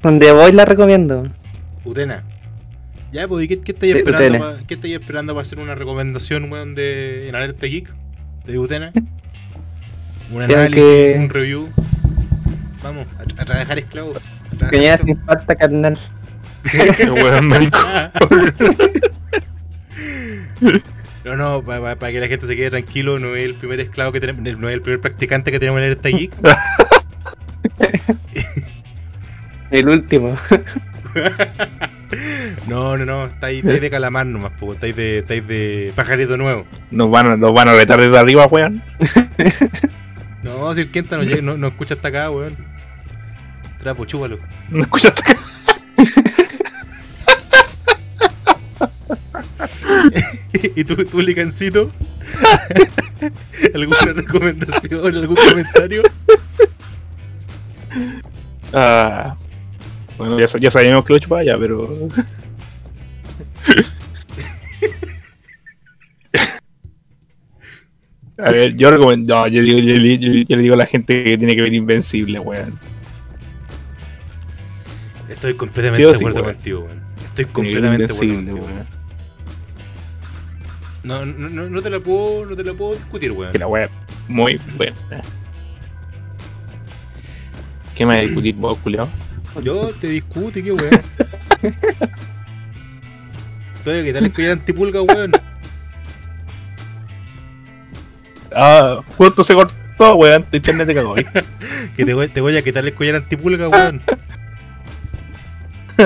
Donde 0.01 0.31
voy 0.31 0.51
la 0.51 0.65
recomiendo. 0.65 1.29
Utena. 1.83 2.23
Ya, 3.15 3.29
pues, 3.29 3.45
¿y 3.45 3.47
qué, 3.47 3.61
qué 3.61 3.71
estáis 3.71 3.95
esperando, 3.95 4.27
Utena. 4.27 4.39
pa- 4.57 4.67
¿qué 4.67 4.73
estáis 4.73 4.93
esperando 4.95 5.33
para 5.33 5.43
hacer 5.43 5.57
una 5.61 5.73
recomendación, 5.73 6.51
weón, 6.51 6.75
de 6.75 7.29
en 7.29 7.35
Alerta 7.35 7.65
Geek? 7.65 7.89
De 8.45 8.59
Utena. 8.59 8.91
Un 10.31 10.41
análisis, 10.41 10.75
que- 10.83 11.15
un 11.17 11.29
review. 11.29 11.69
Vamos, 12.83 13.05
a, 13.17 13.21
a 13.41 13.45
trabajar 13.45 13.79
esclavos. 13.79 14.17
esclavos. 14.51 14.99
sin 15.05 15.17
falta, 15.23 15.55
carnal. 15.55 15.97
Qué 16.97 17.09
weón, 17.09 17.47
marico. 17.47 17.79
No, 21.23 21.37
no, 21.37 21.63
para 21.63 22.11
que 22.11 22.19
la 22.19 22.27
gente 22.27 22.47
se 22.47 22.55
quede 22.57 22.69
tranquilo, 22.71 23.17
no 23.17 23.33
es 23.33 23.45
el 23.45 23.55
primer 23.55 23.79
esclavo 23.79 24.11
que 24.11 24.19
tenemos, 24.19 24.41
no 24.59 24.67
es 24.67 24.73
el 24.75 24.81
primer 24.81 24.99
practicante 24.99 25.53
que 25.53 25.59
tenemos 25.59 25.77
en 25.79 25.85
Alerta 25.85 26.09
Geek. 26.09 26.33
El 29.71 29.87
último. 29.89 30.37
No, 32.67 32.97
no, 32.97 33.05
no, 33.05 33.25
estáis, 33.25 33.59
estáis 33.59 33.81
de 33.81 33.89
calamar 33.89 34.25
nomás, 34.25 34.51
po, 34.53 34.73
estáis 34.73 34.95
de, 34.95 35.19
estáis 35.19 35.45
de 35.47 35.93
pajarito 35.95 36.37
nuevo. 36.37 36.65
Nos 36.91 37.11
van, 37.11 37.27
a, 37.27 37.37
nos 37.37 37.53
van 37.53 37.69
a 37.69 37.73
retar 37.73 37.99
desde 37.99 38.17
arriba, 38.17 38.47
weón. 38.47 38.81
No, 40.43 40.73
si 40.73 40.81
el 40.81 40.91
Kenta 40.91 41.17
no, 41.17 41.23
llega, 41.23 41.41
no, 41.41 41.57
no 41.57 41.67
escucha 41.67 41.95
hasta 41.95 42.09
acá, 42.09 42.29
weón. 42.29 42.55
Trapo, 43.79 44.05
chúpalo. 44.05 44.39
¿No 44.69 44.81
escuchaste 44.81 45.21
acá? 45.21 45.39
¿Y 50.75 50.83
tú, 50.83 50.95
tú 51.05 51.21
licancito? 51.21 51.89
¿Alguna 53.73 54.13
recomendación, 54.13 55.15
algún 55.15 55.35
comentario? 55.35 56.03
Ah, 58.73 59.37
bueno, 60.17 60.39
ya, 60.39 60.45
ya 60.59 60.71
sabíamos 60.71 61.05
que 61.05 61.13
lo 61.13 61.41
ya, 61.43 61.57
pero. 61.57 62.09
A 68.37 68.51
ver, 68.51 68.75
yo 68.75 68.91
recomiendo. 68.91 69.35
No, 69.35 69.47
yo, 69.47 69.61
digo, 69.61 69.79
yo, 69.79 69.95
le- 69.95 70.17
yo- 70.19 70.33
yo 70.47 70.55
le 70.57 70.61
digo 70.63 70.73
a 70.73 70.77
la 70.77 70.85
gente 70.85 71.23
que 71.23 71.37
tiene 71.37 71.55
que 71.55 71.61
ver 71.61 71.73
Invencible, 71.73 72.39
weón. 72.39 72.77
Estoy 75.29 75.53
completamente 75.55 76.05
de 76.05 76.15
sí, 76.15 76.23
acuerdo 76.23 76.41
weón. 76.41 76.55
contigo, 76.55 76.79
weón. 76.85 77.01
Estoy 77.25 77.45
completamente 77.45 78.07
de 78.07 78.13
acuerdo 78.13 78.33
contigo. 78.35 78.57
weón. 78.65 78.87
No, 81.03 81.25
no, 81.25 81.49
no, 81.49 81.69
no 81.69 81.81
te 81.81 81.89
la 81.89 81.99
puedo, 81.99 82.45
no 82.47 82.55
te 82.55 82.63
la 82.63 82.73
puedo 82.73 82.95
discutir, 82.95 83.31
weón. 83.31 83.51
Que 83.51 83.59
la 83.59 83.67
weá 83.67 83.89
muy 84.27 84.59
buena. 84.75 84.95
¿Qué 87.95 88.05
me 88.05 88.09
vas 88.15 88.17
a 88.17 88.21
discutir 88.21 88.55
vos, 88.55 88.77
culiao? 88.79 89.07
Yo 89.63 89.91
te 89.99 90.07
discute, 90.07 90.63
qué 90.63 90.71
weón. 90.71 90.89
Oye, 93.85 94.03
¿qué 94.03 94.13
tal 94.13 94.31
el 94.35 94.51
antipulga, 94.51 95.01
weón? 95.01 95.31
Ah, 98.55 99.01
justo 99.17 99.43
se 99.43 99.53
cortó, 99.53 100.15
weón. 100.15 100.45
De 100.51 100.59
te 100.59 100.93
cagó, 100.93 101.13
¿viste? 101.13 101.43
Que 101.95 102.05
te 102.05 102.13
voy, 102.13 102.27
te 102.27 102.41
voy 102.41 102.57
a 102.57 102.61
quitar 102.61 102.85
el 102.85 102.93
collar 102.93 103.15
antipulga, 103.15 103.69
weón. 103.69 104.01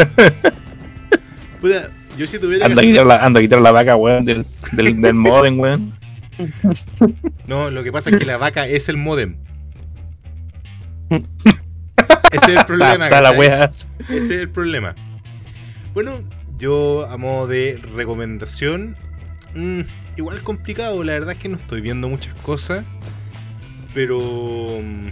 Puta, 1.61 1.89
yo 2.17 2.27
si 2.27 2.39
tuviera 2.39 2.65
Anda 2.65 2.81
a 2.81 2.83
que... 2.83 2.91
quitar 2.91 3.05
la, 3.05 3.17
anda 3.17 3.39
a 3.39 3.41
quitar 3.41 3.61
la 3.61 3.71
vaca, 3.71 3.95
weón, 3.95 4.25
del, 4.25 4.45
del, 4.73 5.01
del 5.01 5.13
modem, 5.13 5.59
weón. 5.59 5.93
No, 7.47 7.69
lo 7.71 7.83
que 7.83 7.91
pasa 7.91 8.09
es 8.09 8.17
que 8.17 8.25
la 8.25 8.37
vaca 8.37 8.67
es 8.67 8.89
el 8.89 8.97
modem. 8.97 9.37
Ese 12.31 12.53
es 12.53 12.59
el 12.59 12.65
problema. 12.67 13.05
Está 13.05 13.21
la 13.21 13.31
weá. 13.31 13.65
Ese 13.99 14.17
es 14.17 14.29
el 14.31 14.49
problema. 14.49 14.95
Bueno, 15.93 16.23
yo 16.57 17.07
a 17.09 17.17
modo 17.17 17.47
de 17.47 17.81
recomendación, 17.95 18.95
mm, 19.55 19.81
igual 20.17 20.41
complicado, 20.41 21.03
la 21.03 21.13
verdad 21.13 21.31
es 21.31 21.37
que 21.39 21.49
no 21.49 21.57
estoy 21.57 21.81
viendo 21.81 22.07
muchas 22.09 22.33
cosas, 22.35 22.83
pero... 23.93 24.19
mm, 24.81 25.07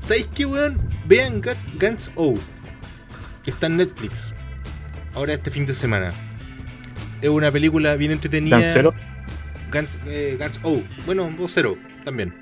¿Sabéis 0.00 0.28
qué, 0.34 0.44
weón? 0.46 0.80
Vean 1.06 1.42
Gu- 1.42 1.56
Guns 1.80 2.10
O, 2.16 2.34
que 3.42 3.50
está 3.50 3.66
en 3.68 3.78
Netflix, 3.78 4.34
ahora 5.14 5.32
este 5.34 5.50
fin 5.50 5.64
de 5.66 5.72
semana. 5.74 6.12
Es 7.22 7.30
una 7.30 7.50
película 7.50 7.96
bien 7.96 8.12
entretenida. 8.12 8.58
Guns, 9.72 9.98
eh, 10.06 10.36
Guns 10.38 10.60
O. 10.62 10.82
Bueno, 11.06 11.30
2-0 11.30 11.76
también. 12.04 12.34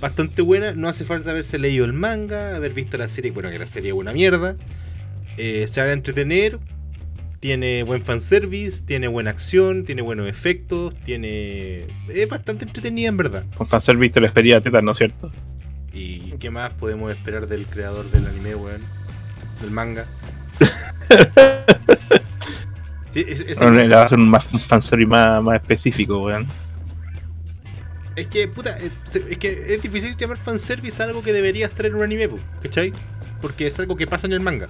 Bastante 0.00 0.42
buena. 0.42 0.72
No 0.72 0.88
hace 0.88 1.04
falta 1.04 1.30
haberse 1.30 1.58
leído 1.58 1.84
el 1.84 1.92
manga, 1.92 2.54
haber 2.56 2.72
visto 2.72 2.96
la 2.98 3.08
serie. 3.08 3.30
Bueno, 3.32 3.50
que 3.50 3.58
la 3.58 3.66
serie 3.66 3.90
es 3.90 3.96
una 3.96 4.12
mierda. 4.12 4.56
Eh, 5.36 5.66
se 5.68 5.80
va 5.82 5.88
a 5.88 5.92
entretener. 5.92 6.58
Tiene 7.40 7.84
buen 7.84 8.02
fanservice, 8.02 8.82
tiene 8.84 9.06
buena 9.06 9.30
acción, 9.30 9.84
tiene 9.84 10.02
buenos 10.02 10.28
efectos, 10.28 10.92
tiene. 11.04 11.86
Es 12.08 12.28
bastante 12.28 12.64
entretenida 12.64 13.08
en 13.08 13.16
verdad. 13.16 13.44
Con 13.54 13.68
fanservice 13.68 14.12
te 14.14 14.20
lo 14.20 14.26
espería 14.26 14.60
teta, 14.60 14.80
¿no 14.82 14.90
es 14.90 14.96
cierto? 14.96 15.30
¿Y 15.92 16.32
qué 16.38 16.50
más 16.50 16.72
podemos 16.74 17.12
esperar 17.12 17.46
del 17.46 17.64
creador 17.66 18.10
del 18.10 18.26
anime, 18.26 18.54
weón? 18.56 18.80
Del 19.60 19.70
manga. 19.70 20.06
Sí, 23.10 23.24
es, 23.26 23.40
es- 23.40 23.62
Ahora 23.62 23.86
le 23.86 23.88
va 23.94 24.02
a 24.02 24.04
hacer 24.04 24.18
un, 24.18 24.28
más, 24.28 24.46
un 24.52 24.60
fanservice 24.60 25.08
más, 25.08 25.42
más 25.42 25.54
específico, 25.60 26.22
weón. 26.22 26.46
Es 28.18 28.26
que, 28.28 28.48
puta, 28.48 28.76
es, 28.78 29.16
es 29.16 29.38
que 29.38 29.74
es 29.74 29.82
difícil 29.82 30.16
llamar 30.16 30.36
fanservice 30.38 31.02
a 31.02 31.06
algo 31.06 31.22
que 31.22 31.32
deberías 31.32 31.70
traer 31.70 31.92
en 31.92 31.98
un 31.98 32.04
anime, 32.04 32.28
¿cachai? 32.62 32.92
Porque 33.40 33.66
es 33.66 33.78
algo 33.78 33.96
que 33.96 34.06
pasa 34.06 34.26
en 34.26 34.32
el 34.32 34.40
manga. 34.40 34.66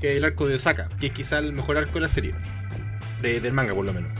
Que 0.00 0.10
es 0.10 0.16
el 0.16 0.24
arco 0.24 0.46
de 0.46 0.54
Osaka, 0.56 0.88
que 1.00 1.06
es 1.06 1.12
quizá 1.12 1.38
el 1.38 1.52
mejor 1.52 1.78
arco 1.78 1.94
de 1.94 2.00
la 2.00 2.08
serie. 2.08 2.34
De- 3.22 3.40
del 3.40 3.52
manga, 3.52 3.74
por 3.74 3.84
lo 3.84 3.92
menos. 3.92 4.10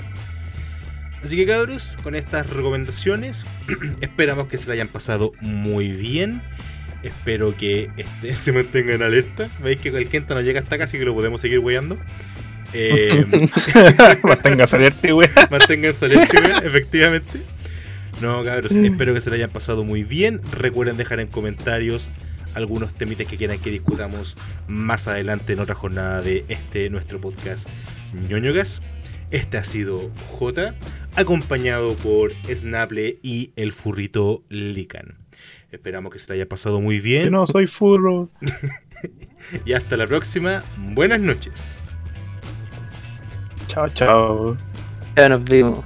Así 1.23 1.37
que, 1.37 1.47
cabros, 1.47 1.97
con 2.03 2.15
estas 2.15 2.49
recomendaciones, 2.49 3.45
esperamos 4.01 4.49
que 4.49 4.57
se 4.59 4.67
la 4.69 4.75
hayan 4.75 4.89
pasado 4.89 5.33
muy 5.41 5.89
bien. 5.91 6.43
Espero 7.03 7.57
que 7.57 7.91
este, 7.97 8.37
se 8.37 8.53
mantengan 8.53 9.03
alerta. 9.03 9.49
Veis 9.63 9.81
que 9.81 9.89
el 9.89 10.09
Kenta 10.09 10.35
no 10.35 10.41
llega 10.41 10.61
hasta 10.61 10.77
acá, 10.77 10.85
así 10.85 10.99
que 10.99 11.05
lo 11.05 11.15
podemos 11.15 11.41
seguir 11.41 11.59
weyando. 11.59 11.99
Eh, 12.73 13.27
Manténgase 14.23 14.77
alerta, 14.77 15.15
weón. 15.15 15.31
Manténganse 15.51 16.05
alerta, 16.07 16.41
weón, 16.41 16.65
efectivamente. 16.67 17.41
No, 18.21 18.45
cabros, 18.45 18.73
espero 18.73 19.15
que 19.15 19.21
se 19.21 19.31
la 19.31 19.37
hayan 19.37 19.51
pasado 19.51 19.85
muy 19.85 20.03
bien. 20.05 20.41
Recuerden 20.53 20.97
dejar 20.97 21.21
en 21.21 21.29
comentarios 21.29 22.11
algunos 22.55 22.93
temites 22.93 23.27
que 23.27 23.37
quieran 23.37 23.59
que 23.59 23.71
discutamos 23.71 24.37
más 24.67 25.09
adelante 25.09 25.53
en 25.53 25.61
otra 25.61 25.75
jornada 25.75 26.21
de 26.21 26.45
este 26.49 26.91
nuestro 26.91 27.21
podcast 27.21 27.69
ñoñogas. 28.29 28.83
Este 29.31 29.57
ha 29.59 29.65
sido 29.65 30.11
J, 30.39 30.75
acompañado 31.17 31.95
por 31.95 32.33
Snable 32.53 33.19
y 33.23 33.53
el 33.57 33.73
furrito 33.73 34.43
Lican. 34.49 35.17
Esperamos 35.71 36.13
que 36.13 36.19
se 36.19 36.27
la 36.29 36.35
haya 36.35 36.49
pasado 36.49 36.81
muy 36.81 36.97
Yo 36.97 37.03
bien. 37.05 37.31
no 37.31 37.47
soy 37.47 37.67
furro. 37.67 38.29
Y 39.65 39.73
hasta 39.73 39.97
la 39.97 40.07
próxima. 40.07 40.63
Buenas 40.77 41.19
noches. 41.19 41.81
Chao, 43.69 43.89
chao. 43.89 44.57
Ya 45.17 45.31
nos 45.31 45.43
vimos. 45.45 45.83